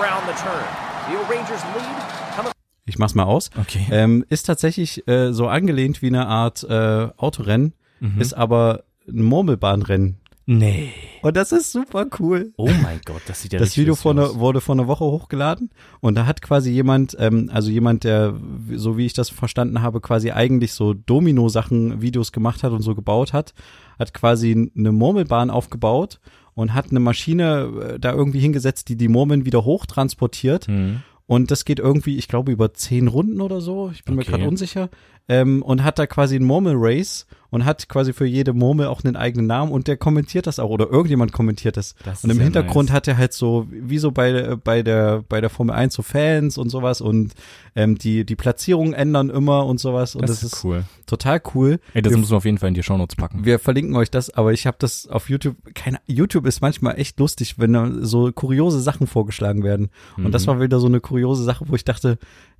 around 0.00 0.26
the 0.26 0.34
turn. 0.34 0.64
The 1.08 1.16
O'Rangers 1.16 1.62
lead 1.74 2.36
coming. 2.36 2.52
Ich 2.86 2.98
mach's 2.98 3.14
mal 3.14 3.24
aus. 3.24 3.50
Okay. 3.58 3.86
Ähm, 3.90 4.24
ist 4.28 4.44
tatsächlich 4.46 5.06
äh, 5.06 5.32
so 5.32 5.46
angelehnt 5.48 6.02
wie 6.02 6.08
eine 6.08 6.26
Art 6.26 6.64
äh, 6.64 7.08
Autorennen, 7.16 7.74
Mhm. 8.00 8.20
ist 8.20 8.32
aber 8.34 8.84
ein 9.08 9.22
Murmelbahnrennen. 9.22 10.20
Nee. 10.50 10.88
Und 11.20 11.36
das 11.36 11.52
ist 11.52 11.72
super 11.72 12.06
cool. 12.18 12.54
Oh 12.56 12.70
mein 12.82 13.00
Gott, 13.04 13.20
das 13.26 13.42
sieht 13.42 13.52
ja 13.52 13.58
Das 13.58 13.76
Video 13.76 13.92
aus. 13.92 14.06
einer, 14.06 14.36
wurde 14.36 14.62
vor 14.62 14.74
einer 14.74 14.86
Woche 14.86 15.04
hochgeladen 15.04 15.68
und 16.00 16.14
da 16.14 16.24
hat 16.24 16.40
quasi 16.40 16.70
jemand, 16.70 17.14
ähm, 17.20 17.50
also 17.52 17.70
jemand, 17.70 18.04
der, 18.04 18.34
so 18.74 18.96
wie 18.96 19.04
ich 19.04 19.12
das 19.12 19.28
verstanden 19.28 19.82
habe, 19.82 20.00
quasi 20.00 20.30
eigentlich 20.30 20.72
so 20.72 20.94
Domino-Sachen 20.94 22.00
Videos 22.00 22.32
gemacht 22.32 22.62
hat 22.62 22.72
und 22.72 22.80
so 22.80 22.94
gebaut 22.94 23.34
hat, 23.34 23.52
hat 23.98 24.14
quasi 24.14 24.70
eine 24.74 24.90
Murmelbahn 24.90 25.50
aufgebaut 25.50 26.18
und 26.54 26.72
hat 26.72 26.86
eine 26.90 27.00
Maschine 27.00 27.92
äh, 27.96 27.98
da 28.00 28.12
irgendwie 28.14 28.40
hingesetzt, 28.40 28.88
die 28.88 28.96
die 28.96 29.08
Murmeln 29.08 29.44
wieder 29.44 29.66
hochtransportiert. 29.66 30.66
Mhm. 30.66 31.02
Und 31.26 31.50
das 31.50 31.66
geht 31.66 31.78
irgendwie, 31.78 32.16
ich 32.16 32.26
glaube, 32.26 32.52
über 32.52 32.72
zehn 32.72 33.06
Runden 33.06 33.42
oder 33.42 33.60
so. 33.60 33.90
Ich 33.92 34.02
bin 34.02 34.14
mir 34.14 34.22
Okay. 34.22 34.30
gerade 34.30 34.48
unsicher. 34.48 34.88
Ähm, 35.28 35.60
und 35.62 35.84
hat 35.84 35.98
da 35.98 36.06
quasi 36.06 36.36
ein 36.36 36.44
Murmel-Race 36.44 37.26
und 37.50 37.64
hat 37.64 37.88
quasi 37.88 38.12
für 38.12 38.26
jede 38.26 38.52
Murmel 38.52 38.86
auch 38.86 39.02
einen 39.04 39.16
eigenen 39.16 39.46
Namen 39.46 39.72
und 39.72 39.86
der 39.88 39.96
kommentiert 39.96 40.46
das 40.46 40.58
auch 40.58 40.68
oder 40.70 40.88
irgendjemand 40.90 41.32
kommentiert 41.32 41.76
das. 41.76 41.94
Das 42.04 42.22
und 42.24 42.30
im 42.30 42.40
Hintergrund 42.40 42.88
nice. 42.90 42.96
hat 42.96 43.08
er 43.08 43.16
halt 43.16 43.32
so, 43.32 43.66
wie 43.70 43.98
so 43.98 44.10
bei, 44.10 44.56
bei 44.62 44.82
der, 44.82 45.24
bei 45.28 45.40
der 45.40 45.48
Formel 45.50 45.74
1 45.74 45.94
so 45.94 46.02
Fans 46.02 46.58
und 46.58 46.68
sowas 46.68 47.00
und 47.00 47.32
ähm, 47.74 47.96
die, 47.96 48.24
die 48.26 48.36
Platzierungen 48.36 48.92
ändern 48.92 49.30
immer 49.30 49.64
und 49.66 49.80
sowas. 49.80 50.14
Und 50.14 50.28
Das, 50.28 50.42
ist 50.42 50.62
cool. 50.64 50.84
total 51.06 51.40
cool. 51.54 51.80
Ey, 51.94 52.02
das 52.02 52.12
wir, 52.12 52.18
müssen 52.18 52.32
wir 52.32 52.36
auf 52.36 52.44
jeden 52.44 52.58
Fall 52.58 52.68
in 52.68 52.74
die 52.74 52.82
Shownotes 52.82 53.16
packen. 53.16 53.44
wir 53.44 53.58
verlinken 53.58 53.96
euch 53.96 54.10
das, 54.10 54.30
aber 54.30 54.52
ich 54.52 54.66
habe 54.66 54.76
das 54.80 55.06
auf 55.06 55.30
YouTube, 55.30 55.56
keine, 55.74 55.98
YouTube 56.06 56.44
ist 56.46 56.60
manchmal 56.60 56.98
echt 56.98 57.18
lustig, 57.18 57.58
wenn 57.58 57.72
da 57.72 57.90
so 58.02 58.30
kuriose 58.32 58.80
Sachen 58.80 59.06
vorgeschlagen 59.06 59.62
werden. 59.64 59.90
Und 60.16 60.32
das 60.32 60.42
Mhm. 60.42 60.46
war 60.48 60.60
wieder 60.60 60.80
so 60.80 60.86
eine 60.86 61.00
kuriose 61.00 61.44
Sache, 61.44 61.64
wo 61.68 61.74
ich 61.74 61.84
dachte, 61.84 62.18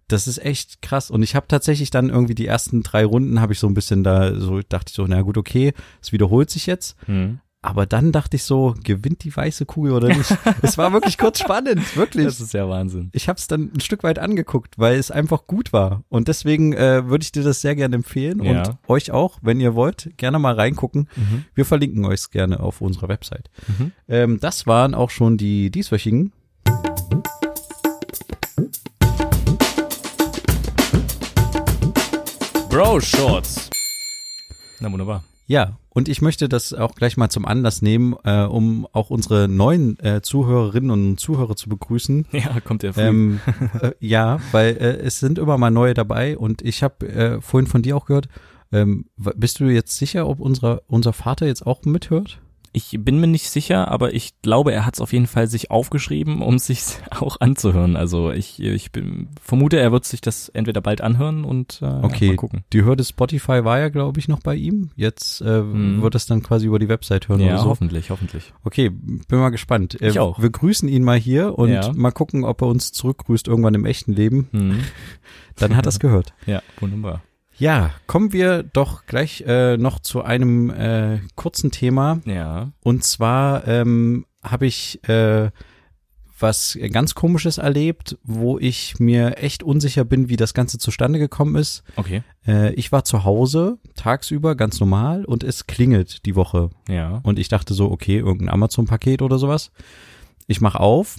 das 0.09 0.27
ist 0.27 0.38
echt 0.44 0.83
krass. 0.83 1.11
Und 1.11 1.23
ich 1.23 1.35
habe 1.35 1.47
tatsächlich 1.49 1.90
dann 1.90 2.09
irgendwie 2.09 2.35
die 2.35 2.47
ersten 2.47 2.83
drei 2.83 3.05
Runden 3.05 3.40
habe 3.40 3.53
ich 3.53 3.59
so 3.59 3.66
ein 3.66 3.75
bisschen 3.75 4.03
da, 4.05 4.35
so 4.38 4.61
dachte 4.68 4.90
ich 4.90 4.94
so, 4.94 5.07
na 5.07 5.23
gut, 5.23 5.37
okay, 5.38 5.73
es 6.03 6.12
wiederholt 6.12 6.51
sich 6.51 6.66
jetzt. 6.66 6.97
Mhm. 7.07 7.40
Aber 7.61 7.87
dann 7.87 8.12
dachte 8.12 8.37
ich 8.37 8.44
so, 8.44 8.77
gewinnt 8.85 9.25
die 9.25 9.37
weiße 9.37 9.66
Kugel 9.66 9.92
oder 9.92 10.09
nicht? 10.09 10.31
es 10.62 10.79
war 10.79 10.92
wirklich 10.92 11.18
kurz 11.18 11.40
spannend, 11.40 11.97
wirklich. 11.97 12.25
Das 12.25 12.40
ist 12.40 12.55
ja 12.55 12.68
Wahnsinn. 12.68 13.11
ich 13.12 13.29
habe 13.29 13.37
es 13.37 13.49
dann 13.49 13.73
ein 13.75 13.81
Stück 13.81 14.05
weit 14.05 14.21
angeguckt, 14.21 14.79
weil 14.79 14.97
es 14.97 15.11
einfach 15.11 15.49
gut 15.49 15.73
war. 15.73 16.05
Und 16.09 16.29
deswegen 16.29 16.73
äh, 16.73 17.09
würde 17.09 17.25
ich 17.25 17.33
dir 17.33 17.42
das 17.42 17.61
sehr 17.61 17.75
gerne 17.75 17.97
empfehlen 17.97 18.42
Ja. 18.44 18.62
und 18.62 18.79
euch 18.87 19.11
auch, 19.11 19.38
wenn 19.42 19.59
ihr 19.59 19.75
wollt, 19.75 20.11
gerne 20.16 20.38
mal 20.38 20.55
reingucken. 20.55 21.09
Mhm. 21.16 21.47
Wir 21.57 21.64
verlinken 21.64 22.05
euch 22.05 22.31
gerne 22.31 22.61
auf 22.61 22.81
unserer 22.81 23.09
Website. 23.09 23.51
Mhm. 23.66 23.92
Ähm, 24.07 24.38
das 24.40 24.68
waren 24.68 24.94
auch 24.94 25.11
schon 25.11 25.37
die 25.37 25.73
dieswöchigen. 25.73 26.33
Bro 32.79 33.01
Shorts. 33.01 33.71
Na 34.79 34.93
wunderbar. 34.93 35.25
Ja, 35.49 35.79
und 35.91 36.09
ich 36.09 36.23
möchte 36.23 36.49
das 36.49 36.73
auch 36.73 36.95
gleich 36.95 37.17
mal 37.17 37.29
zum 37.29 37.45
Anlass 37.45 37.83
nehmen, 37.83 38.14
äh, 38.23 38.45
um 38.45 38.87
auch 38.93 39.11
unsere 39.11 39.49
neuen 39.49 39.99
äh, 39.99 40.23
Zuhörerinnen 40.23 40.93
und 40.93 41.19
Zuhörer 41.19 41.57
zu 41.57 41.69
begrüßen. 41.69 42.27
Ja, 42.31 42.61
kommt 42.61 42.85
ja 42.85 42.93
früh. 42.93 43.01
Ähm, 43.01 43.41
äh, 43.83 43.91
ja, 43.99 44.38
weil 44.53 44.77
äh, 44.77 44.97
es 44.99 45.19
sind 45.19 45.41
immer 45.41 45.59
mal 45.59 45.73
neue 45.73 45.93
dabei 45.93 46.38
und 46.38 46.62
ich 46.62 46.85
habe 46.85 47.09
äh, 47.09 47.41
vorhin 47.41 47.67
von 47.67 47.83
dir 47.83 47.97
auch 47.97 48.07
gehört, 48.07 48.29
ähm, 48.71 49.07
bist 49.17 49.59
du 49.59 49.64
jetzt 49.64 49.97
sicher, 49.97 50.29
ob 50.29 50.38
unser, 50.38 50.83
unser 50.87 51.12
Vater 51.12 51.47
jetzt 51.47 51.67
auch 51.67 51.83
mithört? 51.83 52.38
Ich 52.72 52.96
bin 53.00 53.18
mir 53.20 53.26
nicht 53.26 53.48
sicher, 53.50 53.88
aber 53.90 54.14
ich 54.14 54.40
glaube, 54.42 54.72
er 54.72 54.85
hat 54.87 54.94
es 54.94 55.00
auf 55.00 55.12
jeden 55.12 55.26
Fall 55.26 55.46
sich 55.48 55.70
aufgeschrieben, 55.70 56.42
um 56.42 56.59
sich 56.59 56.83
auch 57.11 57.40
anzuhören. 57.40 57.96
Also 57.96 58.31
ich, 58.31 58.61
ich 58.61 58.92
bin, 58.92 59.28
vermute, 59.40 59.78
er 59.81 59.90
wird 59.92 60.04
sich 60.04 60.20
das 60.20 60.48
entweder 60.50 60.81
bald 60.81 61.00
anhören 61.00 61.44
und 61.44 61.81
äh, 61.83 61.87
Okay, 61.87 62.28
mal 62.28 62.37
gucken. 62.37 62.64
die 62.72 62.85
Hürde 62.85 63.04
Spotify 63.04 63.64
war 63.64 63.78
ja, 63.78 63.88
glaube 63.88 64.20
ich, 64.20 64.28
noch 64.28 64.40
bei 64.40 64.54
ihm. 64.54 64.90
Jetzt 64.96 65.40
äh, 65.40 65.59
Hm. 65.61 66.02
wird 66.02 66.14
es 66.14 66.26
dann 66.26 66.42
quasi 66.42 66.66
über 66.66 66.78
die 66.78 66.88
Website 66.88 67.28
hören 67.28 67.40
Ja, 67.40 67.54
oder 67.54 67.59
so. 67.62 67.68
hoffentlich, 67.70 68.11
hoffentlich. 68.11 68.52
Okay, 68.64 68.90
bin 68.90 69.38
mal 69.38 69.50
gespannt. 69.50 70.00
Äh, 70.00 70.09
Ich 70.11 70.18
auch. 70.18 70.40
Wir 70.40 70.50
grüßen 70.50 70.88
ihn 70.88 71.04
mal 71.04 71.18
hier 71.18 71.59
und 71.59 71.70
Ja. 71.70 71.92
mal 71.94 72.11
gucken, 72.12 72.44
ob 72.44 72.62
er 72.62 72.68
uns 72.68 72.92
zurückgrüßt 72.92 73.48
irgendwann 73.48 73.74
im 73.74 73.85
echten 73.87 74.12
Leben. 74.12 74.48
Mhm. 74.52 74.81
Dann 75.57 75.74
hat 75.76 75.87
er 75.87 75.90
es 75.90 75.98
gehört. 75.98 76.35
Ja, 76.46 76.62
wunderbar. 76.81 77.22
Ja, 77.59 77.90
kommen 78.07 78.33
wir 78.33 78.62
doch 78.62 79.07
gleich 79.07 79.42
äh, 79.47 79.77
noch 79.77 79.99
zu 79.99 80.23
einem 80.23 80.71
äh, 80.71 81.18
kurzen 81.35 81.71
Thema. 81.71 82.21
Ja. 82.25 82.71
Und 82.83 83.05
zwar 83.05 83.66
ähm, 83.66 84.27
habe 84.42 84.66
ich 84.66 85.03
äh, 85.09 85.51
was 86.40 86.79
ganz 86.92 87.14
Komisches 87.14 87.59
erlebt, 87.59 88.16
wo 88.23 88.59
ich 88.59 89.01
mir 89.01 89.38
echt 89.38 89.62
unsicher 89.62 90.05
bin, 90.05 90.29
wie 90.29 90.37
das 90.37 90.55
Ganze 90.55 90.79
zustande 90.79 91.18
gekommen 91.18 91.57
ist. 91.57 91.83
Okay. 91.97 92.23
Äh, 92.47 92.73
ich 92.75 92.92
war 92.92 93.05
zu 93.05 93.25
Hause 93.25 93.79
tagsüber 93.97 94.55
ganz 94.55 94.79
normal 94.79 95.25
und 95.25 95.42
es 95.42 95.66
klingelt 95.66 96.25
die 96.27 96.37
Woche. 96.37 96.71
Ja. 96.88 97.21
Und 97.25 97.38
ich 97.38 97.49
dachte 97.49 97.75
so, 97.75 97.90
okay, 97.90 98.18
irgendein 98.18 98.51
Amazon-Paket 98.51 99.23
oder 99.23 99.38
sowas. 99.38 99.73
Ich 100.47 100.61
mach 100.61 100.77
auf 100.77 101.16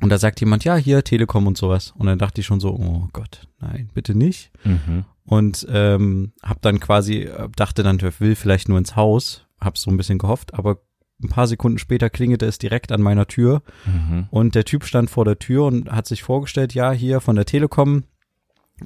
und 0.00 0.10
da 0.10 0.18
sagt 0.18 0.40
jemand, 0.40 0.64
ja, 0.64 0.76
hier 0.76 1.02
Telekom 1.02 1.46
und 1.46 1.58
sowas. 1.58 1.92
Und 1.96 2.06
dann 2.06 2.18
dachte 2.18 2.40
ich 2.40 2.46
schon 2.46 2.60
so, 2.60 2.70
oh 2.70 3.08
Gott, 3.12 3.48
nein, 3.60 3.90
bitte 3.94 4.14
nicht. 4.14 4.50
Mhm. 4.64 5.04
Und 5.26 5.66
ähm, 5.70 6.32
hab 6.42 6.62
dann 6.62 6.78
quasi, 6.80 7.22
äh, 7.22 7.48
dachte 7.56 7.82
dann, 7.82 7.98
der 7.98 8.18
will 8.20 8.34
vielleicht 8.36 8.68
nur 8.68 8.78
ins 8.78 8.94
Haus, 8.96 9.46
hab 9.60 9.76
so 9.76 9.90
ein 9.90 9.96
bisschen 9.96 10.18
gehofft, 10.18 10.54
aber 10.54 10.78
ein 11.22 11.28
paar 11.28 11.46
Sekunden 11.46 11.78
später 11.78 12.10
klingelte 12.10 12.46
es 12.46 12.58
direkt 12.58 12.92
an 12.92 13.00
meiner 13.02 13.26
Tür 13.26 13.62
Mhm. 13.86 14.26
und 14.30 14.54
der 14.54 14.64
Typ 14.64 14.84
stand 14.84 15.08
vor 15.10 15.24
der 15.24 15.38
Tür 15.38 15.64
und 15.64 15.90
hat 15.90 16.06
sich 16.06 16.22
vorgestellt, 16.22 16.74
ja, 16.74 16.92
hier 16.92 17.20
von 17.20 17.36
der 17.36 17.46
Telekom 17.46 18.04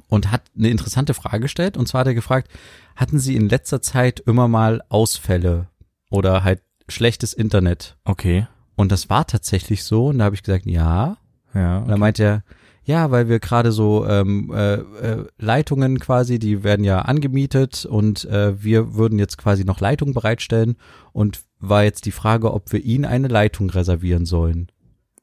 und 0.07 0.31
hat 0.31 0.43
eine 0.57 0.69
interessante 0.69 1.13
Frage 1.13 1.41
gestellt. 1.41 1.75
Und 1.77 1.87
zwar 1.87 1.99
hat 2.01 2.07
er 2.07 2.13
gefragt, 2.15 2.49
hatten 2.95 3.19
Sie 3.19 3.35
in 3.35 3.49
letzter 3.49 3.81
Zeit 3.81 4.21
immer 4.21 4.47
mal 4.47 4.81
Ausfälle 4.89 5.67
oder 6.09 6.43
halt 6.45 6.61
schlechtes 6.87 7.33
Internet? 7.33 7.97
Okay. 8.05 8.47
Und 8.75 8.91
das 8.91 9.09
war 9.09 9.27
tatsächlich 9.27 9.83
so. 9.83 10.07
Und 10.07 10.19
da 10.19 10.25
habe 10.25 10.35
ich 10.35 10.43
gesagt, 10.43 10.65
ja. 10.65 11.17
Ja. 11.53 11.79
Und 11.79 11.89
dann 11.89 11.99
meinte 11.99 12.23
er, 12.23 12.43
ja, 12.83 13.11
weil 13.11 13.29
wir 13.29 13.39
gerade 13.39 13.71
so 13.71 14.05
ähm, 14.07 14.51
äh, 14.53 14.73
äh, 14.75 15.25
Leitungen 15.37 15.99
quasi, 15.99 16.39
die 16.39 16.63
werden 16.63 16.83
ja 16.83 16.99
angemietet 16.99 17.85
und 17.85 18.25
äh, 18.25 18.61
wir 18.63 18.95
würden 18.95 19.19
jetzt 19.19 19.37
quasi 19.37 19.63
noch 19.65 19.79
Leitungen 19.79 20.13
bereitstellen 20.13 20.75
und 21.13 21.41
war 21.59 21.83
jetzt 21.83 22.05
die 22.05 22.11
Frage, 22.11 22.53
ob 22.53 22.71
wir 22.73 22.83
Ihnen 22.83 23.05
eine 23.05 23.27
Leitung 23.27 23.69
reservieren 23.69 24.25
sollen. 24.25 24.67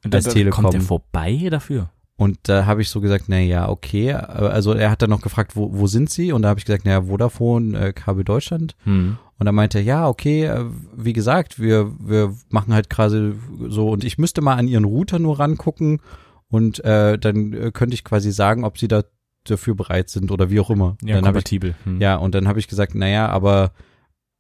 Da- 0.03 0.19
als 0.19 0.27
da 0.27 0.31
Telekom. 0.33 0.65
Kommt 0.65 0.75
er 0.75 0.81
vorbei 0.81 1.49
dafür? 1.51 1.91
Und 2.17 2.39
da 2.43 2.67
habe 2.67 2.83
ich 2.83 2.91
so 2.91 3.01
gesagt, 3.01 3.27
na 3.29 3.39
ja, 3.39 3.69
okay. 3.69 4.13
Also 4.13 4.73
er 4.73 4.91
hat 4.91 5.03
dann 5.03 5.11
noch 5.11 5.21
gefragt, 5.21 5.55
wo, 5.55 5.71
wo 5.73 5.87
sind 5.87 6.11
Sie? 6.11 6.33
Und 6.33 6.43
da 6.43 6.49
habe 6.49 6.59
ich 6.59 6.67
gesagt, 6.67 6.83
na 6.85 6.91
ja, 6.91 7.03
Vodafone, 7.03 7.79
äh, 7.79 7.93
Kabel 7.93 8.25
Deutschland. 8.25 8.75
Hm. 8.83 9.19
Und 9.39 9.47
dann 9.47 9.55
meinte 9.55 9.79
er, 9.79 9.85
ja, 9.85 10.09
okay, 10.09 10.47
äh, 10.47 10.65
wie 10.97 11.13
gesagt, 11.13 11.61
wir, 11.61 11.93
wir 12.01 12.35
machen 12.51 12.75
halt 12.75 12.91
gerade 12.91 13.37
so 13.69 13.91
und 13.91 14.03
ich 14.03 14.19
müsste 14.19 14.41
mal 14.41 14.57
an 14.57 14.67
Ihren 14.67 14.85
Router 14.85 15.21
nur 15.21 15.39
rangucken 15.39 16.01
und 16.51 16.85
äh, 16.85 17.19
dann 17.19 17.53
äh, 17.53 17.71
könnte 17.73 17.95
ich 17.95 18.05
quasi 18.05 18.33
sagen, 18.33 18.65
ob 18.65 18.79
sie 18.79 18.89
da 18.89 19.05
dafür 19.45 19.75
bereit 19.75 20.11
sind 20.11 20.31
oder 20.31 20.51
wie 20.51 20.61
auch 20.61 20.71
immer. 20.71 20.97
Ja, 21.03 21.17
dann 21.17 21.25
hab 21.25 21.37
ich, 21.37 21.45
kompatibel. 21.45 21.75
Hm. 21.85 22.01
ja, 22.01 22.17
und 22.17 22.35
dann 22.35 22.49
habe 22.49 22.59
ich 22.59 22.69
gesagt, 22.69 22.95
naja, 22.95 23.29
aber 23.29 23.73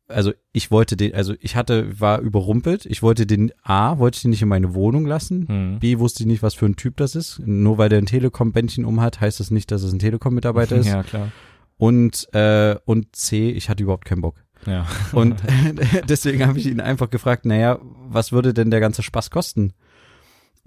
also 0.08 0.32
ich 0.52 0.70
wollte 0.70 0.96
den, 0.96 1.14
also 1.14 1.34
ich 1.40 1.54
hatte, 1.54 2.00
war 2.00 2.20
überrumpelt, 2.20 2.86
ich 2.86 3.02
wollte 3.02 3.26
den 3.26 3.52
A, 3.62 3.98
wollte 3.98 4.16
ich 4.16 4.22
den 4.22 4.30
nicht 4.30 4.42
in 4.42 4.48
meine 4.48 4.74
Wohnung 4.74 5.06
lassen, 5.06 5.46
Hm. 5.48 5.78
B, 5.80 5.98
wusste 5.98 6.22
ich 6.22 6.26
nicht, 6.26 6.42
was 6.42 6.54
für 6.54 6.66
ein 6.66 6.76
Typ 6.76 6.96
das 6.96 7.14
ist. 7.14 7.40
Nur 7.44 7.78
weil 7.78 7.88
der 7.88 7.98
ein 7.98 8.06
Telekom-Bändchen 8.06 8.84
umhat, 8.84 9.20
heißt 9.20 9.38
das 9.40 9.50
nicht, 9.50 9.70
dass 9.70 9.82
es 9.82 9.92
ein 9.92 9.98
Telekom-Mitarbeiter 9.98 10.76
ist. 10.78 10.88
Ja, 10.88 11.02
klar. 11.02 11.30
Und, 11.76 12.32
äh, 12.34 12.76
und 12.86 13.14
C, 13.14 13.50
ich 13.50 13.68
hatte 13.68 13.82
überhaupt 13.82 14.04
keinen 14.06 14.22
Bock. 14.22 14.42
Ja. 14.66 14.86
Und 15.12 15.36
deswegen 16.08 16.46
habe 16.46 16.58
ich 16.58 16.66
ihn 16.66 16.80
einfach 16.80 17.10
gefragt, 17.10 17.44
naja, 17.44 17.78
was 18.08 18.32
würde 18.32 18.52
denn 18.52 18.70
der 18.70 18.80
ganze 18.80 19.02
Spaß 19.02 19.30
kosten? 19.30 19.74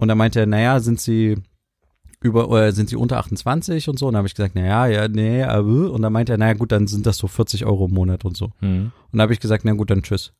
Und 0.02 0.08
da 0.08 0.16
meinte 0.16 0.40
er, 0.40 0.46
naja, 0.46 0.80
sind 0.80 1.00
sie 1.00 1.36
über, 2.20 2.48
oder 2.48 2.72
sind 2.72 2.88
sie 2.88 2.96
unter 2.96 3.18
28 3.18 3.88
und 3.88 4.00
so? 4.00 4.06
Und 4.08 4.14
dann 4.14 4.18
habe 4.18 4.26
ich 4.26 4.34
gesagt, 4.34 4.56
naja, 4.56 4.88
ja, 4.88 5.06
nee, 5.06 5.44
aber, 5.44 5.92
und 5.92 6.02
dann 6.02 6.12
meinte 6.12 6.32
er, 6.32 6.38
naja, 6.38 6.54
gut, 6.54 6.72
dann 6.72 6.88
sind 6.88 7.06
das 7.06 7.18
so 7.18 7.28
40 7.28 7.64
Euro 7.66 7.86
im 7.86 7.94
Monat 7.94 8.24
und 8.24 8.36
so. 8.36 8.50
Hm. 8.58 8.90
Und 9.12 9.16
da 9.16 9.22
habe 9.22 9.32
ich 9.32 9.38
gesagt, 9.38 9.64
na 9.64 9.74
gut, 9.74 9.90
dann 9.90 10.02
tschüss. 10.02 10.32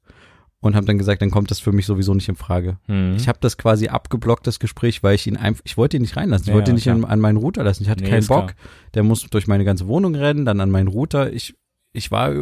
Und 0.59 0.75
habe 0.75 0.87
dann 0.87 0.99
gesagt, 0.99 1.23
dann 1.23 1.31
kommt 1.31 1.53
das 1.53 1.61
für 1.61 1.71
mich 1.71 1.87
sowieso 1.87 2.13
nicht 2.13 2.29
in 2.29 2.35
Frage. 2.35 2.79
Hm. 2.87 3.15
Ich 3.17 3.29
habe 3.29 3.39
das 3.41 3.57
quasi 3.57 3.87
abgeblockt, 3.87 4.49
das 4.49 4.59
Gespräch, 4.59 5.05
weil 5.05 5.15
ich 5.15 5.29
ihn 5.29 5.37
einfach, 5.37 5.63
ich 5.65 5.77
wollte 5.77 5.97
ihn 5.97 6.03
nicht 6.03 6.17
reinlassen. 6.17 6.45
Ich 6.47 6.49
Ja, 6.49 6.55
wollte 6.55 6.73
ihn 6.73 6.75
nicht 6.75 6.91
an, 6.91 7.05
an 7.05 7.21
meinen 7.21 7.37
Router 7.37 7.63
lassen. 7.63 7.85
Ich 7.85 7.89
hatte 7.89 8.03
Nee, 8.03 8.11
keinen 8.11 8.27
Bock. 8.27 8.49
klar. 8.49 8.57
Der 8.95 9.05
muss 9.05 9.23
durch 9.31 9.47
meine 9.47 9.65
ganze 9.65 9.87
Wohnung 9.87 10.17
rennen, 10.17 10.45
dann 10.45 10.61
an 10.61 10.71
meinen 10.73 10.89
Router. 10.89 11.33
Ich, 11.33 11.55
ich 11.93 12.11
war 12.11 12.33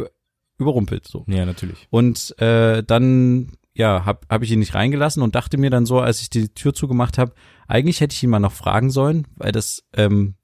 überrumpelt 0.57 1.07
so. 1.07 1.23
Ja, 1.27 1.45
natürlich. 1.45 1.87
Und 1.91 2.33
äh, 2.39 2.81
dann, 2.83 3.53
ja, 3.73 4.05
hab, 4.05 4.25
hab 4.29 4.43
ich 4.43 4.51
ihn 4.51 4.59
nicht 4.59 4.75
reingelassen 4.75 5.23
und 5.23 5.35
dachte 5.35 5.57
mir 5.57 5.69
dann 5.69 5.85
so, 5.85 5.99
als 5.99 6.21
ich 6.21 6.29
die 6.29 6.49
Tür 6.49 6.73
zugemacht 6.73 7.17
habe, 7.17 7.33
eigentlich 7.67 8.01
hätte 8.01 8.13
ich 8.13 8.23
ihn 8.23 8.29
mal 8.29 8.39
noch 8.39 8.51
fragen 8.51 8.89
sollen, 8.89 9.27
weil 9.35 9.51
das, 9.51 9.83
ähm, 9.95 10.35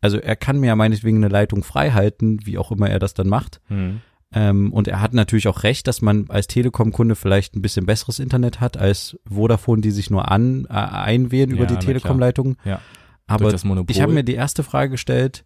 also 0.00 0.18
er 0.18 0.36
kann 0.36 0.60
mir 0.60 0.68
ja 0.68 0.76
meinetwegen 0.76 1.16
eine 1.18 1.28
Leitung 1.28 1.64
frei 1.64 1.90
halten, 1.90 2.38
wie 2.44 2.58
auch 2.58 2.70
immer 2.70 2.88
er 2.88 2.98
das 2.98 3.14
dann 3.14 3.28
macht. 3.28 3.60
Hm. 3.66 4.00
Ähm, 4.32 4.72
und 4.72 4.88
er 4.88 5.00
hat 5.00 5.14
natürlich 5.14 5.48
auch 5.48 5.62
recht, 5.62 5.86
dass 5.86 6.02
man 6.02 6.26
als 6.28 6.46
Telekom-Kunde 6.46 7.16
vielleicht 7.16 7.56
ein 7.56 7.62
bisschen 7.62 7.86
besseres 7.86 8.18
Internet 8.18 8.60
hat 8.60 8.76
als 8.76 9.18
Vodafone, 9.28 9.80
die 9.82 9.92
sich 9.92 10.10
nur 10.10 10.30
an 10.30 10.66
äh, 10.68 10.74
einwählen 10.74 11.50
über 11.50 11.60
Ja, 11.60 11.66
die 11.66 11.74
na 11.74 11.80
klar. 11.80 11.92
Telekom-Leitung. 11.94 12.56
Ja. 12.64 12.80
Aber 13.26 13.52
ich 13.88 14.00
habe 14.00 14.12
mir 14.12 14.22
die 14.22 14.34
erste 14.34 14.62
Frage 14.62 14.90
gestellt, 14.90 15.44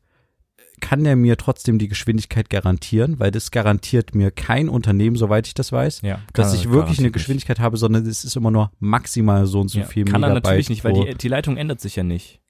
kann 0.80 1.04
der 1.04 1.16
mir 1.16 1.36
trotzdem 1.36 1.78
die 1.78 1.88
Geschwindigkeit 1.88 2.50
garantieren? 2.50 3.18
Weil 3.20 3.30
das 3.30 3.50
garantiert 3.50 4.14
mir 4.14 4.30
kein 4.30 4.68
Unternehmen, 4.68 5.16
soweit 5.16 5.46
ich 5.46 5.54
das 5.54 5.70
weiß, 5.72 6.00
ja, 6.02 6.18
dass 6.32 6.48
kann 6.48 6.56
ich 6.56 6.64
er- 6.66 6.70
wirklich 6.72 6.74
eine 6.74 6.82
garantiert 6.82 7.02
nicht. 7.04 7.12
Geschwindigkeit 7.14 7.60
habe, 7.60 7.76
sondern 7.76 8.06
es 8.06 8.24
ist 8.24 8.36
immer 8.36 8.50
nur 8.50 8.72
maximal 8.80 9.46
so 9.46 9.60
und 9.60 9.68
so 9.68 9.80
Ja, 9.80 9.84
viel 9.86 10.04
Kann 10.04 10.22
er 10.22 10.28
Megabyte 10.30 10.44
natürlich 10.44 10.68
nicht, 10.70 10.84
weil 10.84 10.92
die, 10.94 11.14
die 11.14 11.28
Leitung 11.28 11.56
ändert 11.56 11.80
sich 11.80 11.96
ja 11.96 12.02
nicht. 12.02 12.40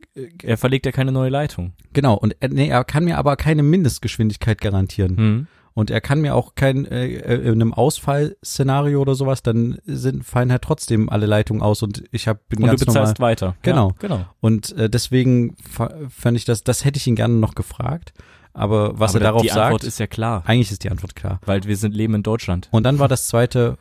Er 0.43 0.57
verlegt 0.57 0.87
ja 0.87 0.93
keine 0.93 1.13
neue 1.13 1.31
Leitung. 1.31 1.73
Genau, 1.93 2.15
und 2.15 2.35
er, 2.41 2.49
nee, 2.49 2.69
er 2.69 2.85
kann 2.85 3.05
mir 3.05 3.17
aber 3.19 3.37
keine 3.37 3.63
Mindestgeschwindigkeit 3.63 4.61
garantieren. 4.61 5.17
Hm. 5.17 5.47
Und 5.75 5.91
er 5.91 6.01
kann 6.01 6.21
mir 6.21 6.35
auch 6.35 6.55
kein, 6.55 6.85
äh, 6.85 7.07
äh, 7.07 7.35
in 7.43 7.53
einem 7.53 7.73
Ausfallszenario 7.73 9.01
oder 9.01 9.15
sowas, 9.15 9.43
dann 9.43 9.79
sind, 9.85 10.25
fallen 10.25 10.51
halt 10.51 10.63
trotzdem 10.63 11.09
alle 11.09 11.27
Leitungen 11.27 11.63
aus 11.63 11.83
und 11.83 12.05
ich 12.13 12.29
hab, 12.29 12.49
bin 12.49 12.59
Und 12.59 12.65
du 12.65 12.71
ganz 12.71 12.87
normal. 12.87 13.03
bezahlst 13.03 13.21
weiter. 13.21 13.57
Genau. 13.63 13.89
Ja, 13.91 13.95
genau. 13.99 14.25
Und 14.41 14.73
äh, 14.77 14.91
deswegen 14.91 15.57
fa- 15.63 15.95
fand 16.09 16.37
ich 16.37 16.45
das, 16.45 16.65
das 16.65 16.85
hätte 16.85 16.99
ich 16.99 17.07
ihn 17.07 17.17
gerne 17.17 17.35
noch 17.35 17.55
gefragt. 17.55 18.13
Aber 18.53 18.99
was 18.99 19.15
Aber 19.15 19.21
er 19.25 19.29
darauf 19.29 19.43
die 19.43 19.53
Antwort 19.53 19.83
sagt, 19.83 19.85
ist 19.85 20.01
ja 20.01 20.07
klar, 20.09 20.43
eigentlich 20.45 20.73
ist 20.73 20.83
die 20.83 20.91
Antwort 20.91 21.15
klar. 21.15 21.41
weil 21.47 21.63
wir 21.65 21.77
sind 21.77 21.95
leben 21.95 22.15
in 22.17 22.25
Deutschland. 22.25 22.69
Und 22.73 22.83
dann 22.83 22.99
war 22.99 23.07
das 23.07 23.29
zweite, 23.29 23.79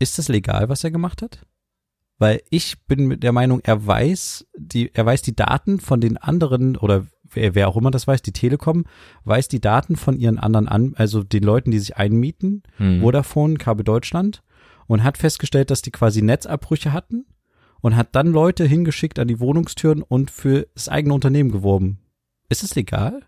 ist 0.00 0.18
das 0.18 0.26
legal, 0.28 0.68
was 0.68 0.82
er 0.82 0.90
gemacht 0.90 1.22
hat? 1.22 1.38
Weil 2.20 2.42
ich 2.50 2.78
bin 2.86 3.06
mit 3.06 3.22
der 3.22 3.32
Meinung, 3.32 3.60
er 3.64 3.86
weiß 3.86 4.46
die, 4.54 4.94
er 4.94 5.06
weiß 5.06 5.22
die 5.22 5.34
Daten 5.34 5.80
von 5.80 6.02
den 6.02 6.18
anderen 6.18 6.76
oder 6.76 7.06
wer, 7.30 7.54
wer 7.54 7.66
auch 7.66 7.78
immer 7.78 7.90
das 7.90 8.06
weiß, 8.06 8.20
die 8.20 8.32
Telekom 8.32 8.84
weiß 9.24 9.48
die 9.48 9.60
Daten 9.60 9.96
von 9.96 10.18
ihren 10.18 10.38
anderen 10.38 10.68
an, 10.68 10.92
also 10.96 11.22
den 11.24 11.42
Leuten, 11.42 11.70
die 11.70 11.78
sich 11.78 11.96
einmieten, 11.96 12.62
Hm. 12.76 13.00
Vodafone, 13.00 13.56
Kabel 13.56 13.84
Deutschland 13.84 14.42
und 14.86 15.02
hat 15.02 15.16
festgestellt, 15.16 15.70
dass 15.70 15.80
die 15.80 15.92
quasi 15.92 16.20
Netzabbrüche 16.20 16.92
hatten 16.92 17.24
und 17.80 17.96
hat 17.96 18.14
dann 18.14 18.26
Leute 18.26 18.66
hingeschickt 18.66 19.18
an 19.18 19.26
die 19.26 19.40
Wohnungstüren 19.40 20.02
und 20.02 20.30
für 20.30 20.68
das 20.74 20.90
eigene 20.90 21.14
Unternehmen 21.14 21.50
geworben. 21.50 22.00
Ist 22.50 22.62
es 22.62 22.74
legal? 22.74 23.22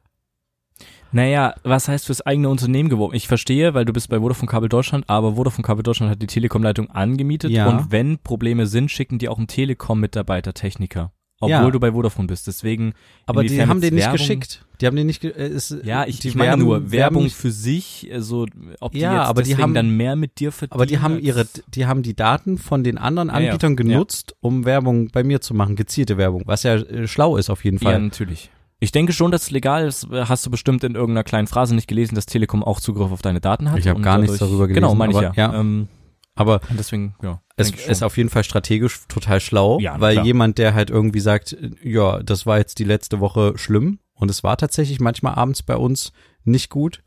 Naja, 1.12 1.54
was 1.62 1.88
heißt 1.88 2.06
fürs 2.06 2.22
eigene 2.22 2.48
Unternehmen 2.48 2.88
geworben? 2.88 3.14
Ich 3.14 3.28
verstehe, 3.28 3.74
weil 3.74 3.84
du 3.84 3.92
bist 3.92 4.08
bei 4.08 4.18
Vodafone 4.18 4.50
Kabel 4.50 4.68
Deutschland, 4.68 5.04
aber 5.08 5.34
Vodafone 5.36 5.64
Kabel 5.66 5.82
Deutschland 5.82 6.10
hat 6.10 6.22
die 6.22 6.26
Telekom-Leitung 6.26 6.90
angemietet 6.90 7.50
Ja. 7.50 7.68
und 7.68 7.92
wenn 7.92 8.18
Probleme 8.18 8.66
sind, 8.66 8.90
schicken 8.90 9.18
die 9.18 9.28
auch 9.28 9.38
einen 9.38 9.46
Telekom-Mitarbeiter 9.46 10.54
Techniker. 10.54 11.12
Obwohl 11.40 11.50
Ja. 11.50 11.70
du 11.72 11.80
bei 11.80 11.90
Vodafone 11.90 12.28
bist. 12.28 12.46
Deswegen. 12.46 12.92
Aber 13.26 13.42
die 13.42 13.60
haben 13.66 13.80
den 13.80 13.94
nicht 13.94 14.04
Werbung- 14.04 14.16
geschickt. 14.16 14.64
Die 14.80 14.86
haben 14.86 14.94
den 14.94 15.08
nicht, 15.08 15.24
äh, 15.24 15.48
ist, 15.48 15.76
Ja, 15.82 16.06
ich, 16.06 16.20
die 16.20 16.28
ich 16.28 16.34
meine 16.36 16.56
nur, 16.56 16.92
Werbung 16.92 17.28
für 17.30 17.50
sich, 17.50 18.08
also 18.12 18.46
ob 18.80 18.92
die 18.92 19.00
Ja, 19.00 19.18
jetzt 19.22 19.28
aber 19.28 19.42
die 19.42 19.56
haben- 19.56 19.74
dann 19.74 19.90
mehr 19.96 20.14
mit 20.14 20.38
dir 20.38 20.52
verdienen. 20.52 20.74
Aber 20.76 20.86
die 20.86 21.00
haben 21.00 21.18
ihre, 21.18 21.44
die 21.74 21.86
haben 21.86 22.04
die 22.04 22.14
Daten 22.14 22.58
von 22.58 22.84
den 22.84 22.96
anderen 22.96 23.28
Ja, 23.28 23.40
ja. 23.40 23.46
Anbietern 23.50 23.72
Ja. 23.72 23.76
genutzt, 23.76 24.36
um 24.40 24.64
Werbung 24.64 25.08
bei 25.08 25.24
mir 25.24 25.40
zu 25.40 25.52
machen, 25.52 25.74
gezielte 25.74 26.16
Werbung, 26.16 26.42
was 26.46 26.62
ja 26.62 26.76
äh, 26.76 27.08
schlau 27.08 27.36
ist 27.36 27.50
auf 27.50 27.64
jeden 27.64 27.78
Ja, 27.78 27.90
Fall. 27.90 28.00
natürlich. 28.00 28.48
Ich 28.82 28.90
denke 28.90 29.12
schon, 29.12 29.30
dass 29.30 29.42
es 29.44 29.50
legal 29.52 29.86
ist. 29.86 30.08
Hast 30.10 30.44
du 30.44 30.50
bestimmt 30.50 30.82
in 30.82 30.96
irgendeiner 30.96 31.22
kleinen 31.22 31.46
Phrase 31.46 31.72
nicht 31.74 31.86
gelesen, 31.86 32.16
dass 32.16 32.26
Telekom 32.26 32.64
auch 32.64 32.80
Zugriff 32.80 33.12
auf 33.12 33.22
deine 33.22 33.40
Daten 33.40 33.70
hat. 33.70 33.78
Ich 33.78 33.86
hab 33.86 33.96
und 33.96 34.02
gar 34.02 34.18
nichts 34.18 34.38
darüber 34.38 34.66
Genau, 34.66 34.88
gelesen, 34.94 34.98
meine 34.98 35.12
ich 35.12 35.18
aber 35.18 35.26
ja. 35.36 35.52
ja. 35.52 35.60
Ähm, 35.60 35.86
Aber 36.34 36.60
deswegen, 36.70 37.14
ja. 37.22 37.40
es 37.56 37.68
ich 37.70 37.86
ist 37.86 38.02
auf 38.02 38.16
jeden 38.16 38.28
Fall 38.28 38.42
strategisch 38.42 39.02
total 39.06 39.38
schlau, 39.38 39.78
Ja, 39.78 40.00
weil 40.00 40.14
klar. 40.14 40.24
jemand, 40.26 40.58
der 40.58 40.74
halt 40.74 40.90
irgendwie 40.90 41.20
sagt, 41.20 41.56
ja, 41.84 42.22
das 42.24 42.44
war 42.44 42.58
jetzt 42.58 42.80
die 42.80 42.84
letzte 42.84 43.20
Woche 43.20 43.52
schlimm 43.56 44.00
und 44.14 44.30
es 44.32 44.42
war 44.42 44.56
tatsächlich 44.56 44.98
manchmal 44.98 45.34
abends 45.36 45.62
bei 45.62 45.76
uns 45.76 46.12
nicht 46.44 46.68
gut, 46.68 47.02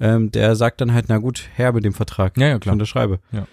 ähm, 0.00 0.30
der 0.32 0.56
sagt 0.56 0.80
dann 0.80 0.94
halt, 0.94 1.06
na 1.08 1.18
gut, 1.18 1.48
her 1.56 1.72
mit 1.74 1.84
dem 1.84 1.92
Vertrag. 1.92 2.38
Ja, 2.38 2.46
ja, 2.48 2.54
Ich 2.54 2.60
klar. 2.62 2.72
unterschreibe. 2.72 3.18
Ja. 3.32 3.46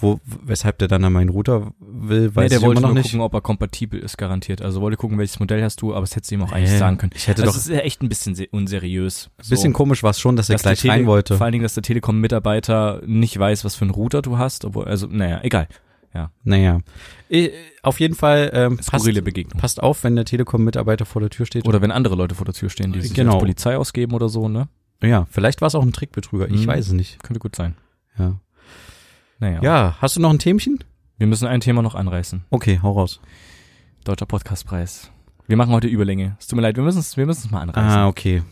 Wo, 0.00 0.20
weshalb 0.44 0.78
der 0.78 0.88
dann 0.88 1.04
an 1.04 1.12
meinen 1.12 1.30
Router 1.30 1.72
will, 1.80 2.34
weiß 2.34 2.44
nee, 2.44 2.48
der 2.48 2.58
ich 2.58 2.64
wollte 2.64 2.78
immer 2.80 2.88
noch 2.88 2.94
nur 2.94 3.02
nicht. 3.02 3.10
gucken, 3.10 3.20
ob 3.20 3.32
er 3.34 3.40
kompatibel 3.40 3.98
ist, 4.00 4.18
garantiert. 4.18 4.60
Also 4.62 4.80
wollte 4.80 4.96
gucken, 4.96 5.16
welches 5.18 5.40
Modell 5.40 5.62
hast 5.62 5.80
du, 5.80 5.94
aber 5.94 6.04
es 6.04 6.14
hätte 6.16 6.34
ihm 6.34 6.42
auch 6.42 6.52
eigentlich 6.52 6.70
Hä? 6.72 6.78
sagen 6.78 6.98
können. 6.98 7.12
Ich 7.14 7.26
hätte 7.28 7.42
also 7.42 7.52
doch- 7.52 7.58
es 7.58 7.66
ist 7.66 7.72
ja 7.72 7.80
echt 7.80 8.02
ein 8.02 8.08
bisschen 8.08 8.34
se- 8.34 8.48
unseriös. 8.50 9.30
Ein 9.38 9.48
bisschen 9.48 9.72
komisch 9.72 10.02
war 10.02 10.10
es 10.10 10.20
schon, 10.20 10.36
dass 10.36 10.48
er 10.50 10.54
dass 10.54 10.62
der 10.62 10.72
gleich 10.72 10.80
Tele- 10.82 10.92
rein 10.94 11.06
wollte. 11.06 11.36
Vor 11.36 11.44
allen 11.44 11.52
Dingen, 11.52 11.62
dass 11.62 11.74
der 11.74 11.82
Telekom-Mitarbeiter 11.82 13.02
nicht 13.06 13.38
weiß, 13.38 13.64
was 13.64 13.74
für 13.76 13.82
einen 13.84 13.90
Router 13.92 14.22
du 14.22 14.38
hast, 14.38 14.64
obwohl, 14.64 14.84
also, 14.86 15.06
naja, 15.06 15.40
egal. 15.42 15.68
Naja. 16.44 16.80
Äh, 17.28 17.50
Auf 17.82 18.00
jeden 18.00 18.14
Fall 18.14 18.50
ähm, 18.54 18.78
passt, 18.78 19.04
Begegnung. 19.04 19.60
passt 19.60 19.82
auf, 19.82 20.02
wenn 20.02 20.16
der 20.16 20.24
Telekom-Mitarbeiter 20.24 21.04
vor 21.04 21.20
der 21.20 21.28
Tür 21.28 21.44
steht. 21.44 21.68
Oder 21.68 21.82
wenn 21.82 21.90
andere 21.90 22.14
Leute 22.16 22.34
vor 22.34 22.46
der 22.46 22.54
Tür 22.54 22.70
stehen, 22.70 22.90
die 22.94 23.02
sich 23.02 23.12
Genau. 23.12 23.32
als 23.34 23.40
Polizei 23.40 23.76
ausgeben 23.76 24.14
oder 24.14 24.30
so, 24.30 24.48
ne? 24.48 24.68
ja, 25.02 25.26
vielleicht 25.30 25.60
war 25.60 25.68
es 25.68 25.74
auch 25.74 25.82
ein 25.82 25.92
Trickbetrüger. 25.92 26.48
Ich 26.48 26.62
Mhm. 26.62 26.68
weiß 26.68 26.86
es 26.86 26.92
nicht. 26.94 27.22
Könnte 27.22 27.38
gut 27.38 27.54
sein. 27.54 27.74
Ja. 28.18 28.40
Naja. 29.38 29.60
ja, 29.62 29.96
hast 30.00 30.16
du 30.16 30.20
noch 30.20 30.30
ein 30.30 30.38
Themchen? 30.38 30.82
Wir 31.18 31.26
müssen 31.26 31.46
ein 31.46 31.60
Thema 31.60 31.82
noch 31.82 31.94
anreißen. 31.94 32.44
Okay, 32.50 32.80
hau 32.82 32.92
raus. 32.92 33.20
Deutscher 34.04 34.26
Podcastpreis. 34.26 35.10
Wir 35.46 35.56
machen 35.56 35.72
heute 35.72 35.88
Überlänge. 35.88 36.36
Es 36.40 36.46
tut 36.46 36.56
mir 36.56 36.62
leid, 36.62 36.76
wir 36.76 36.82
müssen 36.82 37.00
es 37.00 37.16
wir 37.16 37.26
müssen 37.26 37.46
es 37.46 37.50
mal 37.50 37.60
anreißen. 37.60 37.98
Ah, 37.98 38.08
okay. 38.08 38.42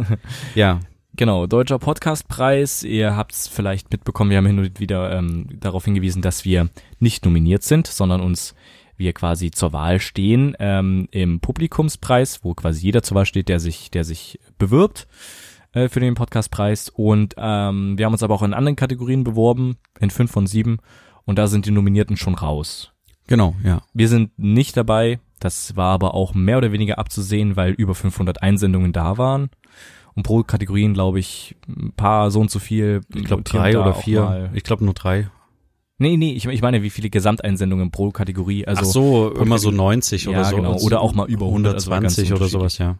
ja, 0.54 0.80
Genau, 1.16 1.48
Deutscher 1.48 1.80
Podcastpreis. 1.80 2.84
Ihr 2.84 3.16
habt 3.16 3.32
es 3.32 3.48
vielleicht 3.48 3.90
mitbekommen, 3.90 4.30
wir 4.30 4.36
haben 4.36 4.46
hin 4.46 4.60
und 4.60 4.78
wieder 4.78 5.10
ähm, 5.12 5.48
darauf 5.58 5.84
hingewiesen, 5.84 6.22
dass 6.22 6.44
wir 6.44 6.68
nicht 7.00 7.24
nominiert 7.24 7.64
sind, 7.64 7.88
sondern 7.88 8.20
uns 8.20 8.54
wir 8.96 9.12
quasi 9.12 9.50
zur 9.50 9.72
Wahl 9.72 9.98
stehen 9.98 10.54
ähm, 10.60 11.08
im 11.10 11.40
Publikumspreis, 11.40 12.44
wo 12.44 12.54
quasi 12.54 12.82
jeder 12.82 13.02
zur 13.02 13.16
Wahl 13.16 13.26
steht, 13.26 13.48
der 13.48 13.58
sich, 13.58 13.90
der 13.90 14.04
sich 14.04 14.38
bewirbt 14.58 15.08
äh, 15.72 15.88
für 15.88 16.00
den 16.00 16.14
Podcastpreis. 16.14 16.88
Und 16.88 17.34
ähm, 17.36 17.98
wir 17.98 18.06
haben 18.06 18.12
uns 18.12 18.22
aber 18.22 18.34
auch 18.34 18.42
in 18.42 18.54
anderen 18.54 18.76
Kategorien 18.76 19.24
beworben, 19.24 19.76
in 20.00 20.10
fünf 20.10 20.30
von 20.30 20.46
sieben. 20.46 20.78
Und 21.24 21.38
da 21.38 21.46
sind 21.46 21.66
die 21.66 21.70
Nominierten 21.70 22.16
schon 22.16 22.34
raus. 22.34 22.92
genau, 23.26 23.54
ja. 23.62 23.82
Wir 23.92 24.08
sind 24.08 24.38
nicht 24.38 24.76
dabei. 24.76 25.20
Das 25.40 25.76
war 25.76 25.92
aber 25.92 26.14
auch 26.14 26.34
mehr 26.34 26.58
oder 26.58 26.72
weniger 26.72 26.98
abzusehen, 26.98 27.54
weil 27.56 27.72
über 27.72 27.94
500 27.94 28.42
Einsendungen 28.42 28.92
da 28.92 29.18
waren. 29.18 29.50
Und 30.14 30.24
pro 30.24 30.42
Kategorien, 30.42 30.94
glaube 30.94 31.20
ich, 31.20 31.54
ein 31.68 31.92
paar 31.92 32.32
so 32.32 32.40
und 32.40 32.50
so 32.50 32.58
viel. 32.58 33.02
Ich 33.14 33.24
glaube 33.24 33.44
drei 33.44 33.78
oder 33.78 33.94
vier. 33.94 34.50
Ich 34.52 34.64
glaube 34.64 34.84
nur 34.84 34.94
drei. 34.94 35.28
Nee, 36.00 36.16
nee, 36.16 36.32
ich, 36.32 36.46
ich 36.46 36.62
meine, 36.62 36.82
wie 36.84 36.90
viele 36.90 37.10
Gesamteinsendungen 37.10 37.90
pro 37.90 38.10
Kategorie. 38.10 38.64
Also, 38.66 38.82
Ach 38.82 38.86
so, 38.86 39.32
immer 39.34 39.58
so 39.58 39.68
Kategorie- 39.70 39.76
90 39.76 40.28
oder 40.28 40.38
Ja, 40.38 40.44
so. 40.44 40.56
genau. 40.56 40.76
Oder 40.78 41.00
auch 41.00 41.12
mal 41.12 41.28
über 41.28 41.46
100, 41.46 41.74
also 41.74 41.90
ganz 41.90 42.16
120 42.18 42.32
oder 42.34 42.48
sowas, 42.48 42.78
ja. 42.78 42.96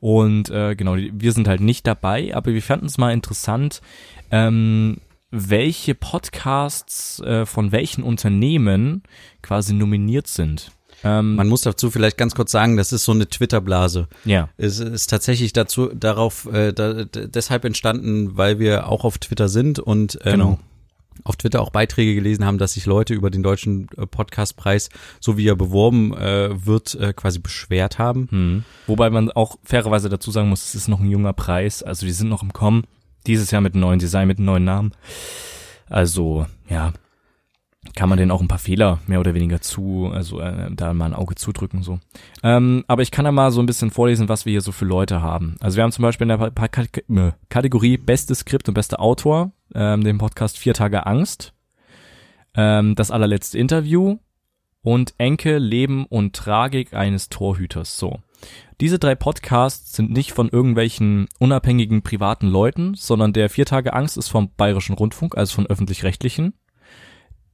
Und 0.00 0.50
äh, 0.50 0.74
genau, 0.74 0.96
wir 0.96 1.32
sind 1.32 1.46
halt 1.46 1.60
nicht 1.60 1.86
dabei, 1.86 2.34
aber 2.34 2.52
wir 2.52 2.62
fanden 2.62 2.86
es 2.86 2.98
mal 2.98 3.12
interessant, 3.12 3.80
ähm, 4.32 4.96
welche 5.30 5.94
Podcasts 5.94 7.20
äh, 7.20 7.46
von 7.46 7.72
welchen 7.72 8.02
Unternehmen 8.02 9.02
quasi 9.42 9.72
nominiert 9.74 10.26
sind. 10.26 10.72
Ähm, 11.04 11.34
Man 11.36 11.46
muss 11.48 11.62
dazu 11.62 11.90
vielleicht 11.90 12.16
ganz 12.16 12.34
kurz 12.34 12.50
sagen, 12.50 12.76
das 12.76 12.92
ist 12.92 13.04
so 13.04 13.12
eine 13.12 13.28
Twitter-Blase. 13.28 14.08
ja. 14.24 14.48
Es 14.56 14.80
ist 14.80 15.08
tatsächlich 15.08 15.52
dazu 15.52 15.90
darauf 15.94 16.46
äh, 16.52 16.72
da, 16.72 17.04
deshalb 17.04 17.64
entstanden, 17.64 18.36
weil 18.36 18.58
wir 18.58 18.88
auch 18.88 19.04
auf 19.04 19.18
Twitter 19.18 19.48
sind 19.48 19.78
und 19.78 20.18
ähm, 20.24 20.32
Genau. 20.32 20.58
Auf 21.24 21.36
Twitter 21.36 21.60
auch 21.60 21.70
Beiträge 21.70 22.14
gelesen 22.14 22.44
haben, 22.44 22.58
dass 22.58 22.74
sich 22.74 22.86
Leute 22.86 23.14
über 23.14 23.30
den 23.30 23.42
deutschen 23.42 23.88
äh, 23.96 24.06
Podcastpreis, 24.06 24.90
so 25.20 25.36
wie 25.36 25.48
er 25.48 25.56
beworben 25.56 26.16
äh, 26.16 26.66
wird, 26.66 26.94
äh, 26.94 27.12
quasi 27.12 27.38
beschwert 27.38 27.98
haben. 27.98 28.28
Hm. 28.30 28.64
Wobei 28.86 29.10
man 29.10 29.30
auch 29.30 29.56
fairerweise 29.64 30.08
dazu 30.08 30.30
sagen 30.30 30.48
muss, 30.48 30.64
es 30.64 30.74
ist 30.74 30.88
noch 30.88 31.00
ein 31.00 31.10
junger 31.10 31.32
Preis, 31.32 31.82
also 31.82 32.06
die 32.06 32.12
sind 32.12 32.28
noch 32.28 32.42
im 32.42 32.52
Kommen. 32.52 32.84
Dieses 33.26 33.50
Jahr 33.50 33.60
mit 33.60 33.74
einem 33.74 33.80
neuen 33.80 33.98
Design, 33.98 34.28
mit 34.28 34.38
einem 34.38 34.46
neuen 34.46 34.64
Namen. 34.64 34.92
Also, 35.88 36.46
ja, 36.68 36.92
kann 37.96 38.08
man 38.08 38.18
denen 38.18 38.30
auch 38.30 38.40
ein 38.40 38.48
paar 38.48 38.58
Fehler 38.58 39.00
mehr 39.06 39.18
oder 39.18 39.34
weniger 39.34 39.60
zu, 39.60 40.10
also 40.12 40.38
äh, 40.38 40.70
da 40.70 40.94
mal 40.94 41.06
ein 41.06 41.14
Auge 41.14 41.34
zudrücken 41.34 41.82
so. 41.82 41.98
Ähm, 42.44 42.84
aber 42.86 43.02
ich 43.02 43.10
kann 43.10 43.24
da 43.24 43.32
mal 43.32 43.50
so 43.50 43.60
ein 43.60 43.66
bisschen 43.66 43.90
vorlesen, 43.90 44.28
was 44.28 44.46
wir 44.46 44.52
hier 44.52 44.60
so 44.60 44.70
für 44.70 44.84
Leute 44.84 45.22
haben. 45.22 45.56
Also 45.60 45.76
wir 45.76 45.82
haben 45.82 45.92
zum 45.92 46.02
Beispiel 46.02 46.30
in 46.30 46.38
der 46.38 46.50
pa 46.50 46.68
K 46.68 46.84
Kategorie 47.48 47.96
Bestes 47.96 48.40
Skript 48.40 48.68
und 48.68 48.74
bester 48.74 49.00
Autor 49.00 49.50
ähm, 49.74 50.04
den 50.04 50.18
Podcast 50.18 50.58
Vier 50.58 50.74
Tage 50.74 51.06
Angst, 51.06 51.54
ähm, 52.54 52.94
das 52.94 53.10
allerletzte 53.10 53.58
Interview 53.58 54.18
und 54.82 55.14
Enke, 55.18 55.58
Leben 55.58 56.06
und 56.06 56.36
Tragik 56.36 56.94
eines 56.94 57.28
Torhüters. 57.28 57.98
So. 57.98 58.20
Diese 58.80 58.98
drei 58.98 59.14
Podcasts 59.14 59.94
sind 59.94 60.10
nicht 60.12 60.32
von 60.32 60.50
irgendwelchen 60.50 61.28
unabhängigen 61.38 62.02
privaten 62.02 62.46
Leuten, 62.46 62.94
sondern 62.94 63.32
der 63.32 63.48
Vier 63.48 63.64
Tage 63.64 63.94
Angst 63.94 64.18
ist 64.18 64.28
vom 64.28 64.50
Bayerischen 64.54 64.94
Rundfunk, 64.94 65.36
also 65.36 65.54
von 65.54 65.66
öffentlich-rechtlichen. 65.66 66.52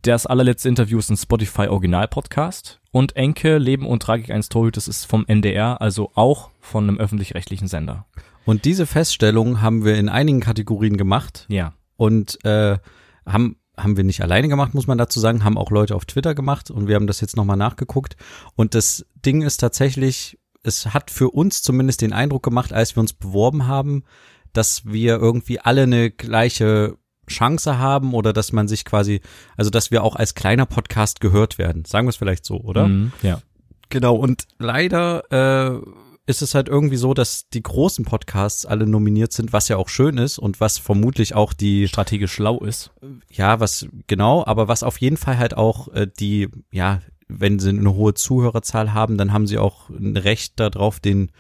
Das 0.03 0.27
allerletzte 0.27 0.69
Interview 0.69 0.99
ist 0.99 1.11
ein 1.11 1.17
Spotify 1.17 1.69
Original 1.69 2.09
Podcast 2.09 2.81
und 2.91 3.15
Enke, 3.15 3.59
Leben 3.59 3.87
und 3.87 4.03
Tragik 4.03 4.33
eines 4.33 4.49
Torhüters 4.49 4.89
ist 4.89 5.05
vom 5.05 5.25
NDR, 5.29 5.81
also 5.81 6.11
auch 6.17 6.51
von 6.59 6.89
einem 6.89 6.99
öffentlich-rechtlichen 6.99 7.69
Sender. 7.69 8.07
Und 8.45 8.65
diese 8.65 8.87
Feststellung 8.87 9.61
haben 9.63 9.85
wir 9.85 9.95
in 9.95 10.09
einigen 10.09 10.41
Kategorien 10.41 10.97
gemacht 10.97 11.47
Ja. 11.49 11.75
und 11.97 12.45
äh, 12.45 12.79
haben 13.25 13.57
haben 13.75 13.97
wir 13.97 14.05
nicht 14.05 14.21
alleine 14.23 14.49
gemacht, 14.49 14.75
muss 14.75 14.87
man 14.89 14.99
dazu 14.99 15.19
sagen, 15.19 15.45
haben 15.45 15.57
auch 15.57 15.71
Leute 15.71 15.95
auf 15.95 16.05
Twitter 16.05 16.35
gemacht 16.35 16.71
und 16.71 16.89
wir 16.89 16.97
haben 16.97 17.07
das 17.07 17.21
jetzt 17.23 17.37
nochmal 17.37 17.57
nachgeguckt. 17.57 18.17
Und 18.55 18.75
das 18.75 19.07
Ding 19.25 19.41
ist 19.41 19.59
tatsächlich, 19.59 20.39
es 20.63 20.93
hat 20.93 21.11
für 21.11 21.31
uns 21.31 21.63
zumindest 21.63 22.03
den 22.03 22.13
Eindruck 22.13 22.43
gemacht, 22.43 22.73
als 22.75 22.95
wir 22.97 23.01
uns 23.01 23.15
beworben 23.15 23.67
haben, 23.69 24.03
dass 24.53 24.85
wir 24.85 25.17
irgendwie 25.17 25.59
alle 25.61 25.85
eine 25.85 26.11
gleiche 26.11 26.99
Chance 27.29 27.79
haben 27.79 28.15
oder 28.15 28.33
dass 28.33 28.53
man 28.53 28.69
sich 28.69 28.85
quasi, 28.85 29.21
also 29.57 29.71
dass 29.71 29.91
wir 29.91 30.03
auch 30.03 30.17
als 30.17 30.35
kleiner 30.35 30.67
Podcast 30.67 31.21
gehört 31.21 31.59
werden. 31.59 31.85
Sagen 31.85 32.07
wir 32.07 32.11
es 32.11 32.17
vielleicht 32.17 32.45
so, 32.45 32.61
oder? 32.61 32.89
Mhm, 32.89 33.13
ja. 33.23 33.41
Genau, 33.89 34.17
und 34.17 34.45
leider 34.59 35.31
äh, 35.31 35.81
ist 36.27 36.43
es 36.43 36.55
halt 36.55 36.69
irgendwie 36.69 36.97
so, 36.97 37.15
dass 37.15 37.49
die 37.51 37.63
großen 37.63 38.05
Podcasts 38.05 38.65
alle 38.65 38.87
nominiert 38.87 39.33
sind, 39.33 39.53
was 39.53 39.69
ja 39.69 39.77
auch 39.77 39.89
schön 39.89 40.19
ist 40.19 40.39
und 40.39 40.61
was 40.61 40.79
vermutlich 40.79 41.35
auch 41.35 41.53
die, 41.53 41.89
Strategisch 41.89 42.33
schlau 42.33 42.61
ist. 42.61 42.91
ja, 43.31 43.61
was 43.61 43.87
genau, 44.07 44.45
aber 44.47 44.69
was 44.69 44.83
auf 44.83 44.99
jeden 44.99 45.17
Fall 45.17 45.39
halt 45.39 45.57
auch 45.57 45.89
äh, 45.89 46.07
die, 46.19 46.49
ja, 46.71 47.01
wenn 47.29 47.59
sie 47.59 47.71
eine 47.71 47.95
hohe 47.95 48.15
Zuhörerzahl 48.15 48.95
haben, 48.95 49.19
dann 49.19 49.33
haben 49.33 49.47
sie 49.47 49.59
auch 49.59 49.91
ein 49.91 50.17
Recht 50.17 50.61
darauf, 50.61 51.01
den 51.01 51.31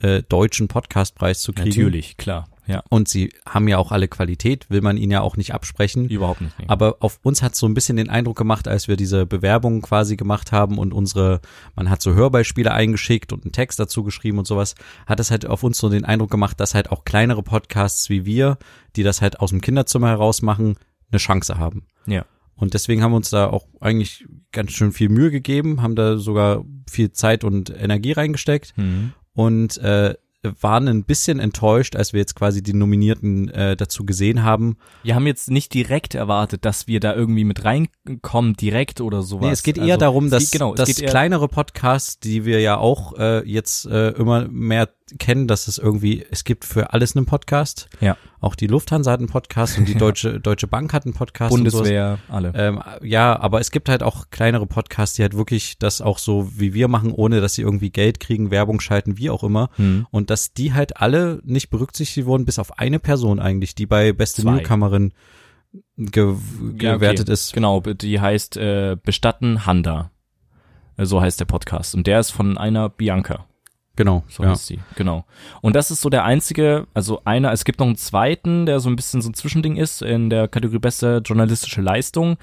äh, 0.00 0.22
deutschen 0.22 0.68
Podcastpreis 0.68 1.42
zu 1.42 1.52
kriegen. 1.52 1.68
Natürlich, 1.68 2.16
klar. 2.16 2.48
Ja. 2.66 2.82
Und 2.88 3.08
sie 3.08 3.32
haben 3.44 3.66
ja 3.66 3.78
auch 3.78 3.90
alle 3.90 4.06
Qualität, 4.06 4.70
will 4.70 4.82
man 4.82 4.96
ihnen 4.96 5.10
ja 5.10 5.20
auch 5.20 5.36
nicht 5.36 5.52
absprechen. 5.52 6.08
Überhaupt 6.08 6.40
nicht. 6.40 6.56
nee. 6.58 6.64
Aber 6.68 6.96
auf 7.00 7.18
uns 7.22 7.42
hat 7.42 7.56
so 7.56 7.66
ein 7.66 7.74
bisschen 7.74 7.96
den 7.96 8.08
Eindruck 8.08 8.36
gemacht, 8.38 8.68
als 8.68 8.86
wir 8.86 8.96
diese 8.96 9.26
Bewerbung 9.26 9.82
quasi 9.82 10.16
gemacht 10.16 10.52
haben 10.52 10.78
und 10.78 10.94
unsere, 10.94 11.40
man 11.74 11.90
hat 11.90 12.00
so 12.02 12.14
Hörbeispiele 12.14 12.72
eingeschickt 12.72 13.32
und 13.32 13.44
einen 13.44 13.52
Text 13.52 13.80
dazu 13.80 14.04
geschrieben 14.04 14.38
und 14.38 14.46
sowas, 14.46 14.74
hat 15.06 15.18
es 15.18 15.30
halt 15.32 15.44
auf 15.46 15.64
uns 15.64 15.78
so 15.78 15.88
den 15.88 16.04
Eindruck 16.04 16.30
gemacht, 16.30 16.60
dass 16.60 16.74
halt 16.74 16.90
auch 16.92 17.04
kleinere 17.04 17.42
Podcasts 17.42 18.08
wie 18.10 18.24
wir, 18.24 18.58
die 18.94 19.02
das 19.02 19.22
halt 19.22 19.40
aus 19.40 19.50
dem 19.50 19.60
Kinderzimmer 19.60 20.08
heraus 20.08 20.40
machen, 20.42 20.76
eine 21.10 21.18
Chance 21.18 21.58
haben. 21.58 21.86
ja. 22.06 22.24
Und 22.54 22.74
deswegen 22.74 23.02
haben 23.02 23.10
wir 23.10 23.16
uns 23.16 23.30
da 23.30 23.48
auch 23.48 23.66
eigentlich 23.80 24.24
ganz 24.52 24.70
schön 24.72 24.92
viel 24.92 25.08
Mühe 25.08 25.32
gegeben, 25.32 25.82
haben 25.82 25.96
da 25.96 26.16
sogar 26.18 26.64
viel 26.88 27.10
Zeit 27.10 27.42
und 27.42 27.70
Energie 27.70 28.12
reingesteckt 28.12 28.74
Mhm. 28.76 29.14
und 29.32 29.78
äh, 29.78 30.14
waren 30.60 30.88
ein 30.88 31.04
bisschen 31.04 31.38
enttäuscht, 31.38 31.96
als 31.96 32.12
wir 32.12 32.20
jetzt 32.20 32.34
quasi 32.34 32.62
die 32.62 32.74
Nominierten 32.74 33.48
äh, 33.50 33.76
dazu 33.76 34.04
gesehen 34.04 34.42
haben. 34.42 34.76
Wir 35.04 35.14
haben 35.14 35.26
jetzt 35.26 35.50
nicht 35.50 35.72
direkt 35.72 36.14
erwartet, 36.14 36.64
dass 36.64 36.88
wir 36.88 37.00
da 37.00 37.14
irgendwie 37.14 37.44
mit 37.44 37.64
reinkommen, 37.64 38.54
direkt 38.54 39.00
oder 39.00 39.22
sowas. 39.22 39.46
Nee, 39.46 39.52
es 39.52 39.62
geht 39.62 39.78
eher 39.78 39.84
Also, 39.84 39.98
darum, 39.98 40.30
dass, 40.30 40.50
geht, 40.50 40.52
genau, 40.52 40.74
es 40.74 40.78
dass 40.78 40.96
kleinere 40.96 41.48
Podcasts, 41.48 42.18
die 42.18 42.44
wir 42.44 42.60
ja 42.60 42.76
auch 42.76 43.16
äh, 43.18 43.48
jetzt 43.48 43.86
äh, 43.86 44.10
immer 44.10 44.48
mehr 44.48 44.88
kennen, 45.18 45.46
dass 45.46 45.68
es 45.68 45.78
irgendwie, 45.78 46.24
es 46.30 46.44
gibt 46.44 46.64
für 46.64 46.92
alles 46.92 47.16
einen 47.16 47.26
Podcast. 47.26 47.88
Ja. 48.00 48.16
Auch 48.40 48.54
die 48.54 48.66
Lufthansa 48.66 49.12
hat 49.12 49.20
einen 49.20 49.28
Podcast 49.28 49.78
und 49.78 49.86
die 49.86 49.94
Deutsche, 49.98 50.40
Deutsche 50.40 50.66
Bank 50.66 50.92
hat 50.92 51.04
einen 51.04 51.14
Podcast. 51.14 51.50
Bundeswehr, 51.50 52.18
alle. 52.28 52.52
Ähm, 52.56 52.82
ja, 53.02 53.38
aber 53.38 53.60
es 53.60 53.70
gibt 53.70 53.88
halt 53.88 54.02
auch 54.02 54.30
kleinere 54.30 54.66
Podcasts, 54.66 55.16
die 55.16 55.22
halt 55.22 55.36
wirklich 55.36 55.78
das 55.78 56.00
auch 56.00 56.18
so 56.18 56.50
wie 56.56 56.74
wir 56.74 56.88
machen, 56.88 57.12
ohne 57.12 57.40
dass 57.40 57.54
sie 57.54 57.62
irgendwie 57.62 57.90
Geld 57.90 58.20
kriegen, 58.20 58.50
Werbung 58.50 58.80
schalten, 58.80 59.18
wie 59.18 59.30
auch 59.30 59.44
immer. 59.44 59.70
Hm. 59.76 60.06
Und 60.10 60.30
dass 60.32 60.54
die 60.54 60.72
halt 60.72 60.96
alle 60.96 61.40
nicht 61.44 61.68
berücksichtigt 61.68 62.26
wurden, 62.26 62.46
bis 62.46 62.58
auf 62.58 62.78
eine 62.78 62.98
Person 62.98 63.38
eigentlich, 63.38 63.74
die 63.74 63.84
bei 63.84 64.14
Beste 64.14 64.40
Zwei. 64.40 64.52
Newcomerin 64.52 65.12
ge 65.98 66.24
Ja, 66.24 66.30
okay. 66.30 66.94
gewertet 66.94 67.28
ist. 67.28 67.52
Genau, 67.52 67.80
die 67.80 68.18
heißt 68.18 68.56
äh, 68.56 68.96
Bestatten 69.02 69.66
Handa. 69.66 70.10
Äh, 70.96 71.04
So 71.04 71.20
heißt 71.20 71.38
der 71.38 71.44
Podcast. 71.44 71.94
Und 71.94 72.06
der 72.06 72.18
ist 72.18 72.30
von 72.30 72.56
einer 72.56 72.88
Bianca. 72.88 73.44
Genau. 73.94 74.24
So 74.26 74.42
ja. 74.42 74.50
heißt 74.52 74.68
sie, 74.68 74.80
genau. 74.96 75.26
Und 75.60 75.76
das 75.76 75.90
ist 75.90 76.00
so 76.00 76.08
der 76.08 76.24
einzige, 76.24 76.86
also 76.94 77.20
einer, 77.26 77.52
es 77.52 77.66
gibt 77.66 77.78
noch 77.78 77.86
einen 77.86 77.96
zweiten, 77.96 78.64
der 78.64 78.80
so 78.80 78.88
ein 78.88 78.96
bisschen 78.96 79.20
so 79.20 79.28
ein 79.28 79.34
Zwischending 79.34 79.76
ist 79.76 80.00
in 80.00 80.30
der 80.30 80.48
Kategorie 80.48 80.78
beste 80.78 81.20
journalistische 81.22 81.82
Leistung. 81.82 82.38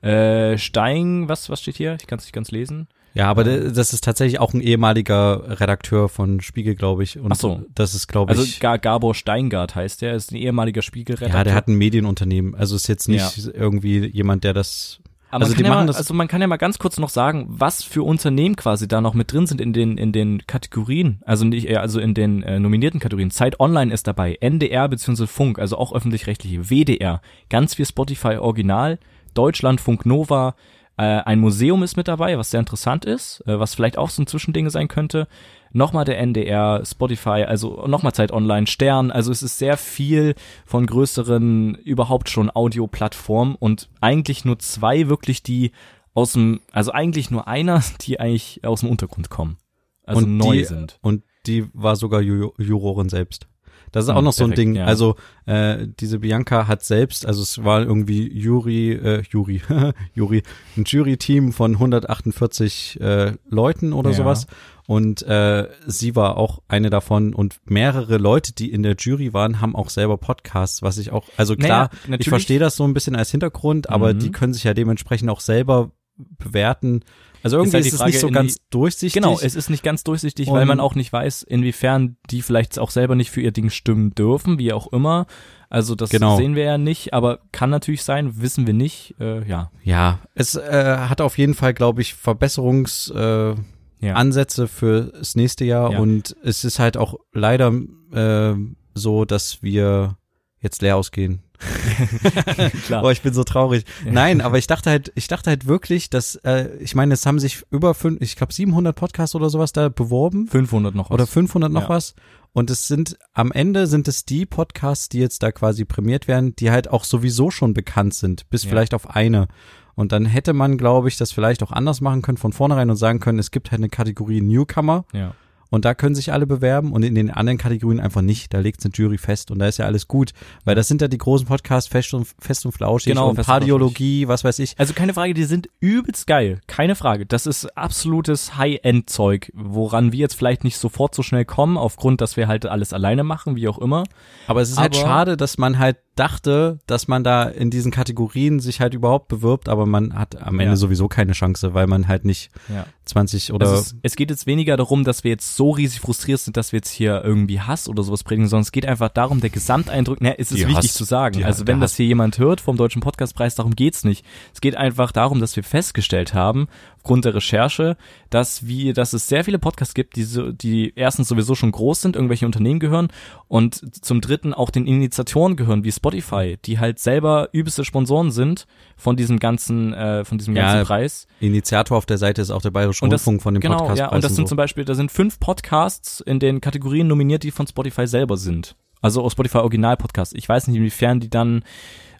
Äh, 0.00 0.58
Stein, 0.58 1.28
was, 1.28 1.50
was 1.50 1.60
steht 1.60 1.76
hier? 1.76 1.96
Ich 2.00 2.06
kann 2.06 2.20
es 2.20 2.24
nicht 2.24 2.34
ganz 2.34 2.52
lesen. 2.52 2.86
Ja, 3.14 3.28
aber 3.28 3.44
das 3.44 3.92
ist 3.92 4.04
tatsächlich 4.04 4.40
auch 4.40 4.54
ein 4.54 4.60
ehemaliger 4.60 5.60
Redakteur 5.60 6.08
von 6.08 6.40
Spiegel, 6.40 6.74
glaube 6.74 7.02
ich. 7.02 7.18
Und 7.18 7.32
Ach 7.32 7.36
so. 7.36 7.62
das 7.74 7.94
ist, 7.94 8.06
glaube 8.08 8.30
Also 8.30 8.42
ich. 8.42 8.60
Gar 8.60 8.78
Gabor 8.78 9.14
Steingart 9.14 9.74
heißt 9.74 10.00
der, 10.02 10.14
ist 10.14 10.32
ein 10.32 10.36
ehemaliger 10.36 10.82
Spiegelredakteur. 10.82 11.38
ja, 11.38 11.44
der 11.44 11.54
hat 11.54 11.68
ein 11.68 11.74
Medienunternehmen. 11.74 12.54
Also 12.54 12.74
ist 12.76 12.88
jetzt 12.88 13.08
nicht 13.08 13.50
irgendwie 13.52 14.06
jemand, 14.06 14.44
der 14.44 14.54
das. 14.54 14.98
Aber 15.30 15.44
also 15.44 15.54
man 15.54 15.64
ja 15.64 15.70
machen 15.70 15.80
mal, 15.80 15.86
das. 15.86 15.96
also 15.96 16.12
man 16.12 16.28
kann 16.28 16.42
ja 16.42 16.46
mal 16.46 16.58
ganz 16.58 16.78
kurz 16.78 16.98
noch 16.98 17.08
sagen, 17.08 17.46
was 17.48 17.82
für 17.82 18.02
Unternehmen 18.02 18.54
quasi 18.54 18.86
da 18.86 19.00
noch 19.00 19.14
mit 19.14 19.32
drin 19.32 19.46
sind 19.46 19.62
in 19.62 19.72
den 19.72 19.96
in 19.96 20.12
den 20.12 20.46
Kategorien, 20.46 21.22
also 21.24 21.46
nicht 21.46 21.70
äh, 21.70 21.76
also 21.76 22.00
in 22.00 22.12
den 22.12 22.42
äh, 22.42 22.60
nominierten 22.60 23.00
Kategorien. 23.00 23.30
Zeit 23.30 23.58
Online 23.58 23.94
ist 23.94 24.06
dabei, 24.06 24.36
NDR 24.40 24.88
bzw. 24.90 25.26
Funk, 25.26 25.58
also 25.58 25.78
auch 25.78 25.94
öffentlich-rechtliche, 25.94 26.68
WDR, 26.68 27.22
ganz 27.48 27.76
viel 27.76 27.86
Spotify 27.86 28.36
Original, 28.36 28.98
Deutschlandfunk 29.32 30.04
Nova, 30.04 30.54
äh, 30.96 31.02
ein 31.02 31.40
Museum 31.40 31.82
ist 31.82 31.96
mit 31.96 32.08
dabei, 32.08 32.36
was 32.38 32.50
sehr 32.50 32.60
interessant 32.60 33.04
ist, 33.04 33.42
äh, 33.46 33.58
was 33.58 33.74
vielleicht 33.74 33.98
auch 33.98 34.10
so 34.10 34.22
ein 34.22 34.26
Zwischending 34.26 34.68
sein 34.70 34.88
könnte. 34.88 35.26
Nochmal 35.72 36.04
der 36.04 36.18
NDR, 36.18 36.82
Spotify, 36.84 37.44
also 37.46 37.86
nochmal 37.86 38.12
Zeit 38.12 38.30
Online, 38.30 38.66
Stern, 38.66 39.10
also 39.10 39.32
es 39.32 39.42
ist 39.42 39.58
sehr 39.58 39.78
viel 39.78 40.34
von 40.66 40.86
größeren 40.86 41.76
überhaupt 41.76 42.28
schon 42.28 42.54
Audioplattformen 42.54 43.54
und 43.54 43.88
eigentlich 44.00 44.44
nur 44.44 44.58
zwei 44.58 45.08
wirklich, 45.08 45.42
die 45.42 45.72
aus 46.12 46.34
dem, 46.34 46.60
also 46.72 46.92
eigentlich 46.92 47.30
nur 47.30 47.48
einer, 47.48 47.82
die 48.02 48.20
eigentlich 48.20 48.60
aus 48.64 48.80
dem 48.80 48.90
Untergrund 48.90 49.30
kommen. 49.30 49.56
Also 50.04 50.26
und 50.26 50.36
neu 50.36 50.58
die, 50.58 50.64
sind. 50.64 50.98
Und 51.00 51.22
die 51.46 51.66
war 51.72 51.96
sogar 51.96 52.20
Ju 52.20 52.52
Jurorin 52.58 53.08
selbst. 53.08 53.46
Das 53.92 54.04
ist 54.04 54.10
auch 54.10 54.16
Hm, 54.18 54.24
noch 54.24 54.32
so 54.32 54.44
ein 54.44 54.50
perfekt, 54.50 54.58
Ding. 54.58 54.74
ja. 54.76 54.86
Also 54.86 55.16
äh, 55.46 55.86
diese 56.00 56.18
Bianca 56.18 56.66
hat 56.66 56.82
selbst, 56.82 57.24
also 57.26 57.42
es 57.42 57.62
war 57.62 57.82
irgendwie 57.82 58.32
Jury, 58.36 58.92
äh, 58.92 59.22
Jury, 59.30 59.60
Jury, 60.14 60.42
ein 60.76 60.84
Jury-Team 60.84 61.52
von 61.52 61.72
148 61.74 63.00
äh, 63.00 63.32
Leuten 63.48 63.92
oder 63.92 64.10
Ja. 64.10 64.16
sowas. 64.16 64.46
Und 64.88 65.22
äh, 65.22 65.68
sie 65.86 66.16
war 66.16 66.36
auch 66.36 66.60
eine 66.68 66.90
davon 66.90 67.34
und 67.34 67.60
mehrere 67.64 68.16
Leute, 68.18 68.52
die 68.52 68.72
in 68.72 68.82
der 68.82 68.96
Jury 68.98 69.32
waren, 69.32 69.60
haben 69.60 69.76
auch 69.76 69.90
selber 69.90 70.16
Podcasts, 70.18 70.82
was 70.82 70.98
ich 70.98 71.12
auch, 71.12 71.28
also 71.36 71.54
klar, 71.56 71.90
Naja, 72.06 72.18
ich 72.18 72.28
verstehe 72.28 72.58
das 72.58 72.76
so 72.76 72.84
ein 72.84 72.92
bisschen 72.94 73.14
als 73.14 73.30
Hintergrund, 73.30 73.88
aber 73.90 74.12
Mhm. 74.12 74.18
die 74.18 74.30
können 74.32 74.52
sich 74.54 74.64
ja 74.64 74.74
dementsprechend 74.74 75.30
auch 75.30 75.40
selber 75.40 75.92
bewerten. 76.38 77.00
Also 77.42 77.56
irgendwie 77.58 77.76
halt 77.76 77.84
ist, 77.86 77.90
die 77.92 77.94
es 77.94 78.00
Frage, 78.00 78.10
nicht 78.12 78.20
so 78.20 78.30
ganz 78.30 78.56
durchsichtig. 78.70 79.20
Genau, 79.22 79.38
es 79.40 79.54
ist 79.54 79.68
nicht 79.70 79.82
ganz 79.82 80.04
durchsichtig, 80.04 80.48
weil 80.50 80.62
Und- 80.62 80.68
man 80.68 80.80
auch 80.80 80.94
nicht 80.94 81.12
weiß, 81.12 81.42
inwiefern 81.42 82.16
die 82.30 82.42
vielleicht 82.42 82.78
auch 82.78 82.90
selber 82.90 83.14
nicht 83.14 83.30
für 83.30 83.40
ihr 83.40 83.52
Ding 83.52 83.70
stimmen 83.70 84.14
dürfen, 84.14 84.58
wie 84.58 84.72
auch 84.72 84.92
immer. 84.92 85.26
Also 85.68 85.94
das 85.94 86.10
Genau. 86.10 86.36
sehen 86.36 86.54
wir 86.54 86.64
ja 86.64 86.78
nicht, 86.78 87.14
aber 87.14 87.40
kann 87.50 87.70
natürlich 87.70 88.02
sein, 88.04 88.40
wissen 88.42 88.66
wir 88.66 88.74
nicht. 88.74 89.14
Äh, 89.18 89.46
ja. 89.48 89.70
Ja, 89.82 90.18
es 90.34 90.54
äh, 90.54 90.96
hat 91.08 91.20
auf 91.20 91.38
jeden 91.38 91.54
Fall, 91.54 91.72
glaube 91.74 92.02
ich, 92.02 92.14
Verbesserungsansätze 92.14 93.56
äh, 94.02 94.06
Ja. 94.06 94.14
Ansätze 94.14 94.68
für 94.68 95.12
das 95.18 95.34
nächste 95.34 95.64
Jahr 95.64 95.92
Ja. 95.92 95.98
und 95.98 96.36
es 96.42 96.64
ist 96.64 96.78
halt 96.78 96.96
auch 96.96 97.14
leider 97.32 97.72
äh, 98.12 98.54
so, 98.94 99.24
dass 99.24 99.62
wir 99.62 100.16
jetzt 100.60 100.82
leer 100.82 100.96
ausgehen. 100.96 101.42
Klar. 102.86 103.02
Boah, 103.02 103.12
ich 103.12 103.22
bin 103.22 103.34
so 103.34 103.44
traurig. 103.44 103.84
Nein, 104.04 104.40
aber 104.40 104.58
ich 104.58 104.66
dachte 104.66 104.90
halt, 104.90 105.12
ich 105.14 105.28
dachte 105.28 105.50
halt 105.50 105.66
wirklich, 105.66 106.10
dass, 106.10 106.36
äh, 106.36 106.68
ich 106.80 106.94
meine, 106.94 107.14
es 107.14 107.26
haben 107.26 107.38
sich 107.38 107.62
über 107.70 107.94
fünf, 107.94 108.20
ich 108.20 108.36
glaube 108.36 108.52
700 108.52 108.94
Podcasts 108.94 109.34
oder 109.34 109.50
sowas 109.50 109.72
da 109.72 109.88
beworben. 109.88 110.48
500 110.48 110.94
noch 110.94 111.10
was. 111.10 111.14
Oder 111.14 111.26
500 111.26 111.72
noch 111.72 111.82
ja. 111.82 111.88
was. 111.88 112.14
Und 112.52 112.70
es 112.70 112.86
sind, 112.86 113.16
am 113.32 113.50
Ende 113.50 113.86
sind 113.86 114.08
es 114.08 114.24
die 114.24 114.44
Podcasts, 114.44 115.08
die 115.08 115.18
jetzt 115.18 115.42
da 115.42 115.52
quasi 115.52 115.84
prämiert 115.84 116.28
werden, 116.28 116.54
die 116.56 116.70
halt 116.70 116.88
auch 116.90 117.04
sowieso 117.04 117.50
schon 117.50 117.72
bekannt 117.72 118.14
sind, 118.14 118.48
bis 118.50 118.64
ja. 118.64 118.70
vielleicht 118.70 118.92
auf 118.92 119.08
eine. 119.08 119.48
Und 119.94 120.12
dann 120.12 120.26
hätte 120.26 120.52
man, 120.52 120.78
glaube 120.78 121.08
ich, 121.08 121.16
das 121.16 121.32
vielleicht 121.32 121.62
auch 121.62 121.72
anders 121.72 122.00
machen 122.00 122.22
können 122.22 122.38
von 122.38 122.52
vornherein 122.52 122.90
und 122.90 122.96
sagen 122.96 123.20
können, 123.20 123.38
es 123.38 123.50
gibt 123.50 123.70
halt 123.70 123.80
eine 123.80 123.88
Kategorie 123.88 124.40
Newcomer. 124.40 125.04
Ja. 125.12 125.34
Und 125.72 125.86
da 125.86 125.94
können 125.94 126.14
sich 126.14 126.34
alle 126.34 126.46
bewerben 126.46 126.92
und 126.92 127.02
in 127.02 127.14
den 127.14 127.30
anderen 127.30 127.56
Kategorien 127.56 127.98
einfach 127.98 128.20
nicht. 128.20 128.52
Da 128.52 128.58
legt 128.58 128.84
eine 128.84 128.92
Jury 128.92 129.16
fest 129.16 129.50
und 129.50 129.58
da 129.58 129.66
ist 129.66 129.78
ja 129.78 129.86
alles 129.86 130.06
gut. 130.06 130.32
Weil 130.66 130.74
das 130.74 130.86
sind 130.86 131.00
ja 131.00 131.08
die 131.08 131.16
großen 131.16 131.46
Podcasts, 131.46 131.88
Fest 131.88 132.12
und, 132.12 132.28
Fest 132.38 132.66
und 132.66 132.72
Flauschig 132.72 133.14
genau, 133.14 133.30
und 133.30 133.42
Pardiologie, 133.42 134.28
was 134.28 134.44
weiß 134.44 134.58
ich. 134.58 134.74
Also 134.78 134.92
keine 134.92 135.14
Frage, 135.14 135.32
die 135.32 135.44
sind 135.44 135.70
übelst 135.80 136.26
geil. 136.26 136.60
Keine 136.66 136.94
Frage. 136.94 137.24
Das 137.24 137.46
ist 137.46 137.74
absolutes 137.74 138.58
High-End-Zeug, 138.58 139.50
woran 139.54 140.12
wir 140.12 140.18
jetzt 140.18 140.34
vielleicht 140.34 140.62
nicht 140.62 140.76
sofort 140.76 141.14
so 141.14 141.22
schnell 141.22 141.46
kommen, 141.46 141.78
aufgrund, 141.78 142.20
dass 142.20 142.36
wir 142.36 142.48
halt 142.48 142.66
alles 142.66 142.92
alleine 142.92 143.24
machen, 143.24 143.56
wie 143.56 143.66
auch 143.66 143.78
immer. 143.78 144.04
Aber 144.48 144.60
es 144.60 144.68
ist 144.68 144.78
halt 144.78 144.94
Aber 144.94 145.02
halt 145.02 145.08
schade, 145.08 145.36
dass 145.38 145.56
man 145.56 145.78
halt 145.78 145.96
dachte, 146.14 146.78
dass 146.86 147.08
man 147.08 147.24
da 147.24 147.44
in 147.44 147.70
diesen 147.70 147.90
Kategorien 147.90 148.60
sich 148.60 148.80
halt 148.80 148.92
überhaupt 148.92 149.28
bewirbt, 149.28 149.68
aber 149.68 149.86
man 149.86 150.14
hat 150.14 150.40
am 150.40 150.60
Ende 150.60 150.72
ja. 150.72 150.76
sowieso 150.76 151.08
keine 151.08 151.32
Chance, 151.32 151.72
weil 151.72 151.86
man 151.86 152.06
halt 152.06 152.24
nicht 152.24 152.50
ja. 152.68 152.86
20 153.06 153.52
oder. 153.52 153.66
Also 153.66 153.80
es, 153.80 153.96
es, 154.02 154.16
geht 154.16 154.30
jetzt 154.30 154.46
weniger 154.46 154.76
darum, 154.76 155.04
dass 155.04 155.24
wir 155.24 155.30
jetzt 155.30 155.56
so 155.56 155.70
riesig 155.70 156.00
frustriert 156.00 156.40
sind, 156.40 156.56
dass 156.56 156.72
wir 156.72 156.78
jetzt 156.78 156.90
hier 156.90 157.22
irgendwie 157.24 157.60
Hass 157.60 157.88
oder 157.88 158.02
sowas 158.02 158.24
predigen, 158.24 158.48
sondern 158.48 158.62
es 158.62 158.72
geht 158.72 158.86
einfach 158.86 159.08
darum, 159.08 159.40
der 159.40 159.50
Gesamteindruck, 159.50 160.20
ne, 160.20 160.38
es 160.38 160.50
ist 160.50 160.58
die 160.58 160.68
wichtig 160.68 160.90
Hass, 160.90 160.94
zu 160.94 161.04
sagen. 161.04 161.38
Die, 161.38 161.44
also 161.44 161.66
wenn 161.66 161.80
das 161.80 161.96
hier 161.96 162.06
jemand 162.06 162.38
hört 162.38 162.60
vom 162.60 162.76
Deutschen 162.76 163.00
Podcastpreis, 163.00 163.54
darum 163.54 163.74
geht's 163.74 164.04
nicht. 164.04 164.24
Es 164.52 164.60
geht 164.60 164.76
einfach 164.76 165.12
darum, 165.12 165.40
dass 165.40 165.56
wir 165.56 165.64
festgestellt 165.64 166.34
haben, 166.34 166.68
aufgrund 167.02 167.24
der 167.24 167.34
Recherche, 167.34 167.96
dass 168.30 168.64
wir, 168.68 168.94
dass 168.94 169.12
es 169.12 169.26
sehr 169.26 169.42
viele 169.42 169.58
Podcasts 169.58 169.92
gibt, 169.92 170.14
die 170.14 170.22
so, 170.22 170.52
die 170.52 170.92
erstens 170.94 171.26
sowieso 171.26 171.56
schon 171.56 171.72
groß 171.72 172.00
sind, 172.00 172.14
irgendwelche 172.14 172.46
Unternehmen 172.46 172.78
gehören 172.78 173.08
und 173.48 173.74
zum 174.04 174.20
dritten 174.20 174.54
auch 174.54 174.70
den 174.70 174.86
Initiatoren 174.86 175.56
gehören, 175.56 175.82
wie 175.82 175.90
Spotify, 175.90 176.58
die 176.64 176.78
halt 176.78 177.00
selber 177.00 177.48
übelste 177.50 177.84
Sponsoren 177.84 178.30
sind 178.30 178.68
von 178.96 179.16
diesem 179.16 179.40
ganzen, 179.40 179.92
äh, 179.92 180.24
von 180.24 180.38
diesem 180.38 180.54
ganzen 180.54 180.78
ja, 180.78 180.84
Preis. 180.84 181.26
Initiator 181.40 181.98
auf 181.98 182.06
der 182.06 182.18
Seite 182.18 182.40
ist 182.40 182.52
auch 182.52 182.62
der 182.62 182.70
Bayerische 182.70 183.04
Rundfunk 183.04 183.38
das, 183.38 183.42
von 183.42 183.54
dem 183.54 183.60
genau, 183.60 183.78
Podcast. 183.78 183.98
Ja, 183.98 184.12
und 184.12 184.22
das 184.22 184.36
sind 184.36 184.44
so. 184.44 184.50
zum 184.50 184.56
Beispiel, 184.56 184.84
da 184.84 184.94
sind 184.94 185.10
fünf 185.10 185.40
Podcasts 185.40 186.20
in 186.20 186.38
den 186.38 186.60
Kategorien 186.60 187.08
nominiert, 187.08 187.42
die 187.42 187.50
von 187.50 187.66
Spotify 187.66 188.06
selber 188.06 188.36
sind. 188.36 188.76
Also 189.00 189.28
Spotify 189.28 189.58
Original 189.58 189.96
Podcast. 189.96 190.34
Ich 190.36 190.48
weiß 190.48 190.68
nicht, 190.68 190.76
inwiefern 190.76 191.18
die 191.18 191.30
dann 191.30 191.64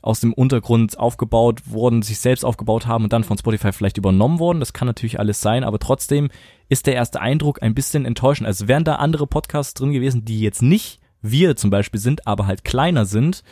aus 0.03 0.21
dem 0.21 0.33
Untergrund 0.33 0.99
aufgebaut 0.99 1.63
wurden, 1.67 2.03
sich 2.03 2.19
selbst 2.19 2.45
aufgebaut 2.45 2.87
haben 2.87 3.05
und 3.05 3.13
dann 3.13 3.25
von 3.25 3.39
Spotify 3.39 3.73
vielleicht 3.73 3.97
übernommen 3.97 4.41
wurden. 4.41 4.61
Das 4.61 4.73
kann 4.73 4.87
natürlich 4.87 5.19
alles 5.19 5.41
sein, 5.41 5.65
aber 5.65 5.79
trotzdem 5.79 6.29
ist 6.69 6.87
der 6.87 6.95
erste 6.95 7.21
Eindruck 7.21 7.63
ein 7.63 7.75
bisschen 7.75 8.05
enttäuschend. 8.05 8.47
Also 8.47 8.69
wären 8.69 8.85
da 8.85 8.97
andere 8.97 9.27
Podcasts 9.27 9.75
drin 9.75 9.93
gewesen, 9.93 10.25
die 10.25 10.41
jetzt 10.41 10.61
nicht 10.61 10.99
wir 11.23 11.55
zum 11.57 11.71
Beispiel 11.71 12.01
sind, 12.01 12.27
aber 12.27 12.47
halt 12.47 12.65
kleiner 12.65 13.07
sind, 13.07 13.45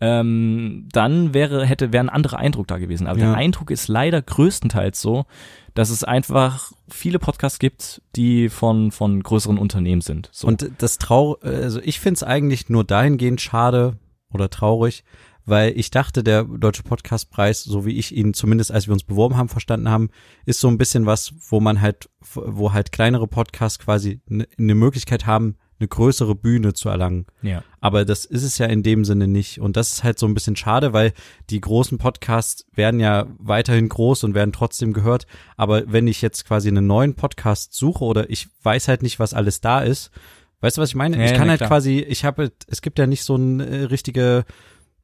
ähm, 0.00 0.88
dann 0.90 1.32
wäre, 1.32 1.64
hätte, 1.64 1.92
wäre 1.92 2.02
ein 2.02 2.10
anderer 2.10 2.38
Eindruck 2.38 2.66
da 2.66 2.78
gewesen. 2.78 3.06
Aber 3.06 3.20
ja. 3.20 3.26
der 3.26 3.36
Eindruck 3.36 3.70
ist 3.70 3.86
leider 3.86 4.20
größtenteils 4.20 5.00
so, 5.00 5.26
dass 5.74 5.90
es 5.90 6.02
einfach 6.02 6.72
viele 6.88 7.20
Podcasts 7.20 7.60
gibt, 7.60 8.02
die 8.16 8.48
von, 8.48 8.90
von 8.90 9.22
größeren 9.22 9.58
Unternehmen 9.58 10.02
sind. 10.02 10.28
So. 10.32 10.48
Und 10.48 10.68
das 10.78 10.98
Trau, 10.98 11.36
also 11.42 11.80
ich 11.80 12.00
finde 12.00 12.16
es 12.16 12.22
eigentlich 12.24 12.68
nur 12.68 12.82
dahingehend 12.82 13.40
schade 13.40 13.96
oder 14.32 14.50
traurig, 14.50 15.04
weil 15.44 15.76
ich 15.78 15.90
dachte, 15.90 16.22
der 16.22 16.44
Deutsche 16.44 16.82
Podcastpreis, 16.82 17.64
so 17.64 17.84
wie 17.84 17.98
ich 17.98 18.14
ihn 18.14 18.34
zumindest, 18.34 18.72
als 18.72 18.86
wir 18.86 18.92
uns 18.92 19.04
beworben 19.04 19.36
haben, 19.36 19.48
verstanden 19.48 19.88
haben, 19.88 20.10
ist 20.46 20.60
so 20.60 20.68
ein 20.68 20.78
bisschen 20.78 21.06
was, 21.06 21.34
wo 21.48 21.60
man 21.60 21.80
halt, 21.80 22.08
wo 22.34 22.72
halt 22.72 22.92
kleinere 22.92 23.26
Podcasts 23.26 23.78
quasi 23.78 24.20
eine 24.30 24.46
ne 24.56 24.74
Möglichkeit 24.74 25.26
haben, 25.26 25.56
eine 25.82 25.88
größere 25.88 26.36
Bühne 26.36 26.74
zu 26.74 26.88
erlangen. 26.88 27.26
Ja. 27.42 27.64
Aber 27.80 28.04
das 28.04 28.24
ist 28.24 28.44
es 28.44 28.58
ja 28.58 28.66
in 28.66 28.84
dem 28.84 29.04
Sinne 29.04 29.26
nicht. 29.26 29.60
Und 29.60 29.76
das 29.76 29.92
ist 29.92 30.04
halt 30.04 30.18
so 30.18 30.26
ein 30.26 30.34
bisschen 30.34 30.54
schade, 30.54 30.92
weil 30.92 31.12
die 31.50 31.60
großen 31.60 31.98
Podcasts 31.98 32.64
werden 32.72 33.00
ja 33.00 33.26
weiterhin 33.38 33.88
groß 33.88 34.24
und 34.24 34.34
werden 34.34 34.52
trotzdem 34.52 34.92
gehört. 34.92 35.26
Aber 35.56 35.82
wenn 35.86 36.06
ich 36.06 36.22
jetzt 36.22 36.46
quasi 36.46 36.68
einen 36.68 36.86
neuen 36.86 37.14
Podcast 37.14 37.74
suche 37.74 38.04
oder 38.04 38.30
ich 38.30 38.48
weiß 38.62 38.86
halt 38.86 39.02
nicht, 39.02 39.18
was 39.18 39.34
alles 39.34 39.60
da 39.60 39.80
ist, 39.80 40.12
weißt 40.60 40.76
du, 40.76 40.82
was 40.82 40.90
ich 40.90 40.94
meine? 40.94 41.18
Ja, 41.18 41.24
ich 41.24 41.34
kann 41.34 41.46
ja, 41.46 41.50
halt 41.50 41.60
klar. 41.60 41.68
quasi, 41.68 41.98
ich 41.98 42.24
habe, 42.24 42.52
es 42.68 42.80
gibt 42.80 43.00
ja 43.00 43.08
nicht 43.08 43.24
so 43.24 43.34
eine 43.34 43.90
richtige 43.90 44.44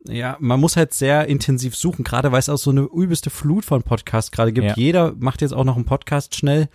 ja, 0.08 0.36
man 0.40 0.60
muss 0.60 0.76
halt 0.76 0.94
sehr 0.94 1.26
intensiv 1.26 1.76
suchen, 1.76 2.04
gerade 2.04 2.32
weil 2.32 2.38
es 2.38 2.48
auch 2.48 2.58
so 2.58 2.70
eine 2.70 2.82
übelste 2.82 3.30
Flut 3.30 3.64
von 3.64 3.82
Podcasts 3.82 4.30
gerade 4.30 4.52
gibt. 4.52 4.66
Ja. 4.66 4.74
Jeder 4.76 5.14
macht 5.18 5.42
jetzt 5.42 5.52
auch 5.52 5.64
noch 5.64 5.76
einen 5.76 5.84
Podcast 5.84 6.34
schnell 6.34 6.68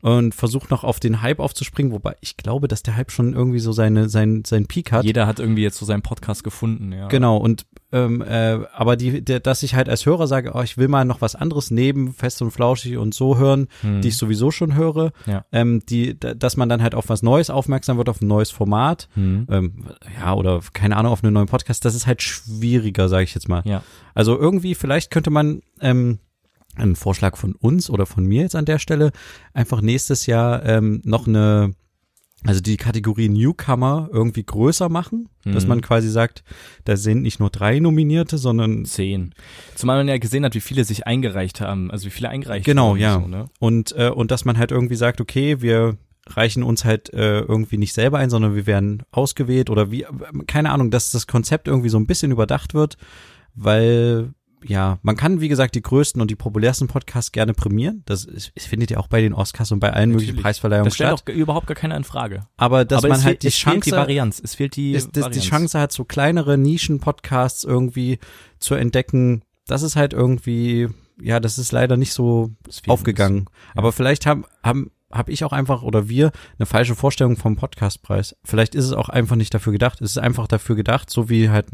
und 0.00 0.34
versucht 0.34 0.70
noch 0.70 0.84
auf 0.84 1.00
den 1.00 1.22
Hype 1.22 1.40
aufzuspringen, 1.40 1.90
wobei 1.90 2.16
ich 2.20 2.36
glaube, 2.36 2.68
dass 2.68 2.82
der 2.82 2.94
Hype 2.94 3.10
schon 3.10 3.32
irgendwie 3.32 3.58
so 3.58 3.72
seine 3.72 4.10
sein 4.10 4.42
sein 4.44 4.66
Peak 4.66 4.92
hat. 4.92 5.04
Jeder 5.04 5.26
hat 5.26 5.40
irgendwie 5.40 5.62
jetzt 5.62 5.78
so 5.78 5.86
seinen 5.86 6.02
Podcast 6.02 6.44
gefunden, 6.44 6.92
ja. 6.92 7.08
Genau 7.08 7.38
und 7.38 7.64
ähm, 7.94 8.22
äh, 8.22 8.58
aber 8.72 8.96
die, 8.96 9.24
der, 9.24 9.38
dass 9.38 9.62
ich 9.62 9.76
halt 9.76 9.88
als 9.88 10.04
Hörer 10.04 10.26
sage, 10.26 10.50
oh, 10.54 10.62
ich 10.62 10.76
will 10.76 10.88
mal 10.88 11.04
noch 11.04 11.20
was 11.20 11.36
anderes 11.36 11.70
neben 11.70 12.12
fest 12.12 12.42
und 12.42 12.50
flauschig 12.50 12.96
und 12.96 13.14
so 13.14 13.38
hören, 13.38 13.68
hm. 13.82 14.00
die 14.00 14.08
ich 14.08 14.16
sowieso 14.16 14.50
schon 14.50 14.74
höre, 14.74 15.12
ja. 15.26 15.44
ähm, 15.52 15.80
die, 15.88 16.18
dass 16.18 16.56
man 16.56 16.68
dann 16.68 16.82
halt 16.82 16.96
auf 16.96 17.08
was 17.08 17.22
Neues 17.22 17.50
aufmerksam 17.50 17.96
wird, 17.96 18.08
auf 18.08 18.20
ein 18.20 18.26
neues 18.26 18.50
Format, 18.50 19.08
hm. 19.14 19.46
ähm, 19.48 19.84
ja 20.20 20.34
oder 20.34 20.60
keine 20.72 20.96
Ahnung 20.96 21.12
auf 21.12 21.22
einen 21.22 21.34
neuen 21.34 21.46
Podcast, 21.46 21.84
das 21.84 21.94
ist 21.94 22.08
halt 22.08 22.20
schwieriger, 22.20 23.08
sage 23.08 23.22
ich 23.22 23.34
jetzt 23.34 23.48
mal. 23.48 23.62
Ja. 23.64 23.82
Also 24.12 24.36
irgendwie 24.36 24.74
vielleicht 24.74 25.12
könnte 25.12 25.30
man 25.30 25.62
ähm, 25.80 26.18
ein 26.76 26.96
Vorschlag 26.96 27.36
von 27.36 27.54
uns 27.54 27.88
oder 27.90 28.06
von 28.06 28.26
mir 28.26 28.42
jetzt 28.42 28.56
an 28.56 28.64
der 28.64 28.80
Stelle, 28.80 29.12
einfach 29.52 29.80
nächstes 29.80 30.26
Jahr 30.26 30.64
ähm, 30.66 31.00
noch 31.04 31.28
eine, 31.28 31.74
also 32.46 32.60
die 32.60 32.76
Kategorie 32.76 33.28
Newcomer 33.28 34.08
irgendwie 34.12 34.44
größer 34.44 34.88
machen, 34.88 35.28
mhm. 35.44 35.52
dass 35.52 35.66
man 35.66 35.80
quasi 35.80 36.10
sagt, 36.10 36.44
da 36.84 36.96
sind 36.96 37.22
nicht 37.22 37.40
nur 37.40 37.50
drei 37.50 37.78
Nominierte, 37.78 38.38
sondern 38.38 38.84
zehn. 38.84 39.34
Zumal 39.74 39.98
man 39.98 40.08
ja 40.08 40.18
gesehen 40.18 40.44
hat, 40.44 40.54
wie 40.54 40.60
viele 40.60 40.84
sich 40.84 41.06
eingereicht 41.06 41.60
haben, 41.60 41.90
also 41.90 42.06
wie 42.06 42.10
viele 42.10 42.28
eingereicht 42.28 42.66
genau, 42.66 42.90
haben. 42.90 42.98
Genau, 42.98 43.08
ja. 43.08 43.20
So, 43.20 43.26
ne? 43.28 43.46
Und 43.60 43.94
äh, 43.96 44.10
und 44.10 44.30
dass 44.30 44.44
man 44.44 44.58
halt 44.58 44.72
irgendwie 44.72 44.96
sagt, 44.96 45.20
okay, 45.20 45.62
wir 45.62 45.96
reichen 46.26 46.62
uns 46.62 46.84
halt 46.84 47.12
äh, 47.12 47.40
irgendwie 47.40 47.78
nicht 47.78 47.92
selber 47.92 48.18
ein, 48.18 48.30
sondern 48.30 48.54
wir 48.54 48.66
werden 48.66 49.02
ausgewählt 49.10 49.70
oder 49.70 49.90
wie, 49.90 50.06
keine 50.46 50.70
Ahnung, 50.70 50.90
dass 50.90 51.10
das 51.10 51.26
Konzept 51.26 51.68
irgendwie 51.68 51.90
so 51.90 51.98
ein 51.98 52.06
bisschen 52.06 52.30
überdacht 52.30 52.74
wird, 52.74 52.96
weil 53.54 54.32
ja, 54.66 54.98
man 55.02 55.16
kann, 55.16 55.40
wie 55.40 55.48
gesagt, 55.48 55.74
die 55.74 55.82
größten 55.82 56.20
und 56.20 56.30
die 56.30 56.36
populärsten 56.36 56.88
Podcasts 56.88 57.32
gerne 57.32 57.54
prämieren. 57.54 58.02
Das, 58.06 58.24
ist, 58.24 58.52
das 58.54 58.64
findet 58.64 58.90
ja 58.90 58.98
auch 58.98 59.08
bei 59.08 59.20
den 59.20 59.34
Oscars 59.34 59.72
und 59.72 59.80
bei 59.80 59.92
allen 59.92 60.10
Natürlich. 60.10 60.28
möglichen 60.28 60.42
Preisverleihungen 60.42 60.86
das 60.86 60.94
stellt 60.94 61.18
statt. 61.18 61.28
doch 61.28 61.34
überhaupt 61.34 61.66
gar 61.66 61.74
keiner 61.74 61.96
in 61.96 62.04
Frage. 62.04 62.46
Aber 62.56 62.84
dass 62.84 63.04
Aber 63.04 63.08
man 63.08 63.18
halt 63.18 63.24
fehlt, 63.24 63.42
die 63.42 63.48
es 63.48 63.54
Chance, 63.54 63.74
fehlt 63.74 63.86
die 63.86 63.92
Varianz. 63.92 64.40
Es 64.42 64.54
fehlt 64.54 64.76
die 64.76 64.92
ist, 64.92 65.14
Varianz. 65.14 65.34
Die 65.34 65.48
Chance 65.48 65.80
hat, 65.80 65.92
so 65.92 66.04
kleinere 66.04 66.56
Nischen-Podcasts 66.56 67.64
irgendwie 67.64 68.18
zu 68.58 68.74
entdecken. 68.74 69.42
Das 69.66 69.82
ist 69.82 69.96
halt 69.96 70.12
irgendwie, 70.12 70.88
ja, 71.20 71.40
das 71.40 71.58
ist 71.58 71.72
leider 71.72 71.96
nicht 71.96 72.12
so 72.12 72.50
aufgegangen. 72.86 73.46
Ja. 73.46 73.72
Aber 73.76 73.92
vielleicht 73.92 74.26
haben, 74.26 74.44
haben 74.62 74.90
habe 75.14 75.32
ich 75.32 75.44
auch 75.44 75.52
einfach 75.52 75.82
oder 75.82 76.08
wir 76.08 76.32
eine 76.58 76.66
falsche 76.66 76.94
Vorstellung 76.94 77.36
vom 77.36 77.56
Podcastpreis. 77.56 78.36
Vielleicht 78.44 78.74
ist 78.74 78.84
es 78.84 78.92
auch 78.92 79.08
einfach 79.08 79.36
nicht 79.36 79.54
dafür 79.54 79.72
gedacht. 79.72 80.00
Es 80.00 80.12
ist 80.12 80.18
einfach 80.18 80.46
dafür 80.46 80.76
gedacht, 80.76 81.10
so 81.10 81.28
wie 81.28 81.50
halt 81.50 81.66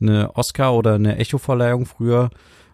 eine 0.00 0.36
Oscar 0.36 0.74
oder 0.74 0.94
eine 0.94 1.16
Echo-Verleihung 1.16 1.86
früher, 1.86 2.30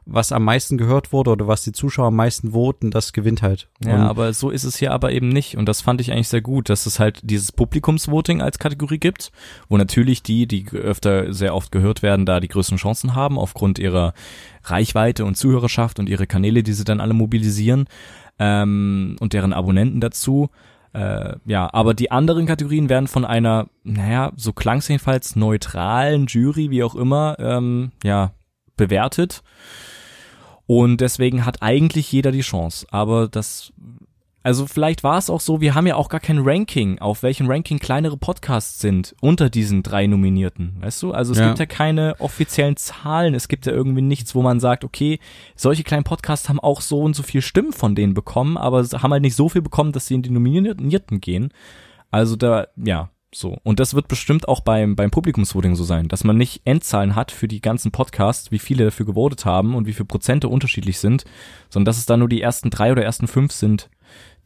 was 0.08 0.30
am 0.30 0.44
meisten 0.44 0.78
gehört 0.78 1.12
wurde 1.12 1.30
oder 1.30 1.48
was 1.48 1.62
die 1.62 1.72
Zuschauer 1.72 2.06
am 2.06 2.16
meisten 2.16 2.52
voten, 2.52 2.92
das 2.92 3.12
gewinnt 3.12 3.42
halt. 3.42 3.68
Und 3.82 3.90
ja, 3.90 4.08
aber 4.08 4.32
so 4.32 4.50
ist 4.50 4.62
es 4.62 4.76
hier 4.76 4.92
aber 4.92 5.10
eben 5.10 5.28
nicht. 5.28 5.56
Und 5.56 5.68
das 5.68 5.80
fand 5.80 6.00
ich 6.00 6.12
eigentlich 6.12 6.28
sehr 6.28 6.40
gut, 6.40 6.68
dass 6.68 6.86
es 6.86 7.00
halt 7.00 7.20
dieses 7.24 7.50
Publikumsvoting 7.50 8.40
als 8.40 8.60
Kategorie 8.60 8.98
gibt, 8.98 9.32
wo 9.68 9.76
natürlich 9.76 10.22
die, 10.22 10.46
die 10.46 10.68
öfter 10.72 11.32
sehr 11.34 11.54
oft 11.56 11.72
gehört 11.72 12.02
werden, 12.02 12.24
da 12.24 12.38
die 12.38 12.48
größten 12.48 12.78
Chancen 12.78 13.16
haben, 13.16 13.36
aufgrund 13.36 13.80
ihrer 13.80 14.14
Reichweite 14.62 15.24
und 15.24 15.36
Zuhörerschaft 15.36 15.98
und 15.98 16.08
ihre 16.08 16.28
Kanäle, 16.28 16.62
die 16.62 16.72
sie 16.72 16.84
dann 16.84 17.00
alle 17.00 17.14
mobilisieren 17.14 17.86
ähm, 18.38 19.16
und 19.18 19.32
deren 19.32 19.52
Abonnenten 19.52 20.00
dazu. 20.00 20.50
Äh, 20.92 21.34
ja, 21.46 21.68
aber 21.74 21.94
die 21.94 22.12
anderen 22.12 22.46
Kategorien 22.46 22.88
werden 22.88 23.08
von 23.08 23.24
einer, 23.24 23.66
naja, 23.82 24.32
so 24.36 24.52
klang 24.52 24.78
es 24.78 24.88
jedenfalls, 24.88 25.34
neutralen 25.34 26.26
Jury, 26.26 26.70
wie 26.70 26.84
auch 26.84 26.94
immer, 26.94 27.36
ähm, 27.40 27.90
ja, 28.04 28.32
bewertet. 28.76 29.42
Und 30.66 31.00
deswegen 31.00 31.44
hat 31.44 31.62
eigentlich 31.62 32.10
jeder 32.10 32.32
die 32.32 32.40
Chance. 32.40 32.86
Aber 32.90 33.28
das 33.28 33.72
also 34.46 34.68
vielleicht 34.68 35.02
war 35.02 35.18
es 35.18 35.28
auch 35.28 35.40
so, 35.40 35.60
wir 35.60 35.74
haben 35.74 35.88
ja 35.88 35.96
auch 35.96 36.08
gar 36.08 36.20
kein 36.20 36.38
Ranking, 36.38 37.00
auf 37.00 37.24
welchem 37.24 37.50
Ranking 37.50 37.80
kleinere 37.80 38.16
Podcasts 38.16 38.78
sind 38.78 39.16
unter 39.20 39.50
diesen 39.50 39.82
drei 39.82 40.06
Nominierten, 40.06 40.76
weißt 40.78 41.02
du? 41.02 41.10
Also 41.10 41.32
es 41.32 41.40
ja. 41.40 41.48
gibt 41.48 41.58
ja 41.58 41.66
keine 41.66 42.14
offiziellen 42.20 42.76
Zahlen, 42.76 43.34
es 43.34 43.48
gibt 43.48 43.66
ja 43.66 43.72
irgendwie 43.72 44.02
nichts, 44.02 44.36
wo 44.36 44.42
man 44.42 44.60
sagt, 44.60 44.84
okay, 44.84 45.18
solche 45.56 45.82
kleinen 45.82 46.04
Podcasts 46.04 46.48
haben 46.48 46.60
auch 46.60 46.80
so 46.80 47.00
und 47.00 47.16
so 47.16 47.24
viel 47.24 47.42
Stimmen 47.42 47.72
von 47.72 47.96
denen 47.96 48.14
bekommen, 48.14 48.56
aber 48.56 48.84
haben 48.84 49.10
halt 49.10 49.22
nicht 49.22 49.34
so 49.34 49.48
viel 49.48 49.62
bekommen, 49.62 49.90
dass 49.90 50.06
sie 50.06 50.14
in 50.14 50.22
die 50.22 50.30
Nominierten 50.30 51.20
gehen. 51.20 51.52
Also 52.12 52.36
da, 52.36 52.68
ja, 52.76 53.10
So. 53.36 53.58
Und 53.64 53.80
das 53.80 53.92
wird 53.92 54.08
bestimmt 54.08 54.48
auch 54.48 54.60
beim, 54.60 54.96
beim 54.96 55.10
Publikumsvoting 55.10 55.76
so 55.76 55.84
sein, 55.84 56.08
dass 56.08 56.24
man 56.24 56.38
nicht 56.38 56.62
Endzahlen 56.64 57.14
hat 57.14 57.30
für 57.30 57.48
die 57.48 57.60
ganzen 57.60 57.92
Podcasts, 57.92 58.50
wie 58.50 58.58
viele 58.58 58.86
dafür 58.86 59.04
gewotet 59.04 59.44
haben 59.44 59.74
und 59.74 59.86
wie 59.86 59.92
viele 59.92 60.06
Prozente 60.06 60.48
unterschiedlich 60.48 60.98
sind, 60.98 61.26
sondern 61.68 61.84
dass 61.84 61.98
es 61.98 62.06
da 62.06 62.16
nur 62.16 62.30
die 62.30 62.40
ersten 62.40 62.70
drei 62.70 62.92
oder 62.92 63.04
ersten 63.04 63.28
fünf 63.28 63.52
sind, 63.52 63.90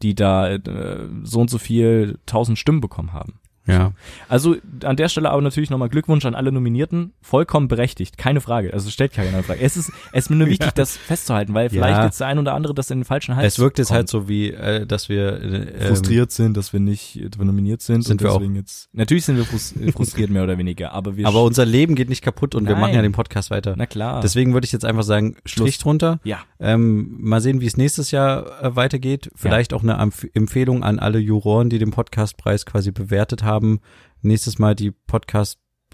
die 0.01 0.13
da 0.13 0.49
äh, 0.55 1.07
so 1.23 1.39
und 1.39 1.49
so 1.49 1.57
viel 1.57 2.19
tausend 2.25 2.59
Stimmen 2.59 2.81
bekommen 2.81 3.13
haben. 3.13 3.39
Ja. 3.67 3.91
Also 4.27 4.55
an 4.83 4.95
der 4.95 5.07
Stelle 5.07 5.29
aber 5.29 5.41
natürlich 5.41 5.69
nochmal 5.69 5.89
Glückwunsch 5.89 6.25
an 6.25 6.33
alle 6.35 6.51
Nominierten. 6.51 7.13
Vollkommen 7.21 7.67
berechtigt, 7.67 8.17
keine 8.17 8.41
Frage. 8.41 8.73
Also 8.73 8.89
stellt 8.89 9.13
keine 9.13 9.43
Frage. 9.43 9.61
Es 9.61 9.77
ist, 9.77 9.91
es 10.11 10.25
ist 10.25 10.29
mir 10.29 10.35
nur 10.37 10.47
wichtig, 10.47 10.65
Ja. 10.67 10.71
das 10.73 10.97
festzuhalten, 10.97 11.53
weil 11.53 11.69
vielleicht 11.69 11.97
Ja. 11.97 12.05
jetzt 12.05 12.19
der 12.19 12.27
ein 12.27 12.39
oder 12.39 12.53
andere 12.55 12.73
das 12.73 12.89
in 12.89 12.99
den 12.99 13.05
falschen 13.05 13.35
Hals 13.35 13.53
Es 13.53 13.59
wirkt 13.59 13.77
jetzt 13.77 13.89
kommt. 13.89 13.95
halt 13.97 14.09
so 14.09 14.27
wie, 14.27 14.49
äh, 14.51 14.85
dass 14.87 15.09
wir 15.09 15.41
äh, 15.41 15.87
frustriert 15.89 16.31
sind, 16.31 16.57
dass 16.57 16.73
wir 16.73 16.79
nicht 16.79 17.19
dass 17.23 17.37
wir 17.39 17.45
nominiert 17.45 17.81
sind. 17.81 18.01
Sind 18.03 18.13
und 18.13 18.21
wir 18.21 18.31
auch. 18.33 18.37
deswegen 18.39 18.55
jetzt. 18.55 18.89
Natürlich 18.93 19.25
sind 19.25 19.37
wir 19.37 19.45
frus- 19.45 19.73
frustriert 19.93 20.31
mehr 20.31 20.43
oder 20.43 20.57
weniger, 20.57 20.91
aber 20.93 21.15
wir. 21.17 21.27
Aber 21.27 21.43
unser 21.43 21.65
Leben 21.65 21.95
geht 21.95 22.09
nicht 22.09 22.23
kaputt 22.23 22.55
und 22.55 22.65
wir 22.65 22.73
Nein. 22.73 22.81
machen 22.81 22.95
ja 22.95 23.01
den 23.03 23.11
Podcast 23.11 23.51
weiter. 23.51 23.75
na 23.77 23.85
klar. 23.85 24.21
Deswegen 24.21 24.53
würde 24.53 24.65
ich 24.65 24.71
jetzt 24.71 24.85
einfach 24.85 25.03
sagen, 25.03 25.35
Strich 25.45 25.77
drunter. 25.77 26.19
ja. 26.23 26.39
Ähm, 26.63 27.17
mal 27.19 27.41
sehen, 27.41 27.59
wie 27.59 27.65
es 27.65 27.75
nächstes 27.75 28.11
Jahr 28.11 28.63
äh, 28.63 28.75
weitergeht. 28.75 29.31
Vielleicht 29.35 29.73
auch 29.73 29.81
eine 29.81 29.93
Empf 29.93 30.27
Empfehlung 30.33 30.83
an 30.83 30.99
alle 30.99 31.17
Juroren, 31.17 31.71
die 31.71 31.79
den 31.79 31.89
Podcastpreis 31.89 32.67
quasi 32.67 32.91
bewertet 32.91 33.41
haben. 33.41 33.79
Nächstes 34.21 34.59
Mal 34.59 34.75
die 34.75 34.91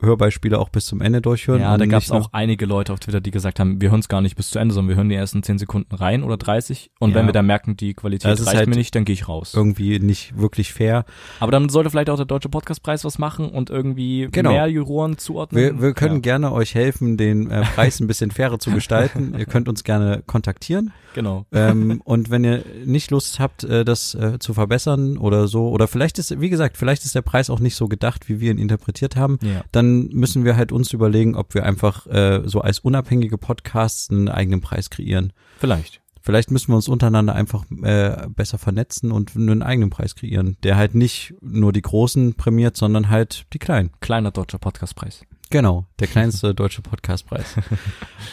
Podcast-Hörbeispiele 0.01 0.59
auch 0.59 0.69
bis 0.69 0.85
zum 0.85 1.01
Ende 1.01 1.21
durchhören. 1.21 1.61
Ja, 1.61 1.77
da 1.77 1.85
gab 1.85 2.03
es 2.03 2.11
auch 2.11 2.29
einige 2.31 2.65
Leute 2.65 2.93
auf 2.93 2.99
Twitter, 2.99 3.19
die 3.21 3.31
gesagt 3.31 3.59
haben, 3.59 3.81
wir 3.81 3.89
hören 3.89 3.99
es 3.99 4.07
gar 4.07 4.21
nicht 4.21 4.35
bis 4.35 4.49
zu 4.51 4.59
Ende, 4.59 4.73
sondern 4.73 4.89
wir 4.89 4.95
hören 4.95 5.09
die 5.09 5.15
ersten 5.15 5.43
10 5.43 5.57
Sekunden 5.57 5.93
rein 5.95 6.23
oder 6.23 6.37
30. 6.37 6.91
Und 6.99 7.11
Ja. 7.11 7.15
wenn 7.17 7.25
wir 7.25 7.33
dann 7.33 7.45
merken, 7.47 7.75
die 7.77 7.93
Qualität 7.93 8.31
Das 8.31 8.45
reicht 8.45 8.57
halt 8.57 8.69
mir 8.69 8.75
nicht, 8.75 8.93
dann 8.95 9.05
gehe 9.05 9.13
ich 9.13 9.27
raus. 9.27 9.53
irgendwie 9.55 9.99
nicht 9.99 10.37
wirklich 10.37 10.73
fair. 10.73 11.05
Aber 11.39 11.51
dann 11.51 11.69
sollte 11.69 11.89
vielleicht 11.89 12.09
auch 12.09 12.15
der 12.17 12.25
Deutsche 12.25 12.49
Podcastpreis 12.49 13.03
was 13.05 13.17
machen 13.17 13.49
und 13.49 13.69
irgendwie 13.69 14.27
Genau. 14.31 14.51
mehr 14.51 14.67
Juroren 14.67 15.17
zuordnen. 15.17 15.61
Wir, 15.61 15.81
wir 15.81 15.93
können 15.93 16.15
ja, 16.15 16.21
gerne 16.21 16.51
euch 16.51 16.75
helfen, 16.75 17.17
den 17.17 17.49
äh, 17.49 17.61
Preis 17.63 17.99
ein 17.99 18.07
bisschen 18.07 18.31
fairer 18.31 18.59
zu 18.59 18.71
gestalten. 18.77 19.35
Ihr 19.37 19.45
könnt 19.45 19.67
uns 19.67 19.83
gerne 19.83 20.23
kontaktieren. 20.25 20.91
genau. 21.13 21.45
ähm, 21.51 22.01
und 22.05 22.29
wenn 22.29 22.43
ihr 22.43 22.63
nicht 22.85 23.11
Lust 23.11 23.39
habt, 23.39 23.63
äh, 23.63 23.83
das 23.83 24.13
äh, 24.15 24.37
zu 24.39 24.53
verbessern 24.53 25.17
oder 25.17 25.47
so, 25.47 25.69
oder 25.69 25.87
vielleicht 25.87 26.19
ist, 26.19 26.39
wie 26.39 26.49
gesagt, 26.49 26.77
vielleicht 26.77 27.03
ist 27.05 27.15
der 27.15 27.21
Preis 27.21 27.49
auch 27.49 27.59
nicht 27.59 27.75
so 27.75 27.87
gedacht, 27.87 28.29
wie 28.29 28.39
wir 28.39 28.51
ihn 28.51 28.57
interpretiert 28.59 29.15
haben, 29.15 29.39
Ja. 29.41 29.63
Dann 29.87 30.09
müssen 30.09 30.45
wir 30.45 30.55
halt 30.55 30.71
uns 30.71 30.93
überlegen, 30.93 31.35
ob 31.35 31.53
wir 31.53 31.65
einfach 31.65 32.05
äh, 32.07 32.41
so 32.45 32.61
als 32.61 32.79
unabhängige 32.79 33.37
Podcasts 33.37 34.09
einen 34.09 34.29
eigenen 34.29 34.61
Preis 34.61 34.89
kreieren. 34.89 35.33
Vielleicht. 35.57 36.01
Vielleicht 36.21 36.51
müssen 36.51 36.71
wir 36.71 36.75
uns 36.75 36.89
untereinander 36.89 37.35
einfach 37.35 37.63
äh, 37.83 38.27
besser 38.27 38.57
vernetzen 38.57 39.13
und 39.13 39.35
einen 39.35 39.63
eigenen 39.63 39.89
Preis 39.89 40.15
kreieren, 40.15 40.57
der 40.63 40.75
halt 40.75 40.93
nicht 40.93 41.33
nur 41.41 41.71
die 41.71 41.81
Großen 41.81 42.33
prämiert, 42.33 42.75
sondern 42.75 43.09
halt 43.09 43.45
die 43.53 43.59
Kleinen. 43.59 43.91
Kleiner 44.01 44.31
deutscher 44.31 44.57
Podcastpreis. 44.57 45.21
Genau, 45.49 45.85
der 45.99 46.07
kleinste 46.07 46.53
deutsche 46.55 46.81
Podcastpreis. 46.81 47.55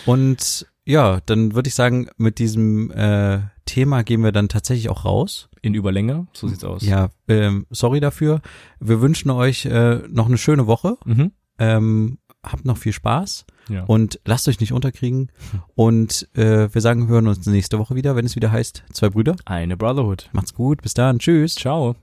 Und 0.07 0.67
ja, 0.85 1.21
dann 1.25 1.55
würde 1.55 1.69
ich 1.69 1.77
sagen, 1.77 2.09
mit 2.17 2.41
diesem 2.41 2.91
äh, 2.91 3.39
Thema 3.65 4.03
gehen 4.03 4.25
wir 4.25 4.33
dann 4.33 4.49
tatsächlich 4.49 4.89
auch 4.89 5.05
raus. 5.05 5.49
In 5.63 5.75
Überlänge, 5.75 6.27
so 6.33 6.49
sieht's 6.49 6.65
aus. 6.65 6.85
Ja, 6.85 7.11
ähm, 7.29 7.65
sorry 7.71 8.01
dafür. 8.01 8.43
Wir 8.81 9.01
wünschen 9.01 9.31
euch 9.31 9.65
äh, 9.67 10.01
noch 10.09 10.27
eine 10.27 10.37
schöne 10.37 10.67
Woche. 10.67 10.99
Mhm. 11.07 11.33
Ähm, 11.59 12.19
habt 12.43 12.65
noch 12.67 12.77
viel 12.77 12.93
Spaß 12.93 13.47
Ja. 13.69 13.85
und 13.85 14.21
lasst 14.27 14.49
euch 14.49 14.61
nicht 14.61 14.73
unterkriegen. 14.73 15.31
Und 15.75 16.29
äh, 16.35 16.69
wir 16.73 16.81
sagen, 16.81 17.09
wir 17.09 17.15
hören 17.15 17.27
uns 17.29 17.47
nächste 17.47 17.79
Woche 17.79 17.95
wieder, 17.95 18.17
wenn 18.17 18.27
es 18.27 18.37
wieder 18.37 18.53
heißt, 18.53 18.85
zwei 18.93 19.09
Brüder. 19.09 19.37
Eine 19.47 19.77
Brotherhood. 19.77 20.29
Macht's 20.33 20.53
gut, 20.55 20.83
bis 20.83 20.95
dann, 20.95 21.19
tschüss. 21.19 21.55
Ciao. 21.55 21.97